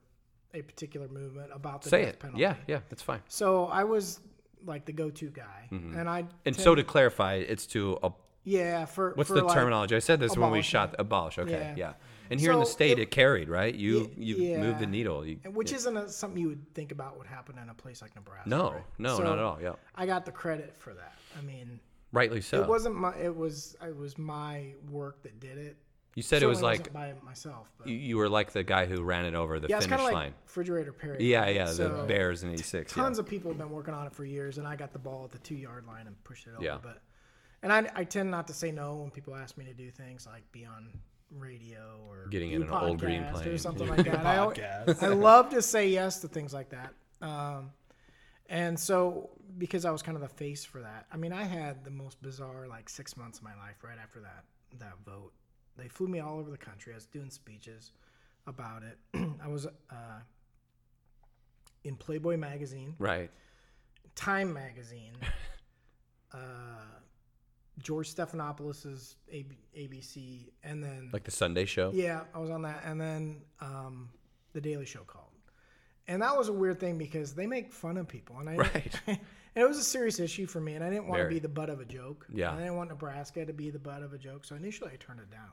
a 0.52 0.60
particular 0.60 1.08
movement 1.08 1.50
about 1.54 1.82
the 1.82 1.88
Say 1.88 2.02
death 2.04 2.14
it. 2.14 2.20
penalty. 2.20 2.42
Yeah, 2.42 2.54
yeah, 2.66 2.80
that's 2.90 3.00
fine. 3.02 3.20
So 3.28 3.64
I 3.66 3.84
was 3.84 4.20
like 4.66 4.84
the 4.84 4.92
go-to 4.92 5.30
guy, 5.30 5.68
and 5.70 6.08
I 6.08 6.22
Mm-hmm. 6.22 6.30
And 6.46 6.56
so 6.56 6.74
to 6.74 6.82
clarify, 6.84 7.34
it's 7.36 7.64
to 7.68 7.98
a 8.02 8.10
yeah 8.44 8.84
for 8.84 9.12
What's 9.14 9.28
for 9.28 9.36
the 9.36 9.44
like- 9.44 9.54
terminology? 9.54 9.96
I 9.96 10.00
said 10.00 10.20
this 10.20 10.36
when 10.36 10.50
we 10.50 10.60
shot 10.62 10.94
abolish. 10.98 11.38
Okay, 11.38 11.52
yeah. 11.52 11.74
Yeah. 11.76 11.92
And 12.30 12.38
here 12.40 12.52
in 12.52 12.58
the 12.60 12.66
state, 12.66 12.98
it- 12.98 13.02
it, 13.02 13.10
carried, 13.10 13.48
right? 13.48 13.74
You 13.74 14.10
you 14.16 14.58
moved 14.58 14.80
the 14.80 14.86
needle. 14.86 15.24
You, 15.26 15.36
which 15.52 15.72
isn't 15.72 15.96
a, 15.96 16.08
something 16.08 16.40
you 16.40 16.48
would 16.48 16.74
think 16.74 16.92
about 16.92 17.16
would 17.18 17.26
happen 17.26 17.56
in 17.58 17.68
a 17.68 17.74
place 17.74 18.02
like 18.02 18.14
Nebraska. 18.14 18.48
no, 18.48 18.72
right? 18.72 18.82
no, 18.98 19.16
So 19.16 19.22
not 19.24 19.38
at 19.38 19.44
all. 19.44 19.58
Yeah, 19.60 19.72
I 19.94 20.06
got 20.06 20.24
the 20.24 20.32
credit 20.32 20.74
for 20.78 20.94
that. 20.94 21.14
I 21.38 21.42
mean, 21.42 21.80
rightly 22.12 22.40
so. 22.40 22.62
it 22.62 22.68
wasn't 22.68 22.94
my. 22.96 23.14
It 23.16 23.34
was. 23.34 23.76
It 23.86 23.96
was 23.96 24.18
my 24.18 24.74
work 24.90 25.22
that 25.22 25.40
did 25.40 25.58
it. 25.58 25.76
you 26.14 26.22
said 26.22 26.42
it 26.42 26.46
was 26.46 26.62
like 26.62 26.92
by 26.92 27.14
myself. 27.22 27.68
But 27.78 27.86
you, 27.88 27.96
you 27.96 28.16
were 28.16 28.28
like 28.28 28.52
the 28.52 28.64
guy 28.64 28.86
who 28.86 29.02
ran 29.02 29.24
it 29.24 29.34
over 29.34 29.60
the 29.60 29.68
yeah, 29.68 29.78
finish 29.78 29.88
kind 29.90 30.00
of 30.00 30.06
like 30.06 30.14
line. 30.14 30.34
refrigerator 30.46 30.92
Perry. 30.92 31.24
Yeah, 31.24 31.48
yeah, 31.48 31.70
the 31.70 32.04
Bears 32.08 32.42
in 32.42 32.50
'86. 32.50 32.96
Yeah. 32.96 33.02
Tons 33.02 33.18
of 33.18 33.26
people 33.26 33.50
have 33.50 33.58
been 33.58 33.70
working 33.70 33.94
on 33.94 34.06
it 34.06 34.12
for 34.12 34.24
years, 34.24 34.58
and 34.58 34.66
I 34.66 34.74
got 34.76 34.92
the 34.92 34.98
ball 34.98 35.24
at 35.24 35.30
the 35.30 35.38
two 35.38 35.54
yard 35.56 35.86
line 35.86 36.06
and 36.06 36.22
pushed 36.24 36.46
it 36.46 36.54
over. 36.54 36.64
Yeah. 36.64 36.78
But 36.82 37.00
and 37.62 37.72
I, 37.72 37.88
I 37.94 38.04
tend 38.04 38.30
not 38.30 38.46
to 38.48 38.54
say 38.54 38.70
no 38.72 38.96
when 38.96 39.10
people 39.10 39.34
ask 39.34 39.56
me 39.56 39.64
to 39.66 39.74
do 39.74 39.90
things 39.90 40.26
like 40.26 40.50
be 40.52 40.64
on 40.64 40.88
radio 41.30 42.00
or 42.08 42.26
Getting 42.28 42.52
in 42.52 42.62
an 42.62 42.70
old 42.70 42.98
green 43.00 43.22
podcast 43.22 43.32
plane. 43.32 43.48
or 43.48 43.58
something 43.58 43.88
like 43.96 44.04
that. 44.04 44.24
I. 44.26 45.06
I 45.06 45.08
love 45.08 45.50
to 45.50 45.62
say 45.62 45.88
yes 45.88 46.20
to 46.20 46.28
things 46.28 46.52
like 46.54 46.70
that. 46.70 46.94
Um, 47.20 47.70
and 48.48 48.78
so 48.78 49.30
because 49.58 49.84
I 49.84 49.90
was 49.90 50.02
kind 50.02 50.16
of 50.16 50.22
the 50.22 50.28
face 50.28 50.64
for 50.64 50.80
that, 50.80 51.06
I 51.12 51.16
mean, 51.16 51.32
I 51.32 51.44
had 51.44 51.84
the 51.84 51.90
most 51.90 52.20
bizarre 52.22 52.66
like 52.68 52.88
six 52.88 53.16
months 53.16 53.38
of 53.38 53.44
my 53.44 53.54
life 53.56 53.82
right 53.82 53.98
after 54.02 54.20
that 54.20 54.44
that 54.78 54.94
vote. 55.04 55.32
They 55.76 55.88
flew 55.88 56.08
me 56.08 56.20
all 56.20 56.38
over 56.38 56.50
the 56.50 56.58
country. 56.58 56.92
I 56.92 56.96
was 56.96 57.06
doing 57.06 57.30
speeches 57.30 57.92
about 58.46 58.82
it. 58.82 58.98
I 59.44 59.48
was 59.48 59.66
uh, 59.66 60.20
in 61.84 61.96
Playboy 61.96 62.36
magazine, 62.36 62.94
Right. 62.98 63.30
Time 64.14 64.52
magazine, 64.52 65.12
uh, 66.32 66.38
George 67.78 68.14
Stephanopoulos' 68.14 69.14
AB, 69.30 69.56
ABC, 69.76 70.50
and 70.62 70.82
then 70.82 71.10
Like 71.12 71.24
the 71.24 71.30
Sunday 71.30 71.64
show. 71.64 71.90
yeah, 71.94 72.22
I 72.34 72.38
was 72.38 72.50
on 72.50 72.62
that, 72.62 72.82
and 72.84 73.00
then 73.00 73.42
um, 73.60 74.08
the 74.52 74.60
Daily 74.60 74.84
Show 74.86 75.00
called, 75.00 75.24
and 76.06 76.22
that 76.22 76.36
was 76.36 76.48
a 76.48 76.52
weird 76.52 76.80
thing 76.80 76.98
because 76.98 77.34
they 77.34 77.46
make 77.46 77.72
fun 77.72 77.96
of 77.96 78.08
people, 78.08 78.38
and 78.38 78.48
I 78.50 78.56
Right. 78.56 79.00
and 79.06 79.18
it 79.54 79.66
was 79.66 79.78
a 79.78 79.84
serious 79.84 80.18
issue 80.20 80.46
for 80.46 80.60
me, 80.60 80.74
and 80.74 80.84
I 80.84 80.90
didn't 80.90 81.06
want 81.08 81.22
to 81.22 81.28
be 81.28 81.38
the 81.38 81.48
butt 81.48 81.70
of 81.70 81.80
a 81.80 81.84
joke. 81.84 82.26
Yeah. 82.32 82.52
I 82.52 82.58
didn't 82.58 82.76
want 82.76 82.90
Nebraska 82.90 83.44
to 83.46 83.52
be 83.52 83.70
the 83.70 83.78
butt 83.78 84.02
of 84.02 84.12
a 84.12 84.18
joke, 84.18 84.44
so 84.44 84.54
initially 84.56 84.90
I 84.92 84.96
turned 84.96 85.20
it 85.20 85.30
down, 85.30 85.50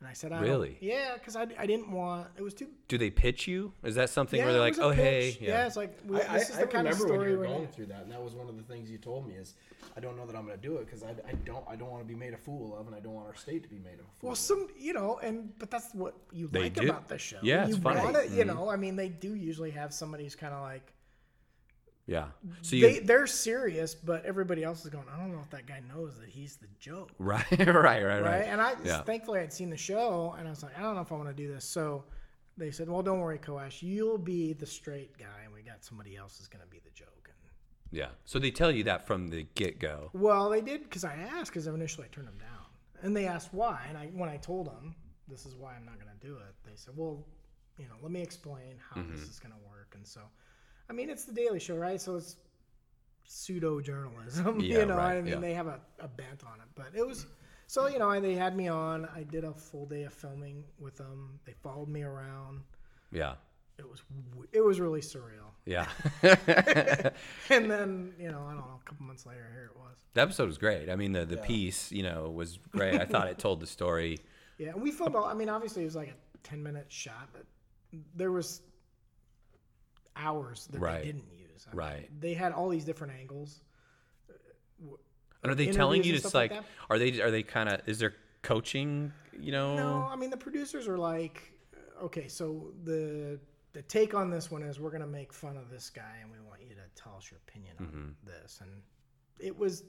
and 0.00 0.08
I 0.08 0.12
said, 0.12 0.30
I 0.32 0.36
don't- 0.40 0.48
Really? 0.48 0.76
yeah, 0.80 1.14
because 1.14 1.34
I, 1.34 1.46
I 1.58 1.66
didn't 1.66 1.90
want 1.90 2.28
it 2.36 2.42
was 2.42 2.54
too. 2.54 2.68
Do 2.86 2.98
they 2.98 3.10
pitch 3.10 3.48
you? 3.48 3.72
Is 3.82 3.96
that 3.96 4.10
something 4.10 4.38
Yeah, 4.38 4.44
where 4.44 4.52
they're 4.52 4.62
like, 4.62 4.72
was 4.74 4.78
a 4.78 4.84
"Oh, 4.84 4.90
hey, 4.90 5.32
pitch. 5.32 5.40
yeah. 5.48 5.66
it's 5.66 5.76
like 5.76 5.98
we, 6.06 6.20
I, 6.22 6.38
this 6.38 6.50
is 6.50 6.56
I, 6.56 6.60
the 6.62 6.68
I 6.68 6.70
kind 6.70 6.88
of 6.88 6.94
remember 7.00 7.04
when 7.04 7.20
story 7.20 7.30
you 7.32 7.36
were 7.36 7.40
we're 7.42 7.46
going 7.48 7.58
gonna- 7.64 7.72
through 7.72 7.86
that, 7.86 8.02
and 8.02 8.12
that 8.12 8.22
was 8.22 8.34
one 8.34 8.48
of 8.48 8.56
the 8.56 8.62
things 8.62 8.88
you 8.90 8.98
told 8.98 9.26
me 9.26 9.34
is, 9.34 9.54
I 9.96 10.00
don't 10.00 10.16
know 10.16 10.24
that 10.26 10.36
I'm 10.36 10.46
going 10.46 10.56
to 10.56 10.62
do 10.62 10.76
it 10.76 10.86
because 10.86 11.02
I, 11.02 11.10
I 11.28 11.32
don't 11.44 11.64
I 11.68 11.74
don't 11.74 11.90
want 11.90 12.02
to 12.02 12.08
be 12.08 12.14
made 12.14 12.32
a 12.32 12.36
fool 12.38 12.76
of, 12.78 12.86
and 12.86 12.94
I 12.94 13.00
don't 13.00 13.14
want 13.14 13.26
our 13.26 13.34
state 13.34 13.62
to 13.64 13.68
be 13.68 13.78
made 13.78 13.94
a 13.94 13.98
fool. 13.98 14.06
Well, 14.22 14.32
of. 14.32 14.38
some, 14.38 14.68
you 14.78 14.92
know, 14.92 15.18
and 15.22 15.52
but 15.58 15.70
that's 15.70 15.92
what 15.94 16.14
you 16.32 16.46
They 16.46 16.62
like 16.64 16.74
do. 16.74 16.88
about 16.88 17.08
the 17.08 17.18
show. 17.18 17.38
Yeah, 17.42 17.66
you 17.66 17.74
it's 17.74 17.82
funny. 17.82 18.00
wanna- 18.00 18.22
You 18.24 18.44
Mm-hmm. 18.44 18.48
know, 18.56 18.68
I 18.70 18.76
mean, 18.76 18.94
they 18.94 19.08
do 19.08 19.34
usually 19.34 19.70
have 19.72 19.92
somebody 19.92 20.22
who's 20.24 20.36
kind 20.36 20.54
of 20.54 20.62
like 20.62 20.92
Yeah. 22.08 22.28
So 22.62 22.74
you 22.76 22.82
they 22.82 22.98
they're 23.00 23.26
serious, 23.26 23.94
but 23.94 24.24
everybody 24.24 24.64
else 24.64 24.82
is 24.84 24.90
going. 24.90 25.04
I 25.14 25.18
don't 25.18 25.30
know 25.30 25.40
if 25.42 25.50
that 25.50 25.66
guy 25.66 25.80
knows 25.94 26.18
that 26.18 26.28
he's 26.28 26.56
the 26.56 26.66
joke, 26.80 27.10
right, 27.18 27.44
right, 27.50 27.68
right, 27.68 28.02
right, 28.02 28.20
right? 28.22 28.44
And 28.48 28.60
I 28.62 28.74
Yeah. 28.82 29.02
thankfully 29.02 29.40
I'd 29.40 29.52
seen 29.52 29.68
the 29.68 29.76
show, 29.76 30.34
and 30.38 30.48
I 30.48 30.50
was 30.50 30.62
like, 30.62 30.76
I 30.78 30.82
don't 30.82 30.94
know 30.94 31.02
if 31.02 31.12
I 31.12 31.16
want 31.16 31.28
to 31.28 31.34
do 31.34 31.52
this. 31.52 31.64
So 31.66 32.04
they 32.56 32.70
said, 32.70 32.88
Well, 32.88 33.02
don't 33.02 33.20
worry, 33.20 33.38
Coash, 33.38 33.82
you'll 33.82 34.16
be 34.18 34.54
the 34.54 34.64
straight 34.66 35.16
guy, 35.18 35.42
and 35.44 35.52
we 35.52 35.60
got 35.62 35.84
somebody 35.84 36.16
else 36.16 36.40
is 36.40 36.48
going 36.48 36.64
to 36.64 36.70
be 36.70 36.78
the 36.82 36.90
joke. 36.94 37.28
And 37.28 37.50
Yeah. 37.90 38.08
So 38.24 38.38
they 38.38 38.50
tell 38.50 38.70
you 38.72 38.84
that 38.84 39.06
from 39.06 39.28
the 39.28 39.46
get 39.54 39.78
go. 39.78 40.08
well, 40.14 40.48
they 40.48 40.62
did 40.62 40.84
because 40.84 41.04
I 41.04 41.12
asked 41.14 41.50
because 41.52 41.66
initially 41.66 42.06
I 42.06 42.14
turned 42.14 42.28
them 42.28 42.38
down, 42.38 42.64
and 43.02 43.14
they 43.14 43.26
asked 43.26 43.52
why, 43.52 43.84
and 43.88 43.98
I 43.98 44.06
when 44.14 44.30
I 44.30 44.38
told 44.38 44.66
them 44.68 44.94
this 45.28 45.44
is 45.44 45.54
why 45.54 45.74
I'm 45.76 45.84
not 45.84 46.00
going 46.00 46.10
to 46.18 46.26
do 46.26 46.36
it, 46.36 46.54
they 46.64 46.74
said, 46.76 46.94
Well, 46.96 47.22
you 47.76 47.84
know, 47.84 47.96
let 48.02 48.10
me 48.12 48.22
explain 48.22 48.76
how 48.88 49.02
Mm-hmm. 49.02 49.12
this 49.12 49.28
is 49.28 49.38
going 49.38 49.52
to 49.52 49.60
work, 49.68 49.92
and 49.94 50.06
so. 50.06 50.22
I 50.90 50.92
mean, 50.92 51.10
it's 51.10 51.24
the 51.24 51.32
Daily 51.32 51.60
Show, 51.60 51.76
right? 51.76 52.00
So 52.00 52.16
it's 52.16 52.36
pseudo 53.24 53.80
journalism. 53.80 54.60
Yeah, 54.68 54.80
you 54.80 54.86
know, 54.86 54.96
right, 54.96 55.16
I 55.16 55.22
mean, 55.22 55.34
yeah. 55.34 55.40
they 55.40 55.54
have 55.54 55.66
a, 55.66 55.80
a 56.00 56.08
bent 56.08 56.44
on 56.44 56.60
it, 56.60 56.68
but 56.74 56.88
it 56.94 57.06
was 57.06 57.26
so 57.66 57.86
you 57.86 57.98
know, 57.98 58.10
and 58.10 58.24
they 58.24 58.34
had 58.34 58.56
me 58.56 58.68
on. 58.68 59.06
I 59.14 59.22
did 59.24 59.44
a 59.44 59.52
full 59.52 59.84
day 59.84 60.04
of 60.04 60.12
filming 60.14 60.64
with 60.78 60.96
them. 60.96 61.38
They 61.44 61.52
followed 61.52 61.88
me 61.88 62.02
around. 62.02 62.62
Yeah. 63.12 63.34
It 63.78 63.88
was 63.88 64.02
it 64.52 64.62
was 64.62 64.80
really 64.80 65.00
surreal. 65.00 65.52
Yeah. 65.66 65.86
And 67.50 67.70
then 67.70 68.14
you 68.18 68.30
know, 68.30 68.42
I 68.46 68.52
don't 68.52 68.56
know, 68.56 68.80
a 68.80 68.88
couple 68.88 69.06
months 69.06 69.26
later, 69.26 69.46
here 69.52 69.70
it 69.72 69.78
was. 69.78 69.98
the 70.14 70.22
episode 70.22 70.46
was 70.46 70.58
great. 70.58 70.88
I 70.88 70.96
mean, 70.96 71.12
the 71.12 71.26
the 71.26 71.36
piece, 71.36 71.92
you 71.92 72.02
know, 72.02 72.30
was 72.30 72.58
great. 72.70 73.00
I 73.00 73.04
thought 73.04 73.28
it 73.28 73.38
told 73.38 73.60
the 73.60 73.66
story. 73.66 74.18
Yeah, 74.56 74.70
and 74.70 74.82
we 74.82 74.90
filmed. 74.90 75.14
All, 75.14 75.26
I 75.26 75.34
mean, 75.34 75.48
obviously, 75.48 75.82
it 75.82 75.86
was 75.86 75.96
like 75.96 76.08
a 76.08 76.38
ten 76.48 76.62
minute 76.62 76.86
shot, 76.88 77.28
but 77.32 77.44
there 78.16 78.32
was 78.32 78.62
hours 80.18 80.66
that 80.72 80.80
Right. 80.80 81.00
they 81.00 81.06
didn't 81.06 81.30
use. 81.32 81.66
I 81.66 81.70
mean, 81.70 81.78
Right. 81.78 82.20
they 82.20 82.34
had 82.34 82.52
all 82.52 82.68
these 82.68 82.84
different 82.84 83.12
angles. 83.14 83.60
And 85.42 85.52
are 85.52 85.54
they 85.54 85.68
telling 85.70 86.02
you 86.02 86.12
just 86.14 86.34
like 86.34 86.50
like, 86.50 86.64
are 86.90 86.98
they 86.98 87.20
are 87.20 87.30
they 87.30 87.42
kind 87.42 87.68
of 87.68 87.80
is 87.88 87.98
there 87.98 88.14
coaching? 88.42 89.12
You 89.38 89.52
know. 89.52 89.76
No, 89.76 90.08
I 90.10 90.16
mean 90.16 90.30
the 90.30 90.36
producers 90.36 90.88
are 90.88 90.98
like, 90.98 91.52
okay, 92.02 92.26
so 92.28 92.72
the 92.84 93.38
the 93.72 93.82
take 93.82 94.14
on 94.14 94.30
this 94.30 94.50
one 94.50 94.62
is 94.62 94.80
we're 94.80 94.90
gonna 94.90 95.06
make 95.06 95.32
fun 95.32 95.56
of 95.56 95.70
this 95.70 95.90
guy 95.90 96.16
and 96.20 96.30
we 96.30 96.38
want 96.40 96.60
you 96.62 96.74
to 96.74 96.82
tell 97.00 97.14
us 97.16 97.30
your 97.30 97.38
opinion 97.46 97.76
on 97.78 97.86
Mm-hmm. 97.86 98.08
this, 98.26 98.60
and 98.60 98.70
it 99.38 99.56
was 99.56 99.84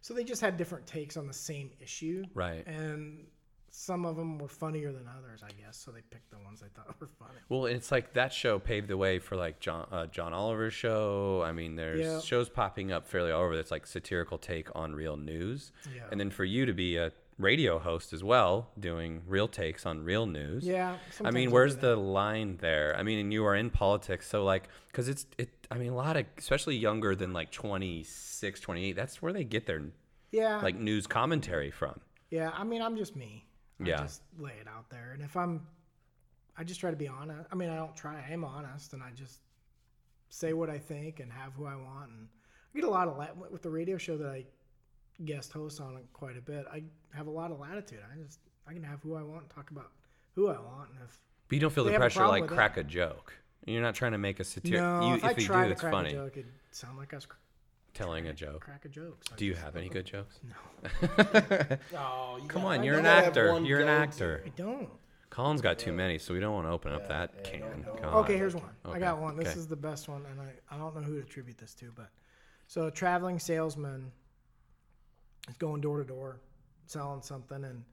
so 0.00 0.14
they 0.14 0.24
just 0.24 0.40
had 0.40 0.56
different 0.56 0.86
takes 0.86 1.16
on 1.16 1.26
the 1.26 1.32
same 1.34 1.70
issue, 1.80 2.24
Right. 2.34 2.66
And 2.66 3.26
some 3.74 4.04
of 4.04 4.16
them 4.16 4.38
were 4.38 4.48
funnier 4.48 4.92
than 4.92 5.08
others, 5.08 5.40
I 5.42 5.48
guess. 5.60 5.78
So 5.78 5.90
they 5.90 6.02
picked 6.10 6.30
the 6.30 6.38
ones 6.44 6.60
they 6.60 6.68
thought 6.68 6.94
were 7.00 7.08
funny. 7.18 7.38
Well, 7.48 7.64
it's 7.66 7.90
like 7.90 8.12
that 8.12 8.32
show 8.32 8.58
paved 8.58 8.86
the 8.88 8.96
way 8.98 9.18
for 9.18 9.34
like 9.36 9.60
John 9.60 9.88
uh, 9.90 10.06
John 10.06 10.32
Oliver's 10.34 10.74
show. 10.74 11.42
I 11.44 11.52
mean, 11.52 11.74
there's 11.76 12.00
Yeah. 12.00 12.20
shows 12.20 12.48
popping 12.48 12.92
up 12.92 13.06
fairly 13.06 13.30
all 13.32 13.42
over 13.42 13.56
that's 13.56 13.70
like 13.70 13.86
satirical 13.86 14.36
take 14.38 14.68
on 14.74 14.94
real 14.94 15.16
news. 15.16 15.72
Yeah. 15.94 16.02
And 16.10 16.20
then 16.20 16.30
for 16.30 16.44
you 16.44 16.66
to 16.66 16.72
be 16.74 16.96
a 16.96 17.12
radio 17.38 17.78
host 17.78 18.12
as 18.12 18.22
well, 18.22 18.68
doing 18.78 19.22
real 19.26 19.48
takes 19.48 19.86
on 19.86 20.04
real 20.04 20.26
news. 20.26 20.64
Yeah, 20.64 20.98
I 21.24 21.30
mean, 21.30 21.50
where's 21.50 21.76
the 21.76 21.96
line 21.96 22.58
there? 22.60 22.94
I 22.96 23.02
mean, 23.02 23.18
and 23.18 23.32
you 23.32 23.44
are 23.46 23.56
in 23.56 23.70
politics, 23.70 24.28
so 24.28 24.44
like, 24.44 24.68
because 24.88 25.08
it's 25.08 25.26
it. 25.38 25.48
I 25.70 25.78
mean, 25.78 25.88
a 25.92 25.96
lot 25.96 26.18
of, 26.18 26.26
especially 26.36 26.76
younger 26.76 27.16
than 27.16 27.32
like 27.32 27.50
26, 27.50 28.60
28, 28.60 28.92
That's 28.92 29.22
where 29.22 29.32
they 29.32 29.44
get 29.44 29.64
their 29.66 29.82
yeah 30.30 30.60
like 30.60 30.76
news 30.76 31.06
commentary 31.06 31.70
from. 31.70 31.98
Yeah, 32.30 32.50
I 32.54 32.64
mean, 32.64 32.82
I'm 32.82 32.96
just 32.96 33.16
me. 33.16 33.46
I 33.86 33.88
Yeah. 33.90 34.02
just 34.02 34.22
lay 34.38 34.52
it 34.60 34.66
out 34.68 34.88
there, 34.90 35.12
and 35.12 35.22
if 35.22 35.36
I'm, 35.36 35.66
I 36.56 36.64
just 36.64 36.80
try 36.80 36.90
to 36.90 36.96
be 36.96 37.08
honest. 37.08 37.48
I 37.50 37.54
mean, 37.54 37.70
I 37.70 37.76
don't 37.76 37.96
try. 37.96 38.22
I 38.28 38.32
am 38.32 38.44
honest, 38.44 38.92
and 38.92 39.02
I 39.02 39.10
just 39.14 39.40
say 40.28 40.52
what 40.52 40.70
I 40.70 40.78
think 40.78 41.20
and 41.20 41.30
have 41.32 41.52
who 41.54 41.66
I 41.66 41.76
want. 41.76 42.10
And 42.10 42.28
I 42.74 42.78
get 42.78 42.84
a 42.88 42.90
lot 42.90 43.08
of 43.08 43.16
la- 43.18 43.48
with 43.50 43.62
the 43.62 43.70
radio 43.70 43.96
show 43.98 44.16
that 44.18 44.28
I 44.28 44.44
guest 45.24 45.52
host 45.52 45.80
on 45.80 45.98
quite 46.12 46.36
a 46.36 46.40
bit. 46.40 46.66
I 46.72 46.82
have 47.14 47.26
a 47.26 47.30
lot 47.30 47.50
of 47.50 47.58
latitude. 47.60 48.00
I 48.12 48.22
just 48.22 48.38
I 48.66 48.72
can 48.72 48.82
have 48.82 49.00
who 49.02 49.14
I 49.14 49.22
want, 49.22 49.50
talk 49.50 49.70
about 49.70 49.90
who 50.34 50.48
I 50.48 50.58
want, 50.58 50.90
and 50.90 50.98
if 51.04 51.18
But 51.48 51.54
you 51.56 51.60
don't 51.60 51.72
feel 51.72 51.84
the 51.84 51.92
pressure 51.94 52.26
like 52.26 52.46
crack 52.46 52.76
a 52.76 52.84
joke. 52.84 53.34
You're 53.66 53.82
not 53.82 53.94
trying 53.94 54.12
to 54.12 54.18
make 54.18 54.40
a 54.40 54.44
satire. 54.44 54.72
no, 54.80 55.08
you, 55.08 55.14
if, 55.16 55.24
I 55.24 55.30
you 55.30 55.46
try 55.46 55.62
do, 55.62 55.66
to 55.68 55.72
it's 55.72 55.80
crack 55.80 55.92
funny. 55.92 56.10
a 56.10 56.12
joke, 56.12 56.36
it'd 56.36 56.50
sound 56.72 56.98
like 56.98 57.12
I 57.12 57.16
was 57.16 57.26
Telling 57.94 58.26
a 58.26 58.32
joke. 58.32 58.62
crack 58.62 58.84
a 58.84 58.88
joke. 58.88 59.18
So 59.28 59.36
Do 59.36 59.44
you 59.44 59.54
have 59.54 59.76
any 59.76 59.88
good 59.88 60.06
jokes? 60.06 60.40
No. 60.42 60.88
oh, 61.98 62.38
you 62.40 62.48
Come 62.48 62.62
got- 62.62 62.78
on, 62.78 62.84
you're 62.84 62.98
an 62.98 63.06
actor. 63.06 63.60
You're 63.60 63.80
an 63.80 63.88
actor. 63.88 64.42
I 64.46 64.48
don't. 64.50 64.88
Colin's 65.28 65.60
got 65.62 65.78
too 65.78 65.92
many, 65.92 66.18
so 66.18 66.34
we 66.34 66.40
don't 66.40 66.54
want 66.54 66.66
to 66.66 66.70
open 66.70 66.92
up 66.92 67.08
that 67.08 67.32
yeah, 67.36 67.50
can. 67.50 67.60
don't- 67.60 67.82
don't- 67.84 68.02
God. 68.02 68.14
Okay, 68.24 68.36
here's 68.36 68.54
one. 68.54 68.70
Okay, 68.86 68.96
I 68.96 68.98
got 68.98 69.20
one. 69.20 69.36
This 69.36 69.48
okay. 69.48 69.58
is 69.58 69.66
the 69.66 69.76
best 69.76 70.08
one, 70.08 70.24
and 70.30 70.40
I, 70.40 70.52
I 70.74 70.78
don't 70.78 70.94
know 70.94 71.02
who 71.02 71.16
to 71.16 71.22
attribute 71.22 71.58
this 71.58 71.74
to, 71.74 71.92
but 71.94 72.08
so 72.66 72.86
a 72.86 72.90
traveling 72.90 73.38
salesman 73.38 74.10
is 75.48 75.56
going 75.56 75.80
door 75.80 75.98
to 75.98 76.04
door 76.04 76.40
selling 76.86 77.22
something 77.22 77.64
and 77.64 77.84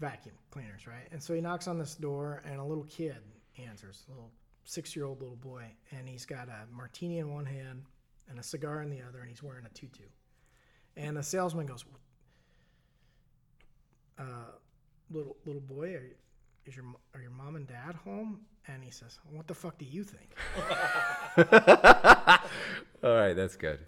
vacuum 0.00 0.34
cleaners, 0.50 0.86
right? 0.86 1.08
And 1.12 1.22
so 1.22 1.34
he 1.34 1.40
knocks 1.40 1.68
on 1.68 1.78
this 1.78 1.94
door, 1.94 2.42
and 2.44 2.58
a 2.60 2.64
little 2.64 2.84
kid 2.84 3.16
answers, 3.58 4.04
a 4.08 4.12
little 4.12 4.30
six 4.64 4.96
year 4.96 5.04
old 5.04 5.20
little 5.20 5.36
boy, 5.36 5.64
and 5.90 6.08
he's 6.08 6.24
got 6.26 6.48
a 6.48 6.66
martini 6.74 7.18
in 7.18 7.32
one 7.32 7.46
hand 7.46 7.82
and 8.28 8.38
a 8.38 8.42
cigar 8.42 8.82
in 8.82 8.90
the 8.90 9.00
other, 9.06 9.20
and 9.20 9.28
he's 9.28 9.42
wearing 9.42 9.64
a 9.66 9.68
tutu. 9.70 10.04
And 10.96 11.16
the 11.16 11.22
salesman 11.22 11.66
goes, 11.66 11.84
uh, 14.18 14.24
"Little 15.10 15.36
little 15.44 15.60
boy, 15.60 15.94
are, 15.94 16.10
is 16.66 16.76
your 16.76 16.84
are 17.14 17.20
your 17.20 17.30
mom 17.30 17.56
and 17.56 17.66
dad 17.66 17.94
home?" 18.04 18.40
And 18.68 18.82
he 18.84 18.90
says, 18.90 19.18
"What 19.30 19.46
the 19.46 19.54
fuck 19.54 19.78
do 19.78 19.84
you 19.84 20.04
think?" 20.04 20.36
All 23.02 23.16
right, 23.16 23.34
that's 23.34 23.56
good. 23.56 23.80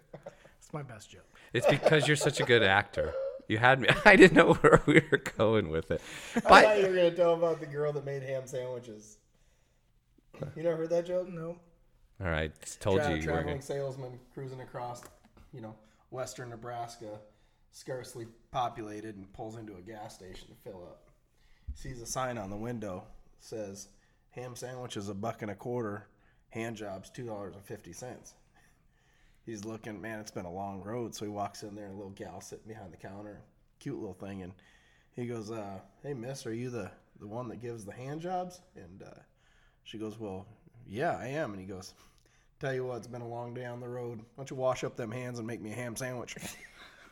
It's 0.57 0.73
my 0.73 0.83
best 0.83 1.11
joke. 1.11 1.27
It's 1.53 1.67
because 1.67 2.07
you're 2.07 2.17
such 2.17 2.39
a 2.39 2.43
good 2.43 2.63
actor. 2.63 3.13
You 3.47 3.57
had 3.59 3.79
me. 3.79 3.87
I 4.05 4.15
didn't 4.15 4.35
know 4.35 4.53
where 4.53 4.81
we 4.85 5.01
were 5.11 5.21
going 5.37 5.69
with 5.69 5.91
it. 5.91 6.01
I 6.35 6.39
thought 6.39 6.77
you 6.79 6.87
were 6.87 6.95
gonna 6.95 7.11
tell 7.11 7.33
about 7.35 7.59
the 7.59 7.67
girl 7.67 7.93
that 7.93 8.05
made 8.05 8.23
ham 8.23 8.43
sandwiches. 8.45 9.17
You 10.55 10.63
never 10.63 10.77
heard 10.77 10.89
that 10.89 11.05
joke? 11.05 11.29
No, 11.29 11.57
all 12.21 12.29
right, 12.29 12.51
told 12.79 13.01
Tra- 13.01 13.09
you 13.09 13.15
you 13.17 13.27
were 13.27 13.33
traveling 13.33 13.61
salesman 13.61 14.19
cruising 14.33 14.61
across, 14.61 15.03
you 15.53 15.61
know, 15.61 15.75
western 16.11 16.49
Nebraska, 16.49 17.19
scarcely 17.71 18.27
populated, 18.51 19.15
and 19.15 19.31
pulls 19.33 19.57
into 19.57 19.75
a 19.75 19.81
gas 19.81 20.15
station 20.15 20.47
to 20.47 20.55
fill 20.63 20.83
up. 20.83 21.09
Sees 21.73 22.01
a 22.01 22.05
sign 22.05 22.37
on 22.37 22.49
the 22.49 22.55
window 22.55 23.03
says, 23.45 23.89
"Ham 24.31 24.55
sandwiches 24.55 25.09
a 25.09 25.13
buck 25.13 25.41
and 25.41 25.51
a 25.51 25.55
quarter, 25.55 26.07
hand 26.49 26.77
jobs 26.77 27.09
two 27.09 27.25
dollars 27.25 27.55
and 27.55 27.63
fifty 27.63 27.93
cents." 27.93 28.33
He's 29.45 29.63
looking, 29.63 30.01
man. 30.01 30.19
It's 30.19 30.31
been 30.31 30.45
a 30.45 30.51
long 30.51 30.81
road, 30.81 31.13
so 31.13 31.25
he 31.25 31.29
walks 31.29 31.61
in 31.61 31.75
there, 31.75 31.85
and 31.85 31.93
a 31.93 31.97
little 31.97 32.11
gal 32.11 32.41
sitting 32.41 32.67
behind 32.67 32.91
the 32.91 32.97
counter, 32.97 33.43
cute 33.79 33.99
little 33.99 34.15
thing, 34.15 34.41
and 34.41 34.53
he 35.15 35.27
goes, 35.27 35.51
uh, 35.51 35.79
"Hey, 36.01 36.13
miss, 36.13 36.45
are 36.45 36.53
you 36.53 36.69
the 36.69 36.91
the 37.19 37.27
one 37.27 37.47
that 37.49 37.61
gives 37.61 37.85
the 37.85 37.93
hand 37.93 38.21
jobs?" 38.21 38.61
And 38.75 39.03
uh, 39.03 39.19
she 39.83 39.97
goes, 39.97 40.19
"Well, 40.19 40.47
yeah, 40.87 41.17
I 41.19 41.27
am." 41.27 41.51
And 41.51 41.59
he 41.59 41.67
goes, 41.67 41.93
"Tell 42.59 42.73
you 42.73 42.85
what, 42.85 42.97
it's 42.97 43.07
been 43.07 43.21
a 43.21 43.27
long 43.27 43.53
day 43.53 43.65
on 43.65 43.79
the 43.79 43.87
road. 43.87 44.19
Why 44.19 44.25
don't 44.37 44.49
you 44.49 44.55
wash 44.55 44.83
up 44.83 44.95
them 44.95 45.11
hands 45.11 45.39
and 45.39 45.47
make 45.47 45.61
me 45.61 45.71
a 45.71 45.75
ham 45.75 45.95
sandwich?" 45.95 46.35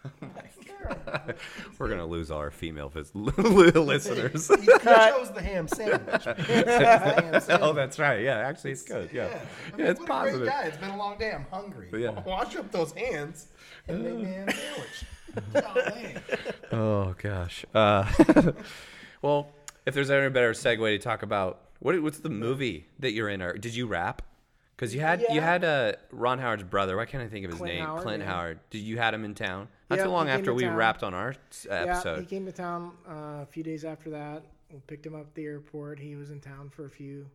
We're 1.80 1.88
gonna 1.88 2.06
lose 2.06 2.30
all 2.30 2.40
our 2.40 2.52
female 2.52 2.90
vis- 2.90 3.12
listeners. 3.16 4.48
he, 4.48 4.62
he 4.62 4.68
chose 4.68 5.32
the 5.32 5.42
ham 5.42 5.68
sandwich. 5.68 6.26
man. 6.26 6.36
He 6.38 6.44
chose 6.46 7.46
the 7.46 7.54
ham 7.54 7.60
oh, 7.62 7.74
that's 7.74 8.00
right. 8.00 8.22
Yeah, 8.22 8.38
actually, 8.38 8.72
it's 8.72 8.84
good. 8.84 9.10
Yeah, 9.14 9.28
I 9.28 9.82
yeah, 9.82 9.92
it's 9.92 10.00
what 10.00 10.10
positive. 10.10 10.42
A 10.42 10.46
great 10.46 10.52
guy. 10.52 10.64
It's 10.66 10.78
been 10.78 10.90
a 10.90 10.98
long 10.98 11.18
day. 11.18 11.32
I'm 11.32 11.46
hungry. 11.52 11.90
Yeah. 11.94 12.22
Wash 12.26 12.56
up 12.56 12.72
those 12.72 12.92
hands 12.94 13.48
and 13.88 14.04
make 14.04 14.16
me 14.16 14.24
a 14.24 14.28
ham 14.28 14.50
sandwich. 14.50 15.06
Golly. 15.54 16.16
Oh 16.72 17.16
gosh. 17.18 17.66
Uh, 17.74 18.12
well, 19.22 19.50
if 19.86 19.94
there's 19.94 20.12
any 20.12 20.30
better 20.30 20.52
segue 20.52 20.98
to 20.98 21.00
talk 21.00 21.24
about 21.24 21.62
what 21.84 22.02
what's 22.02 22.20
the 22.20 22.30
movie 22.30 22.88
that 23.00 23.12
you're 23.12 23.30
in, 23.30 23.42
or 23.42 23.54
did 23.58 23.76
you 23.76 23.86
rap? 23.88 24.22
Because 24.76 24.96
you 24.96 25.02
had 25.02 25.22
you 25.22 25.28
Yeah. 25.36 25.42
had 25.42 25.64
uh, 25.64 25.94
Ron 26.12 26.40
Howard's 26.40 26.64
brother. 26.64 26.98
Why 26.98 27.06
can't 27.06 27.24
I 27.24 27.28
think 27.28 27.46
of 27.46 27.52
his 27.52 27.60
Clint 27.60 27.76
name? 27.76 27.86
Howard, 27.86 28.02
Clint 28.02 28.24
yeah. 28.24 28.30
Howard. 28.34 28.60
Did 28.72 28.80
you 28.80 28.98
had 28.98 29.14
him 29.14 29.24
in 29.24 29.36
town? 29.36 29.68
Not 29.90 29.98
Yeah, 30.00 30.06
too 30.06 30.10
long 30.10 30.30
after 30.30 30.54
we 30.54 30.64
town. 30.64 30.76
wrapped 30.76 31.04
on 31.04 31.14
our 31.14 31.36
s- 31.52 31.68
yeah, 31.70 32.20
he 32.20 32.26
came 32.26 32.46
to 32.48 32.52
town 32.52 32.92
uh, 33.08 33.44
a 33.44 33.48
few 33.52 33.62
days 33.64 33.86
after 33.86 34.10
that. 34.10 34.44
We 34.72 34.80
picked 34.88 35.06
him 35.06 35.14
up 35.14 35.22
at 35.28 35.36
the 35.36 35.46
airport. 35.46 36.00
He 36.00 36.16
was 36.16 36.32
in 36.32 36.40
town 36.40 36.72
for 36.72 36.86
a 36.86 36.90
few, 36.90 37.28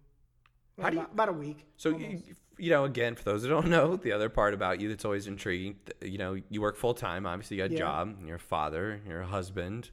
well, 0.77 0.85
How 0.85 0.91
do 0.91 0.97
you- 0.97 1.03
about, 1.03 1.13
about 1.13 1.29
a 1.29 1.33
week. 1.33 1.65
So 1.77 1.91
you, 1.91 2.21
you 2.59 2.71
know, 2.71 2.85
again, 2.85 3.15
for 3.15 3.23
those 3.23 3.43
that 3.43 3.49
don't 3.51 3.69
know, 3.69 3.95
the 3.97 4.11
other 4.11 4.29
part 4.29 4.53
about 4.53 4.81
you 4.81 4.89
that's 4.89 5.05
always 5.05 5.29
intriguing, 5.29 5.77
you 6.03 6.19
know, 6.19 6.37
you 6.51 6.61
work 6.61 6.77
full 6.77 6.95
time. 6.95 7.25
Obviously, 7.25 7.57
you 7.59 7.63
got 7.63 7.73
a 7.73 7.79
job. 7.79 8.17
You're 8.27 8.37
a 8.37 8.41
father. 8.41 9.01
You're 9.07 9.21
a 9.21 9.27
husband. 9.27 9.91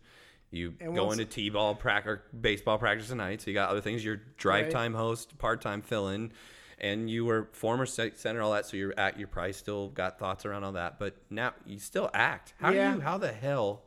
You 0.51 0.73
And 0.79 0.95
go 0.95 1.11
into 1.11 1.25
t-ball 1.25 1.75
practice, 1.75 2.09
or 2.11 2.23
baseball 2.39 2.77
practice 2.77 3.11
at 3.11 3.17
night. 3.17 3.41
So 3.41 3.49
you 3.51 3.53
got 3.53 3.69
other 3.69 3.81
things. 3.81 4.05
You're 4.05 4.21
drive 4.37 4.65
Right. 4.65 4.71
time 4.71 4.93
host, 4.93 5.37
part 5.37 5.61
time 5.61 5.81
fill 5.81 6.09
in, 6.09 6.31
and 6.79 7.09
you 7.09 7.25
were 7.25 7.49
former 7.51 7.85
center, 7.85 8.41
all 8.41 8.53
that. 8.53 8.65
So 8.65 8.77
you're 8.77 8.93
at 8.97 9.19
you 9.19 9.27
probably 9.27 9.53
still 9.53 9.89
got 9.89 10.17
thoughts 10.19 10.45
around 10.45 10.63
all 10.63 10.71
that. 10.73 10.97
But 10.99 11.15
now 11.29 11.53
you 11.65 11.79
still 11.79 12.09
act. 12.13 12.53
How 12.59 12.69
Yeah. 12.71 12.91
do 12.91 12.97
you? 12.97 13.01
How 13.01 13.17
the 13.17 13.31
hell 13.33 13.83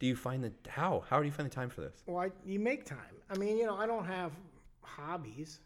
do 0.00 0.06
you 0.06 0.16
find 0.16 0.42
the 0.42 0.52
how? 0.68 1.04
How 1.08 1.20
do 1.20 1.26
you 1.26 1.32
find 1.32 1.48
the 1.48 1.54
time 1.54 1.68
for 1.70 1.82
this? 1.82 2.02
Well, 2.06 2.24
I, 2.24 2.30
you 2.44 2.58
make 2.58 2.84
time. 2.86 2.98
I 3.28 3.36
mean, 3.38 3.56
you 3.56 3.66
know, 3.66 3.76
I 3.76 3.86
don't 3.86 4.06
have 4.06 4.32
hobbies. 4.82 5.60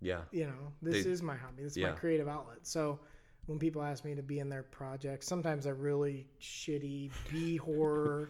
Yeah. 0.00 0.22
You 0.30 0.46
know, 0.46 0.72
this 0.82 1.04
They- 1.04 1.10
is 1.10 1.22
my 1.22 1.36
hobby. 1.36 1.62
This 1.62 1.72
is 1.72 1.78
yeah. 1.78 1.90
my 1.90 1.96
creative 1.96 2.28
outlet. 2.28 2.58
So 2.66 3.00
when 3.46 3.58
people 3.58 3.82
ask 3.82 4.04
me 4.04 4.14
to 4.14 4.22
be 4.22 4.40
in 4.40 4.48
their 4.48 4.64
projects. 4.64 5.26
Sometimes 5.26 5.64
they're 5.64 5.74
really 5.74 6.26
shitty 6.40 7.10
B 7.30 7.56
horror, 7.56 8.28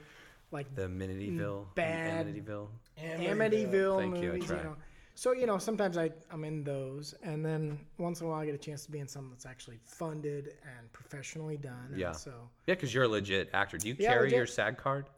like 0.50 0.74
The 0.74 0.82
Amityville. 0.88 1.74
bad- 1.74 2.26
Amityville. 2.26 2.68
Amityville 2.98 3.98
Thank 3.98 4.16
you, 4.22 4.30
I 4.30 4.32
movies. 4.34 4.48
You, 4.50 4.56
know. 4.56 4.76
So 5.14 5.32
you 5.32 5.46
know, 5.46 5.58
sometimes 5.58 5.96
I 5.96 6.10
I'm 6.30 6.44
in 6.44 6.62
those, 6.62 7.14
and 7.22 7.44
then 7.44 7.78
once 7.98 8.20
in 8.20 8.26
a 8.26 8.30
while 8.30 8.40
I 8.40 8.46
get 8.46 8.54
a 8.54 8.58
chance 8.58 8.84
to 8.86 8.90
be 8.92 8.98
in 8.98 9.08
something 9.08 9.30
that's 9.30 9.46
actually 9.46 9.78
funded 9.84 10.54
and 10.78 10.92
professionally 10.92 11.56
done. 11.56 11.88
and 11.90 11.98
Yeah. 11.98 12.12
So 12.12 12.32
Yeah, 12.66 12.74
because 12.74 12.92
you're 12.94 13.04
a 13.04 13.08
legit 13.08 13.50
actor. 13.52 13.78
Do 13.78 13.88
you 13.88 13.96
Yeah, 13.98 14.10
carry 14.12 14.24
legit. 14.24 14.36
your 14.36 14.46
SAG 14.46 14.76
card? 14.78 15.08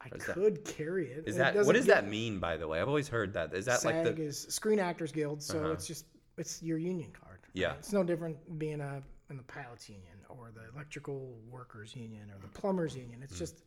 I 0.00 0.08
is 0.14 0.24
that- 0.26 0.34
could 0.34 0.64
carry 0.64 1.10
it. 1.10 1.24
Is 1.26 1.36
It 1.36 1.38
that 1.38 1.54
what 1.56 1.72
doesn't 1.74 1.86
get- 1.86 2.02
that 2.04 2.08
mean? 2.08 2.38
By 2.38 2.56
the 2.56 2.68
way, 2.68 2.80
I've 2.80 2.86
always 2.88 3.08
heard 3.08 3.32
that. 3.32 3.52
Is 3.52 3.64
that 3.64 3.80
SAG 3.80 4.06
like 4.06 4.16
the 4.16 4.22
is 4.22 4.38
Screen 4.48 4.78
Actors 4.78 5.10
Guild, 5.12 5.42
so 5.42 5.58
Uh-huh. 5.58 5.72
it's 5.72 5.86
just 5.86 6.06
it's 6.36 6.62
your 6.62 6.78
union 6.78 7.10
card. 7.10 7.40
Yeah. 7.52 7.74
it's 7.74 7.92
no 7.92 8.04
different 8.04 8.58
being 8.58 8.80
a 8.80 9.02
in 9.30 9.36
the 9.36 9.42
pilots 9.42 9.88
union 9.88 10.24
or 10.28 10.50
the 10.54 10.68
electrical 10.72 11.36
workers 11.50 11.96
union 11.96 12.30
or 12.30 12.38
the 12.40 12.48
plumbers 12.48 12.96
union. 12.96 13.20
Mm. 13.20 13.24
It's 13.24 13.38
just 13.38 13.64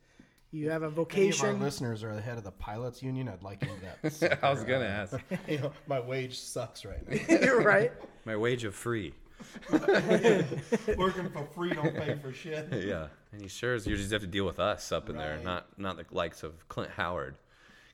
you 0.52 0.70
have 0.70 0.84
a 0.84 0.90
vocation. 0.90 1.46
Any 1.46 1.56
of 1.56 1.62
our 1.62 1.66
listeners 1.66 2.04
are 2.04 2.14
the 2.14 2.22
head 2.22 2.38
of 2.38 2.44
the 2.44 2.52
pilots 2.52 3.02
union. 3.02 3.28
I'd 3.30 3.44
like 3.44 3.62
into 3.64 4.20
that. 4.22 4.40
I 4.44 4.52
was 4.52 4.64
gonna 4.64 4.86
ask. 4.86 5.18
you 5.48 5.60
know, 5.60 5.72
my 5.88 6.00
wage 6.00 6.38
sucks 6.40 6.86
right 6.86 7.08
now. 7.10 7.18
You're 7.42 7.62
right. 7.62 7.92
My 8.26 8.36
wage 8.36 8.64
of 8.64 8.76
free. 8.76 9.14
Working 9.72 11.30
for 11.32 11.48
free, 11.56 11.72
don't 11.72 11.96
pay 11.96 12.16
for 12.22 12.32
shit. 12.32 12.68
Yeah, 12.72 13.08
and 13.32 13.42
he 13.42 13.48
sure 13.48 13.74
is. 13.74 13.88
You 13.88 13.96
just 13.98 14.12
have 14.12 14.22
to 14.22 14.28
deal 14.28 14.46
with 14.46 14.60
us 14.60 14.92
up 14.92 15.10
in 15.10 15.18
there, 15.18 15.36
Right. 15.36 15.44
not 15.44 15.68
not 15.80 15.98
the 15.98 16.06
likes 16.12 16.44
of 16.44 16.68
Clint 16.70 16.92
Howard. 16.92 17.36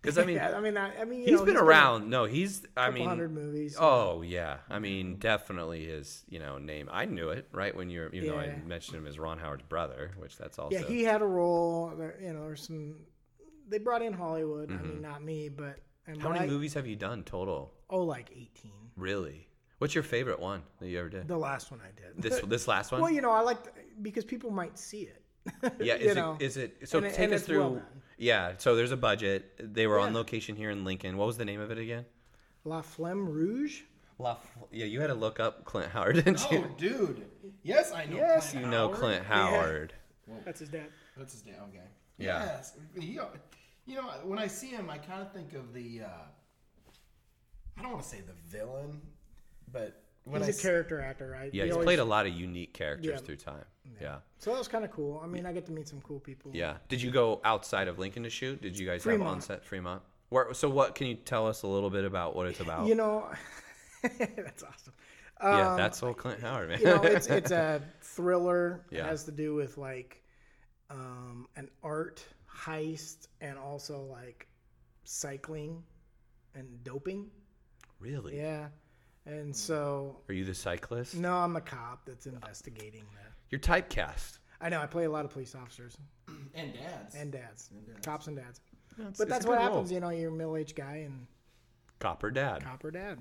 Because 0.08 0.18
I 0.18 0.26
mean, 0.30 0.36
yeah, 0.38 0.56
I 0.56 0.62
mean, 0.62 0.78
I, 0.78 1.02
I 1.02 1.06
mean, 1.06 1.22
he's 1.28 1.32
know, 1.40 1.46
been 1.46 1.58
a 1.58 1.64
around. 1.64 2.10
No, 2.10 2.24
he's. 2.26 2.66
I 2.78 2.90
mean, 2.92 3.06
hundred 3.08 3.34
movies. 3.34 3.76
Oh 3.80 4.22
yeah, 4.22 4.58
I 4.70 4.80
mean 4.80 5.18
definitely 5.18 5.86
his 5.86 6.24
you 6.30 6.40
know 6.40 6.58
name. 6.58 6.88
I 6.92 7.06
knew 7.06 7.30
it 7.30 7.48
right 7.52 7.76
when 7.76 7.90
you're 7.90 8.14
you 8.14 8.28
know 8.28 8.38
I 8.38 8.56
mentioned 8.66 8.98
him 8.98 9.06
as 9.08 9.20
Ron 9.20 9.38
Howard's 9.38 9.64
brother, 9.64 10.12
which 10.18 10.38
that's 10.38 10.58
also 10.60 10.78
yeah, 10.78 10.86
he 10.86 11.04
had 11.04 11.22
a 11.22 11.26
role. 11.26 11.94
There, 11.98 12.18
you 12.22 12.32
know, 12.34 12.46
there's 12.48 12.66
some. 12.66 12.96
They 13.70 13.80
brought 13.80 14.02
in 14.02 14.14
Hollywood. 14.14 14.72
I 14.72 14.76
Mm-hmm. 14.76 14.88
mean, 14.90 15.02
not 15.02 15.22
me, 15.24 15.50
but 15.50 15.80
How 16.20 16.30
many 16.30 16.46
I- 16.46 16.48
movies 16.48 16.74
have 16.76 16.88
you 16.88 16.96
done 16.96 17.24
total? 17.24 17.74
Oh, 17.90 18.02
like 18.04 18.30
18. 18.32 18.72
Really? 18.96 19.48
What's 19.80 19.94
your 19.94 20.04
favorite 20.06 20.40
one 20.40 20.64
that 20.80 20.88
you 20.88 20.98
ever 21.00 21.10
did? 21.10 21.28
The 21.28 21.38
last 21.38 21.70
one 21.70 21.82
I 21.82 21.92
did. 22.02 22.22
This 22.22 22.40
this 22.48 22.68
last 22.68 22.92
one? 22.92 23.02
well, 23.02 23.12
you 23.12 23.22
know, 23.22 23.32
I 23.32 23.42
like 23.42 23.58
because 24.02 24.24
people 24.26 24.50
might 24.52 24.80
see 24.80 25.02
it. 25.14 25.22
yeah, 25.82 25.96
is 25.96 26.16
it 26.18 26.26
is 26.40 26.58
it 26.58 26.90
so 26.90 26.98
And 27.00 27.08
it- 27.08 27.14
take 27.14 27.32
us 27.34 27.44
through 27.44 27.60
well. 27.60 27.82
Yeah, 28.18 28.54
so 28.58 28.76
there's 28.76 28.92
a 28.92 28.98
budget. 28.98 29.74
They 29.74 29.86
were 29.88 30.00
on 30.00 30.14
location 30.14 30.56
here 30.56 30.70
in 30.72 30.84
Lincoln. 30.84 31.18
What 31.18 31.28
was 31.28 31.38
the 31.38 31.46
name 31.46 31.62
of 31.62 31.70
it 31.72 31.78
again? 31.78 32.06
La 32.66 32.82
Flamme 32.82 33.28
Rouge. 33.30 33.82
La 34.20 34.38
Yeah, 34.72 34.86
you 34.86 35.00
had 35.00 35.08
to 35.08 35.14
look 35.14 35.40
up 35.40 35.64
Clint 35.66 35.92
Howard, 35.92 36.16
didn't 36.24 36.44
Oh, 36.50 36.52
you? 36.52 36.66
Oh, 36.68 36.76
dude. 36.78 37.26
Yes, 37.62 37.92
I 37.92 38.06
know. 38.06 38.16
Yes, 38.16 38.52
Clint 38.52 38.66
you 38.66 38.72
know 38.72 38.88
Howard. 38.88 38.98
Clint 39.00 39.26
Howard. 39.26 39.94
That's 40.44 40.60
his 40.60 40.70
dad. 40.70 40.88
That's 41.16 41.34
his 41.34 41.46
name. 41.46 41.56
Okay. 41.70 41.84
Yeah. 42.18 42.44
Yes. 42.46 42.74
He, 43.00 43.20
you 43.86 43.96
know, 43.96 44.10
when 44.24 44.40
I 44.40 44.48
see 44.48 44.68
him, 44.68 44.90
I 44.90 44.98
kind 44.98 45.22
of 45.22 45.32
think 45.32 45.54
of 45.54 45.74
the. 45.74 46.02
Uh, 46.06 46.10
I 47.78 47.84
don't 47.84 47.92
want 47.92 48.04
to 48.04 48.10
say 48.10 48.22
the 48.22 48.34
villain, 48.58 49.00
but 49.72 50.02
when 50.24 50.42
He's 50.42 50.48
I 50.48 50.50
a 50.50 50.54
s- 50.56 50.62
character 50.62 51.00
actor, 51.00 51.30
right? 51.30 51.54
Yeah, 51.54 51.64
He 51.64 51.68
he's 51.68 51.74
always- 51.74 51.86
played 51.86 52.00
a 52.00 52.04
lot 52.06 52.26
of 52.26 52.34
unique 52.34 52.74
characters 52.74 53.06
Yeah. 53.12 53.18
through 53.18 53.36
time. 53.38 53.64
Yeah. 54.02 54.18
So 54.38 54.52
that 54.52 54.58
was 54.58 54.68
kind 54.68 54.86
of 54.86 54.92
cool. 54.92 55.20
I 55.24 55.28
mean, 55.28 55.46
I 55.46 55.54
get 55.54 55.66
to 55.68 55.72
meet 55.72 55.88
some 55.88 56.02
cool 56.02 56.20
people. 56.20 56.52
Yeah. 56.54 56.78
Did 56.90 57.02
you 57.02 57.12
go 57.12 57.42
outside 57.44 57.88
of 57.88 57.98
Lincoln 58.00 58.24
to 58.24 58.30
shoot? 58.30 58.62
Did 58.62 58.78
you 58.78 58.86
guys 58.86 59.04
have 59.04 59.14
Fremont. 59.14 59.30
on 59.30 59.42
set 59.42 59.64
Fremont? 59.66 60.02
Where, 60.30 60.54
so 60.54 60.70
what 60.70 60.94
can 60.96 61.08
you 61.08 61.16
tell 61.16 61.48
us 61.48 61.64
a 61.64 61.68
little 61.68 61.90
bit 61.90 62.04
about 62.06 62.36
what 62.36 62.48
it's 62.48 62.60
about? 62.60 62.88
You 62.88 62.96
know, 62.96 63.30
that's 64.04 64.64
awesome. 64.64 64.94
yeah, 65.42 65.72
Um, 65.72 65.78
that's 65.78 66.04
old 66.04 66.18
Clint 66.18 66.42
Howard, 66.42 66.70
man. 66.70 66.80
you 66.80 66.86
know, 66.86 67.02
it's 67.04 67.28
it's 67.28 67.52
a 67.52 67.82
thriller. 68.02 68.86
Yeah. 68.92 69.00
It 69.00 69.06
has 69.06 69.24
to 69.26 69.32
do 69.32 69.56
with 69.56 69.78
like 69.78 70.22
um, 70.90 71.48
an 71.56 71.70
art 71.82 72.24
heist 72.54 73.28
and 73.42 73.58
also 73.58 74.02
like 74.02 74.48
cycling 75.04 75.84
and 76.56 76.84
doping. 76.84 77.30
really? 78.00 78.38
Yeah. 78.38 78.68
And 79.26 79.54
so, 79.56 80.18
Are 80.30 80.34
you 80.34 80.46
the 80.46 80.54
cyclist? 80.56 81.16
no, 81.16 81.34
I'm 81.34 81.56
a 81.58 81.62
cop 81.62 82.06
that's 82.06 82.28
investigating 82.28 83.04
that. 83.16 83.34
You're 83.50 83.60
typecast. 83.62 84.40
I 84.60 84.70
know 84.70 84.82
I 84.82 84.88
play 84.88 85.06
a 85.06 85.10
lot 85.10 85.24
of 85.26 85.32
police 85.32 85.56
officers 85.56 85.98
and 86.56 86.74
dads. 86.74 87.16
and 87.16 87.32
dads, 87.32 87.70
cops 88.04 88.28
and 88.28 88.36
dads. 88.36 88.60
It's- 89.00 89.18
But 89.18 89.24
it's 89.24 89.32
that's 89.32 89.46
a 89.46 89.50
what 89.50 89.58
good 89.58 89.62
happens, 89.64 89.90
role. 89.92 89.94
you 89.94 90.00
know. 90.00 90.10
You're 90.10 90.30
a 90.32 90.36
middle-aged 90.36 90.76
guy 90.76 91.04
and 91.06 91.28
Cop 92.00 92.24
or 92.24 92.32
dad 92.32 92.64
cop 92.64 92.84
or 92.84 92.92
dad. 92.92 93.20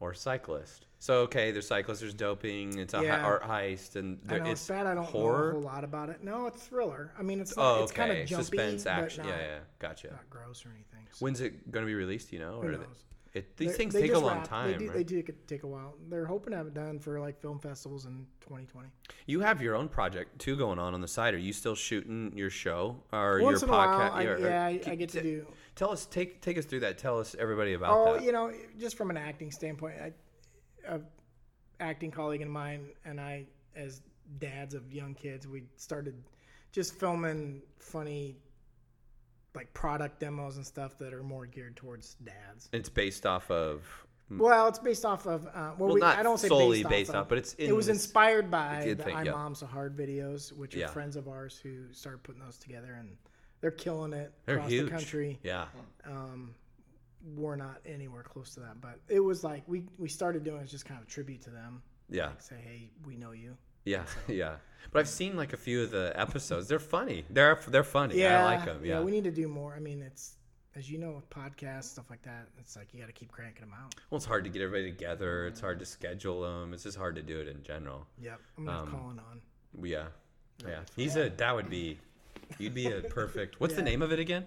or 0.00 0.12
cyclist. 0.14 0.86
So 0.98 1.16
okay, 1.22 1.50
there's 1.50 1.66
cyclists. 1.66 2.00
There's 2.00 2.14
doping. 2.14 2.78
It's 2.78 2.92
a 2.94 2.98
hi- 2.98 3.04
Yeah. 3.04 3.24
art 3.24 3.42
heist, 3.42 3.96
and 3.96 4.18
I 4.28 4.38
know 4.38 4.44
it's, 4.50 4.60
it's 4.60 4.68
bad. 4.68 4.86
I 4.86 4.94
don't 4.94 5.04
horror. 5.04 5.44
know 5.44 5.48
a 5.50 5.52
whole 5.52 5.62
lot 5.62 5.84
about 5.84 6.08
it. 6.10 6.22
No, 6.24 6.46
it's 6.46 6.62
thriller. 6.66 7.12
I 7.18 7.22
mean, 7.22 7.40
it's 7.40 7.54
Oh, 7.56 7.82
it's 7.82 7.92
kind 7.92 8.10
of 8.12 8.26
jumpy, 8.26 8.44
Suspense, 8.44 8.84
but 8.84 8.90
action. 8.92 9.24
not, 9.26 9.36
Yeah, 9.36 9.42
yeah. 9.42 9.58
Gotcha. 9.78 10.10
not 10.10 10.30
gross 10.30 10.64
or 10.66 10.70
anything. 10.70 11.06
So 11.12 11.24
When's 11.24 11.40
it 11.40 11.70
going 11.70 11.84
to 11.84 11.86
be 11.86 11.94
released? 11.94 12.32
You 12.32 12.38
know, 12.40 12.60
who 12.60 12.68
or 12.68 12.72
knows? 12.72 13.04
It, 13.34 13.56
these 13.56 13.68
They're- 13.68 13.76
things 13.76 13.94
they 13.94 14.02
take 14.02 14.14
a 14.14 14.18
long 14.18 14.38
wrap- 14.38 14.48
time. 14.48 14.70
They 14.72 14.78
do, 14.78 14.86
right? 14.86 14.94
they 14.94 15.04
do 15.04 15.22
take- 15.46 15.62
a 15.64 15.66
while. 15.66 15.94
They're 16.08 16.24
hoping 16.24 16.52
to 16.52 16.56
have 16.56 16.68
it 16.68 16.74
done 16.74 16.98
for 17.00 17.18
like 17.20 17.40
film 17.40 17.58
festivals 17.58 18.06
in 18.06 18.26
2020. 18.40 18.88
You 19.26 19.40
have 19.40 19.60
your 19.60 19.74
own 19.74 19.88
project 19.88 20.38
too 20.38 20.56
going 20.56 20.78
on 20.78 20.94
on 20.94 21.00
the 21.00 21.08
side. 21.08 21.34
Are 21.34 21.38
you 21.38 21.52
still 21.52 21.74
shooting 21.74 22.32
your 22.36 22.48
show 22.50 23.02
or 23.12 23.40
Once 23.42 23.60
your 23.60 23.68
in 23.68 23.74
a 23.74 23.76
while, 23.76 23.98
podcast? 23.98 24.12
I, 24.14 24.24
or- 24.24 24.38
yeah, 24.38 24.64
I, 24.64 24.80
I 24.86 24.94
get 24.94 25.08
to 25.10 25.22
do. 25.22 25.46
Tell 25.74 25.90
us, 25.90 26.06
take 26.06 26.40
take 26.40 26.56
us 26.56 26.64
through 26.64 26.80
that. 26.80 26.96
Tell 26.98 27.18
us 27.18 27.34
everybody 27.38 27.74
about 27.74 27.96
Oh, 28.08 28.14
that. 28.14 28.22
you 28.22 28.30
know, 28.32 28.52
just 28.78 28.96
from 28.96 29.10
an 29.10 29.16
acting 29.16 29.50
standpoint, 29.50 29.96
I, 30.00 30.12
a 30.86 31.00
acting 31.80 32.12
colleague 32.12 32.42
of 32.42 32.48
mine 32.48 32.86
and 33.04 33.20
I, 33.20 33.46
as 33.74 34.00
dads 34.38 34.74
of 34.74 34.92
young 34.92 35.12
kids, 35.14 35.48
we 35.48 35.64
started 35.76 36.14
just 36.70 36.94
filming 36.94 37.62
funny, 37.80 38.36
like 39.54 39.72
product 39.72 40.20
demos 40.20 40.56
and 40.56 40.66
stuff 40.66 40.98
that 40.98 41.12
are 41.14 41.22
more 41.22 41.46
geared 41.46 41.76
towards 41.76 42.14
dads. 42.24 42.68
It's 42.72 42.88
based 42.88 43.24
off 43.26 43.50
of. 43.50 43.82
Well, 44.30 44.68
it's 44.68 44.78
based 44.78 45.04
off 45.04 45.26
of. 45.26 45.46
Uh, 45.46 45.50
well, 45.54 45.74
Well, 45.78 45.94
we, 45.94 46.00
not 46.00 46.18
I 46.18 46.22
don't 46.22 46.38
say 46.38 46.48
solely 46.48 46.78
based, 46.78 46.88
based 46.90 47.10
off, 47.10 47.16
off, 47.16 47.22
of, 47.22 47.28
but 47.28 47.38
it's 47.38 47.54
it 47.54 47.72
was 47.72 47.88
inspired 47.88 48.50
by 48.50 48.94
the 48.96 49.02
thing, 49.04 49.14
I 49.14 49.22
yeah. 49.24 49.32
Mom 49.32 49.54
So 49.54 49.66
Hard 49.66 49.96
videos, 49.96 50.50
which 50.52 50.74
are 50.74 50.80
Yeah. 50.80 50.86
friends 50.88 51.16
of 51.16 51.28
ours 51.28 51.58
who 51.62 51.92
started 51.92 52.22
putting 52.22 52.42
those 52.42 52.58
together, 52.58 52.94
and 52.98 53.16
they're 53.60 53.70
killing 53.70 54.12
it 54.12 54.32
They're 54.46 54.56
across 54.56 54.70
huge. 54.70 54.86
the 54.86 54.90
country. 54.90 55.38
Yeah. 55.42 55.66
Um, 56.04 56.54
we're 57.36 57.56
not 57.56 57.80
anywhere 57.86 58.22
close 58.22 58.54
to 58.54 58.60
that, 58.60 58.80
but 58.80 58.98
it 59.08 59.20
was 59.20 59.44
like 59.44 59.62
we 59.66 59.84
we 59.98 60.08
started 60.08 60.42
doing 60.42 60.62
it 60.62 60.66
just 60.68 60.84
kind 60.84 61.00
of 61.00 61.06
a 61.06 61.10
tribute 61.10 61.42
to 61.42 61.50
them. 61.50 61.82
Yeah. 62.10 62.26
Like 62.28 62.42
say, 62.42 62.56
hey, 62.62 62.90
we 63.06 63.16
know 63.16 63.32
you. 63.32 63.56
Yeah. 63.84 64.04
Yeah. 64.28 64.56
But 64.92 65.00
I've 65.00 65.08
seen 65.08 65.36
like 65.36 65.52
a 65.52 65.56
few 65.56 65.82
of 65.82 65.90
the 65.90 66.12
episodes. 66.14 66.68
They're 66.68 66.78
funny. 66.78 67.24
They're 67.28 67.58
they're 67.66 67.82
funny. 67.82 68.24
I 68.24 68.44
like 68.44 68.64
them. 68.64 68.84
Yeah. 68.84 68.98
yeah, 68.98 69.04
we 69.04 69.10
need 69.10 69.24
to 69.24 69.32
do 69.32 69.48
more. 69.48 69.74
I 69.74 69.80
mean, 69.80 70.00
it's 70.02 70.36
as 70.76 70.88
you 70.88 70.98
know 70.98 71.12
with 71.12 71.28
podcasts 71.30 71.84
stuff 71.84 72.08
like 72.10 72.22
that. 72.22 72.46
It's 72.60 72.76
like 72.76 72.94
you 72.94 73.00
got 73.00 73.06
to 73.06 73.12
keep 73.12 73.32
cranking 73.32 73.62
them 73.62 73.72
out. 73.76 73.94
well, 74.10 74.16
it's 74.18 74.24
hard 74.26 74.44
to 74.44 74.50
get 74.50 74.62
everybody 74.62 74.92
together. 74.92 75.48
It's 75.48 75.60
hard 75.60 75.80
to 75.80 75.84
schedule 75.84 76.42
them. 76.42 76.72
It's 76.72 76.84
just 76.84 76.96
hard 76.96 77.16
to 77.16 77.22
do 77.22 77.40
it 77.40 77.48
in 77.48 77.60
general. 77.64 78.06
Yep, 78.20 78.40
I'm 78.58 78.68
Um, 78.68 78.90
call 78.90 79.10
it 79.10 79.18
on. 79.18 79.40
Yeah. 79.82 80.04
Yeah. 80.64 80.80
He's 80.94 81.16
a. 81.16 81.28
That 81.30 81.54
would 81.56 81.68
be. 81.68 81.98
You'd 82.58 82.74
be 82.74 82.86
a 82.86 83.00
perfect. 83.00 83.58
What's 83.60 83.74
the 83.74 83.82
name 83.82 84.00
of 84.00 84.12
it 84.12 84.20
again? 84.20 84.46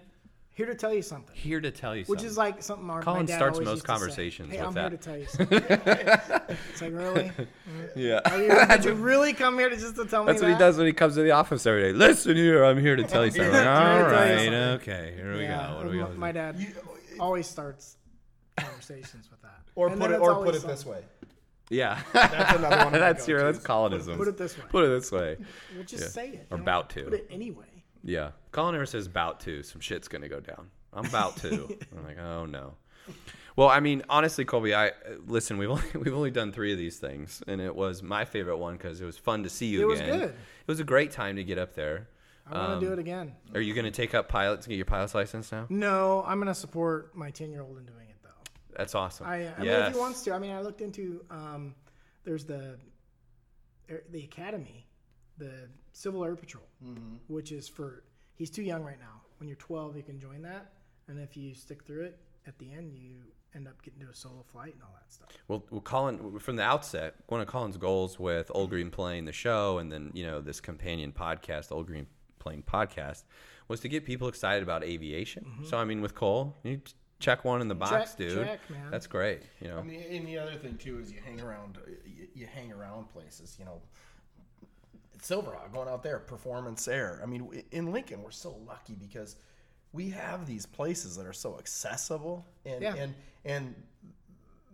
Here 0.58 0.66
to 0.66 0.74
tell 0.74 0.92
you 0.92 1.02
something. 1.02 1.36
Here 1.36 1.60
to 1.60 1.70
tell 1.70 1.94
you 1.94 2.02
something. 2.02 2.10
Which 2.10 2.18
something. 2.18 2.30
is 2.32 2.36
like 2.36 2.62
something 2.64 2.90
our 2.90 3.00
Colin 3.00 3.20
my 3.20 3.26
dad 3.26 3.36
starts 3.36 3.58
always 3.60 3.66
most 3.68 3.74
used 3.76 3.86
to 3.86 3.86
say. 3.86 3.92
conversations 3.94 4.50
Hey, 4.50 4.58
with 4.58 4.66
I'm 4.66 4.74
that. 4.74 4.90
here 4.90 4.90
to 4.90 4.96
tell 5.04 5.16
you 5.16 5.26
something. 5.26 5.62
it's 6.72 6.82
like 6.82 6.92
really? 6.94 7.30
yeah. 7.94 8.20
Are 8.24 8.42
you, 8.42 8.66
did 8.76 8.84
you 8.84 8.94
really 8.94 9.32
come 9.34 9.56
here 9.56 9.68
to 9.68 9.76
just 9.76 9.94
to 9.94 10.04
tell 10.04 10.24
me 10.24 10.32
That's 10.32 10.42
what 10.42 10.48
he 10.48 10.54
that? 10.54 10.58
does 10.58 10.76
when 10.76 10.88
he 10.88 10.92
comes 10.92 11.14
to 11.14 11.22
the 11.22 11.30
office 11.30 11.64
every 11.64 11.82
day. 11.82 11.92
Listen 11.92 12.34
here, 12.34 12.64
I'm 12.64 12.76
here 12.80 12.96
to 12.96 13.04
tell 13.04 13.24
you 13.24 13.30
something. 13.30 13.52
Here 13.52 13.62
to 13.62 13.68
tell 13.68 13.98
you 13.98 14.02
right, 14.04 14.36
something. 14.38 14.54
okay, 14.54 15.12
here 15.14 15.32
we 15.34 15.42
Yeah, 15.42 15.68
go. 15.70 15.76
What 15.76 15.82
do 15.84 15.90
we 15.90 15.98
my, 16.00 16.06
got? 16.08 16.16
my 16.16 16.32
dad 16.32 16.66
always 17.20 17.46
starts 17.46 17.96
conversations 18.56 19.30
with 19.30 19.40
that. 19.42 19.60
Or 19.76 19.86
And 19.90 20.00
put 20.00 20.08
then 20.08 20.14
it, 20.14 20.14
it's 20.16 20.22
or 20.24 20.32
always 20.32 20.46
put 20.50 20.54
it 20.56 20.66
this 20.66 20.80
something. 20.80 21.02
way. 21.02 21.08
Yeah, 21.70 22.00
That's 22.12 22.58
another 22.58 22.76
one 22.78 22.86
of 22.88 22.92
my 22.94 22.98
that's 22.98 23.28
your 23.28 23.44
that's 23.44 23.58
go-tos. 23.58 23.64
Colonism. 23.66 24.16
Put 24.18 24.26
it 24.26 24.36
this 24.38 24.58
way. 24.58 24.64
Put 24.70 24.84
it 24.86 24.88
this 24.88 25.12
way. 25.12 25.36
Well, 25.76 25.84
just 25.84 26.02
Yeah. 26.02 26.08
say 26.08 26.28
it. 26.30 26.46
Or 26.50 26.56
you 26.56 26.56
know? 26.56 26.62
about 26.64 26.90
to. 26.90 27.02
Put 27.04 27.14
it 27.14 27.28
anyway. 27.30 27.77
Yeah, 28.04 28.30
Colin 28.52 28.72
never 28.72 28.86
says 28.86 29.06
about 29.06 29.40
to. 29.40 29.62
Some 29.62 29.80
shit's 29.80 30.08
gonna 30.08 30.28
go 30.28 30.40
down. 30.40 30.70
I'm 30.92 31.04
about 31.04 31.36
to. 31.38 31.78
I'm 31.96 32.04
like, 32.04 32.18
oh 32.18 32.46
no. 32.46 32.74
Well, 33.56 33.68
I 33.68 33.80
mean, 33.80 34.02
honestly, 34.08 34.44
Colby, 34.44 34.74
I 34.74 34.92
listen. 35.26 35.58
We've 35.58 35.70
only 35.70 35.82
we've 35.94 36.14
only 36.14 36.30
done 36.30 36.52
three 36.52 36.72
of 36.72 36.78
these 36.78 36.98
things, 36.98 37.42
and 37.46 37.60
it 37.60 37.74
was 37.74 38.02
my 38.02 38.24
favorite 38.24 38.58
one 38.58 38.76
because 38.76 39.00
it 39.00 39.04
was 39.04 39.18
fun 39.18 39.42
to 39.42 39.48
see 39.50 39.66
you 39.66 39.82
It 39.82 39.86
was 39.86 40.00
again. 40.00 40.18
good. 40.20 40.28
It 40.30 40.68
was 40.68 40.80
a 40.80 40.84
great 40.84 41.10
time 41.10 41.36
to 41.36 41.44
get 41.44 41.58
up 41.58 41.74
there. 41.74 42.08
I 42.50 42.56
want 42.56 42.80
to 42.80 42.86
do 42.86 42.92
Um, 42.92 42.98
it 42.98 43.02
again. 43.02 43.34
Are 43.54 43.60
you 43.60 43.74
gonna 43.74 43.90
take 43.90 44.14
up 44.14 44.28
pilots 44.28 44.64
and 44.66 44.70
get 44.70 44.76
your 44.76 44.84
pilot's 44.86 45.14
license 45.14 45.50
now? 45.52 45.66
No, 45.68 46.24
I'm 46.26 46.38
gonna 46.38 46.54
support 46.54 47.14
my 47.14 47.30
10 47.30 47.50
year 47.50 47.60
old 47.62 47.76
in 47.78 47.84
doing 47.84 48.08
it 48.08 48.16
though. 48.22 48.30
That's 48.76 48.94
awesome. 48.94 49.26
I, 49.26 49.48
I 49.54 49.58
mean, 49.60 49.68
if 49.68 49.92
he 49.92 49.98
wants 49.98 50.22
to. 50.22 50.32
I 50.32 50.38
mean, 50.38 50.52
I 50.52 50.60
looked 50.60 50.80
into. 50.80 51.24
Um, 51.30 51.74
there's 52.24 52.44
the 52.44 52.78
er, 53.90 54.02
the 54.10 54.24
academy, 54.24 54.86
the 55.36 55.68
Civil 55.98 56.24
Air 56.24 56.36
Patrol, 56.36 56.64
Mm-hmm. 56.84 57.16
which 57.26 57.50
is 57.52 57.68
for 57.68 58.04
he's 58.36 58.50
too 58.50 58.62
young 58.62 58.84
right 58.84 59.00
now. 59.00 59.20
When 59.38 59.48
you're 59.48 59.56
12, 59.56 59.96
you 59.96 60.02
can 60.02 60.18
join 60.20 60.42
that, 60.42 60.72
and 61.08 61.18
if 61.20 61.36
you 61.36 61.54
stick 61.54 61.84
through 61.84 62.02
it, 62.04 62.18
at 62.46 62.58
the 62.58 62.72
end 62.72 62.92
you 62.94 63.16
end 63.54 63.66
up 63.66 63.80
getting 63.82 64.00
to 64.00 64.08
a 64.10 64.14
solo 64.14 64.44
flight 64.52 64.74
and 64.74 64.82
all 64.82 64.94
that 64.94 65.12
stuff. 65.12 65.28
Well, 65.48 65.64
well, 65.70 65.80
Colin, 65.80 66.38
from 66.38 66.56
the 66.56 66.62
outset, 66.62 67.14
one 67.28 67.40
of 67.40 67.46
Colin's 67.48 67.76
goals 67.76 68.18
with 68.18 68.50
Old 68.54 68.70
Green 68.70 68.90
Plane, 68.90 69.24
the 69.24 69.32
show, 69.32 69.78
and 69.78 69.90
then 69.90 70.10
you 70.14 70.24
know 70.24 70.40
this 70.40 70.60
companion 70.60 71.12
podcast, 71.12 71.72
Old 71.72 71.86
Green 71.88 72.06
Plane 72.38 72.62
podcast, 72.66 73.24
was 73.66 73.80
to 73.80 73.88
get 73.88 74.04
people 74.04 74.28
excited 74.28 74.62
about 74.62 74.84
aviation. 74.84 75.46
So 75.64 75.78
I 75.78 75.84
mean, 75.84 76.00
with 76.00 76.14
Cole, 76.14 76.56
you 76.62 76.80
check 77.18 77.44
one 77.44 77.60
in 77.60 77.66
the 77.68 77.74
box, 77.74 78.10
Check- 78.10 78.18
dude. 78.18 78.46
check, 78.46 78.60
man. 78.70 78.90
That's 78.92 79.08
great. 79.08 79.42
You 79.60 79.68
know, 79.68 79.78
I 79.78 79.82
mean, 79.82 80.00
and 80.10 80.26
the 80.28 80.38
other 80.38 80.54
thing 80.56 80.76
too 80.76 81.00
is 81.00 81.10
you 81.10 81.18
hang 81.24 81.40
around, 81.40 81.78
you, 82.06 82.28
you 82.34 82.46
hang 82.46 82.70
around 82.72 83.08
places. 83.12 83.56
You 83.58 83.64
know, 83.64 83.80
Silverhawk 85.18 85.72
going 85.72 85.88
out 85.88 86.02
there, 86.02 86.18
Performance 86.18 86.86
Air. 86.88 87.20
I 87.22 87.26
mean, 87.26 87.62
in 87.72 87.92
Lincoln, 87.92 88.22
we're 88.22 88.30
so 88.30 88.56
lucky 88.66 88.94
because 88.94 89.36
we 89.92 90.10
have 90.10 90.46
these 90.46 90.66
places 90.66 91.16
that 91.16 91.26
are 91.26 91.32
so 91.32 91.58
accessible, 91.58 92.46
and 92.64 92.82
Yeah. 92.82 92.94
and 92.94 93.14
and 93.44 93.74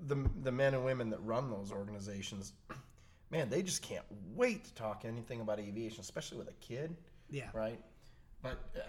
the 0.06 0.16
the 0.42 0.52
men 0.52 0.74
and 0.74 0.84
women 0.84 1.10
that 1.10 1.22
run 1.24 1.50
those 1.50 1.70
organizations, 1.72 2.52
man, 3.30 3.48
they 3.48 3.62
just 3.62 3.82
can't 3.82 4.04
wait 4.34 4.64
to 4.64 4.74
talk 4.74 5.04
anything 5.04 5.40
about 5.40 5.58
aviation, 5.60 6.00
especially 6.00 6.38
with 6.38 6.48
a 6.48 6.54
kid 6.60 6.96
Yeah. 7.30 7.48
right? 7.54 7.80
But 8.42 8.58
uh, 8.76 8.80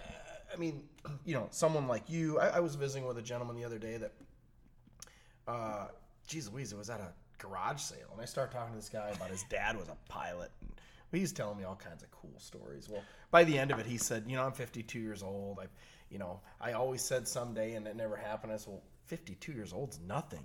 I 0.53 0.57
mean, 0.57 0.83
you 1.25 1.33
know, 1.35 1.47
someone 1.51 1.87
like 1.87 2.09
you. 2.09 2.39
I, 2.39 2.57
I 2.57 2.59
was 2.59 2.75
visiting 2.75 3.07
with 3.07 3.17
a 3.17 3.21
gentleman 3.21 3.55
the 3.55 3.63
other 3.65 3.79
day 3.79 3.97
that, 3.97 4.13
uh, 5.47 5.87
geez 6.27 6.49
Louise, 6.51 6.71
it 6.71 6.77
was 6.77 6.89
at 6.89 6.99
a 6.99 7.13
garage 7.37 7.81
sale, 7.81 8.07
and 8.11 8.21
I 8.21 8.25
started 8.25 8.51
talking 8.53 8.73
to 8.73 8.79
this 8.79 8.89
guy 8.89 9.09
about 9.09 9.29
his 9.29 9.43
dad 9.49 9.77
was 9.77 9.87
a 9.89 9.97
pilot, 10.09 10.51
and 10.61 10.71
he's 11.11 11.31
telling 11.31 11.57
me 11.57 11.63
all 11.63 11.75
kinds 11.75 12.03
of 12.03 12.11
cool 12.11 12.33
stories. 12.39 12.89
Well, 12.89 13.03
by 13.31 13.43
the 13.43 13.57
end 13.57 13.71
of 13.71 13.79
it, 13.79 13.85
he 13.85 13.97
said, 13.97 14.25
you 14.27 14.35
know, 14.35 14.43
I'm 14.43 14.51
52 14.51 14.99
years 14.99 15.23
old. 15.23 15.59
I, 15.61 15.65
you 16.09 16.17
know, 16.19 16.39
I 16.61 16.73
always 16.73 17.01
said 17.01 17.27
someday, 17.27 17.73
and 17.75 17.87
it 17.87 17.95
never 17.95 18.15
happened. 18.15 18.51
I 18.53 18.57
said, 18.57 18.69
well, 18.73 18.83
52 19.07 19.51
years 19.51 19.73
old's 19.73 19.99
nothing. 20.07 20.43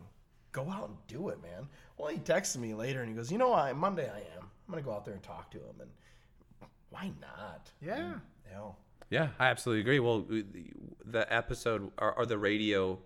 Go 0.52 0.68
out 0.70 0.88
and 0.88 0.96
do 1.06 1.28
it, 1.28 1.40
man. 1.42 1.68
Well, 1.96 2.08
he 2.08 2.18
texted 2.18 2.56
me 2.58 2.74
later, 2.74 3.00
and 3.00 3.08
he 3.08 3.14
goes, 3.14 3.30
you 3.30 3.38
know, 3.38 3.54
I 3.54 3.72
Monday 3.72 4.08
I 4.10 4.18
am. 4.36 4.44
I'm 4.68 4.70
gonna 4.74 4.82
go 4.82 4.92
out 4.92 5.04
there 5.04 5.14
and 5.14 5.22
talk 5.22 5.50
to 5.52 5.58
him, 5.58 5.80
and 5.80 5.90
why 6.90 7.12
not? 7.20 7.70
Yeah. 7.80 7.98
Mm, 7.98 8.20
hell. 8.52 8.78
Yeah, 9.10 9.28
I 9.38 9.46
absolutely 9.46 9.80
agree. 9.82 10.00
Well, 10.00 10.22
the- 10.22 10.44
the 11.04 11.32
episode 11.32 11.90
or, 11.98 12.12
or 12.14 12.26
the 12.26 12.38
radio 12.38 12.98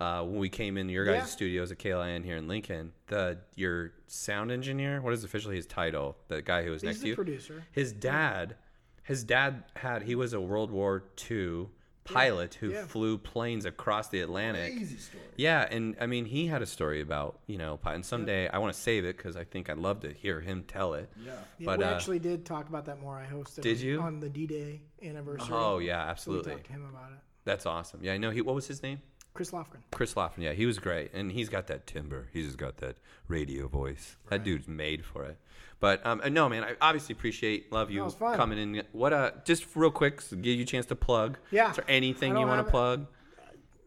uh, 0.00 0.22
when 0.22 0.38
we 0.38 0.48
came 0.48 0.76
into 0.76 0.92
your 0.92 1.04
guys' 1.04 1.16
Yeah. 1.18 1.24
studios 1.24 1.72
at 1.72 1.78
KLIN 1.78 2.24
here 2.24 2.36
in 2.36 2.46
Lincoln, 2.48 2.92
the 3.08 3.38
your 3.56 3.92
sound 4.06 4.50
engineer, 4.52 5.00
what 5.00 5.12
is 5.12 5.24
officially 5.24 5.56
his 5.56 5.66
title? 5.66 6.16
The 6.28 6.40
guy 6.42 6.62
who 6.64 6.70
was 6.70 6.82
next 6.82 6.96
He's 6.96 7.02
to 7.02 7.08
you, 7.08 7.14
producer. 7.14 7.64
his 7.72 7.92
dad, 7.92 8.56
his 9.02 9.24
dad 9.24 9.64
had 9.76 10.02
he 10.02 10.14
was 10.14 10.32
a 10.34 10.40
World 10.40 10.70
War 10.70 11.04
II 11.30 11.66
pilot 12.04 12.54
who 12.54 12.70
Yeah. 12.70 12.86
flew 12.86 13.18
planes 13.18 13.66
across 13.66 14.08
the 14.08 14.20
Atlantic. 14.20 14.72
Crazy 14.74 14.96
story. 14.96 15.22
Yeah, 15.36 15.66
and 15.70 15.94
I 16.00 16.06
mean, 16.06 16.24
he 16.24 16.46
had 16.46 16.62
a 16.62 16.66
story 16.66 17.00
about 17.02 17.40
you 17.46 17.58
know, 17.58 17.78
and 17.84 18.04
someday 18.06 18.48
I 18.48 18.58
want 18.58 18.72
to 18.72 18.80
save 18.80 19.04
it 19.04 19.16
because 19.16 19.36
I 19.36 19.44
think 19.44 19.68
I'd 19.68 19.76
love 19.78 20.00
to 20.00 20.12
hear 20.12 20.40
him 20.40 20.62
tell 20.66 20.94
it. 20.94 21.10
Yeah. 21.22 21.32
Yeah, 21.58 21.66
But 21.66 21.78
we 21.80 21.84
uh, 21.84 21.94
actually 21.94 22.18
did 22.20 22.46
talk 22.46 22.68
about 22.68 22.86
that 22.86 23.00
more. 23.00 23.18
I 23.18 23.26
hosted. 23.26 23.60
Did 23.62 23.80
you? 23.80 24.00
on 24.00 24.20
the 24.20 24.28
D-Day 24.30 24.80
anniversary? 25.02 25.48
oh 25.52 25.78
yeah, 25.80 26.02
So 26.02 26.04
we 26.06 26.10
absolutely, 26.38 26.52
talked 26.52 26.66
to 26.66 26.72
him 26.72 26.84
about 26.88 27.12
it. 27.12 27.18
that's 27.44 27.66
awesome. 27.66 28.00
Yeah, 28.02 28.14
I 28.14 28.16
know 28.18 28.30
he. 28.30 28.40
What 28.42 28.54
was 28.54 28.66
his 28.68 28.82
name? 28.82 29.02
Chris 29.38 29.52
Lofgren. 29.52 29.82
Chris 29.92 30.14
Lofton, 30.14 30.38
yeah, 30.38 30.52
he 30.52 30.66
was 30.66 30.80
great, 30.80 31.12
and 31.14 31.30
he's 31.30 31.48
got 31.48 31.68
that 31.68 31.86
timber. 31.86 32.26
He's 32.32 32.46
just 32.46 32.58
got 32.58 32.78
that 32.78 32.96
radio 33.28 33.68
voice. 33.68 34.16
That 34.30 34.42
dude's 34.42 34.66
made 34.66 35.04
for 35.04 35.24
it. 35.26 35.38
But 35.78 36.04
um, 36.04 36.20
no, 36.32 36.48
man, 36.48 36.64
I 36.64 36.74
obviously 36.80 37.12
appreciate, 37.12 37.70
love 37.70 37.88
you 37.88 38.04
it 38.04 38.18
coming 38.18 38.58
in. 38.58 38.82
What 38.90 39.12
uh, 39.12 39.30
just 39.44 39.64
real 39.76 39.92
quick, 39.92 40.20
so 40.22 40.34
give 40.34 40.56
you 40.56 40.64
a 40.64 40.66
chance 40.66 40.86
to 40.86 40.96
plug. 40.96 41.38
Yeah. 41.52 41.70
Is 41.70 41.76
there 41.76 41.84
anything 41.86 42.36
you 42.36 42.48
want 42.48 42.66
to 42.66 42.68
plug? 42.68 43.06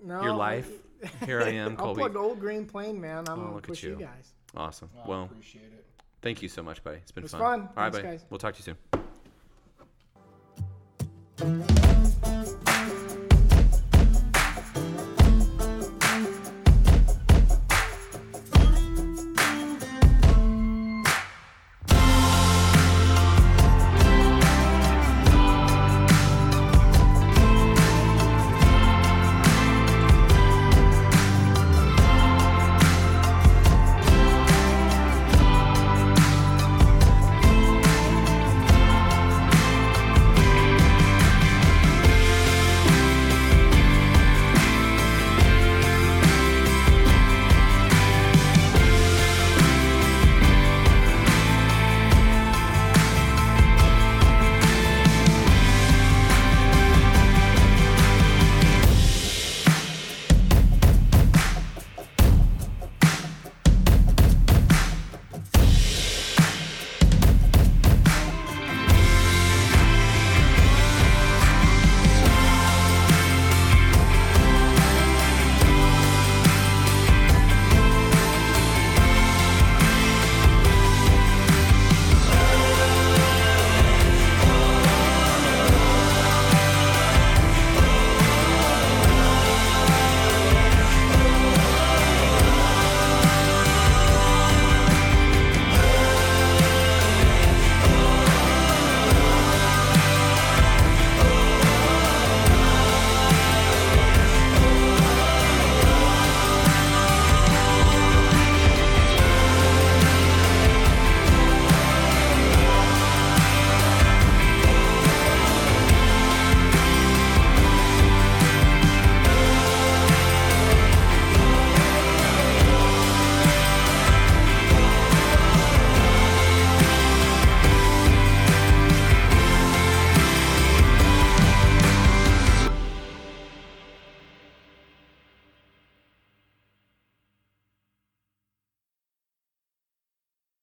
No, 0.01 0.23
Your 0.23 0.31
life. 0.35 0.69
Here 1.25 1.41
I 1.41 1.49
am, 1.49 1.75
Colby. 1.75 2.01
I'll 2.01 2.09
plug 2.09 2.15
Old 2.23 2.39
Green 2.39 2.65
Plane, 2.65 3.01
man. 3.01 3.25
I'm 3.27 3.39
Oh, 3.39 3.41
gonna 3.43 3.55
look 3.55 3.69
at 3.69 3.83
you. 3.83 3.89
you 3.89 3.95
guys. 3.97 4.31
Awesome. 4.55 4.89
I 5.03 5.07
well, 5.09 5.23
appreciate 5.25 5.65
it. 5.65 5.85
thank 6.21 6.41
you 6.41 6.47
so 6.47 6.63
much, 6.63 6.81
buddy. 6.81 6.99
It's 6.99 7.11
been 7.11 7.23
was 7.23 7.31
fun. 7.33 7.41
fun. 7.41 7.59
All 7.75 7.83
right, 7.83 7.91
Thanks, 7.91 7.97
buddy. 7.97 8.07
guys. 8.07 8.25
We'll 8.29 8.39
talk 8.39 8.55
to 8.55 8.59
you 8.63 8.75
soon. 12.21 12.30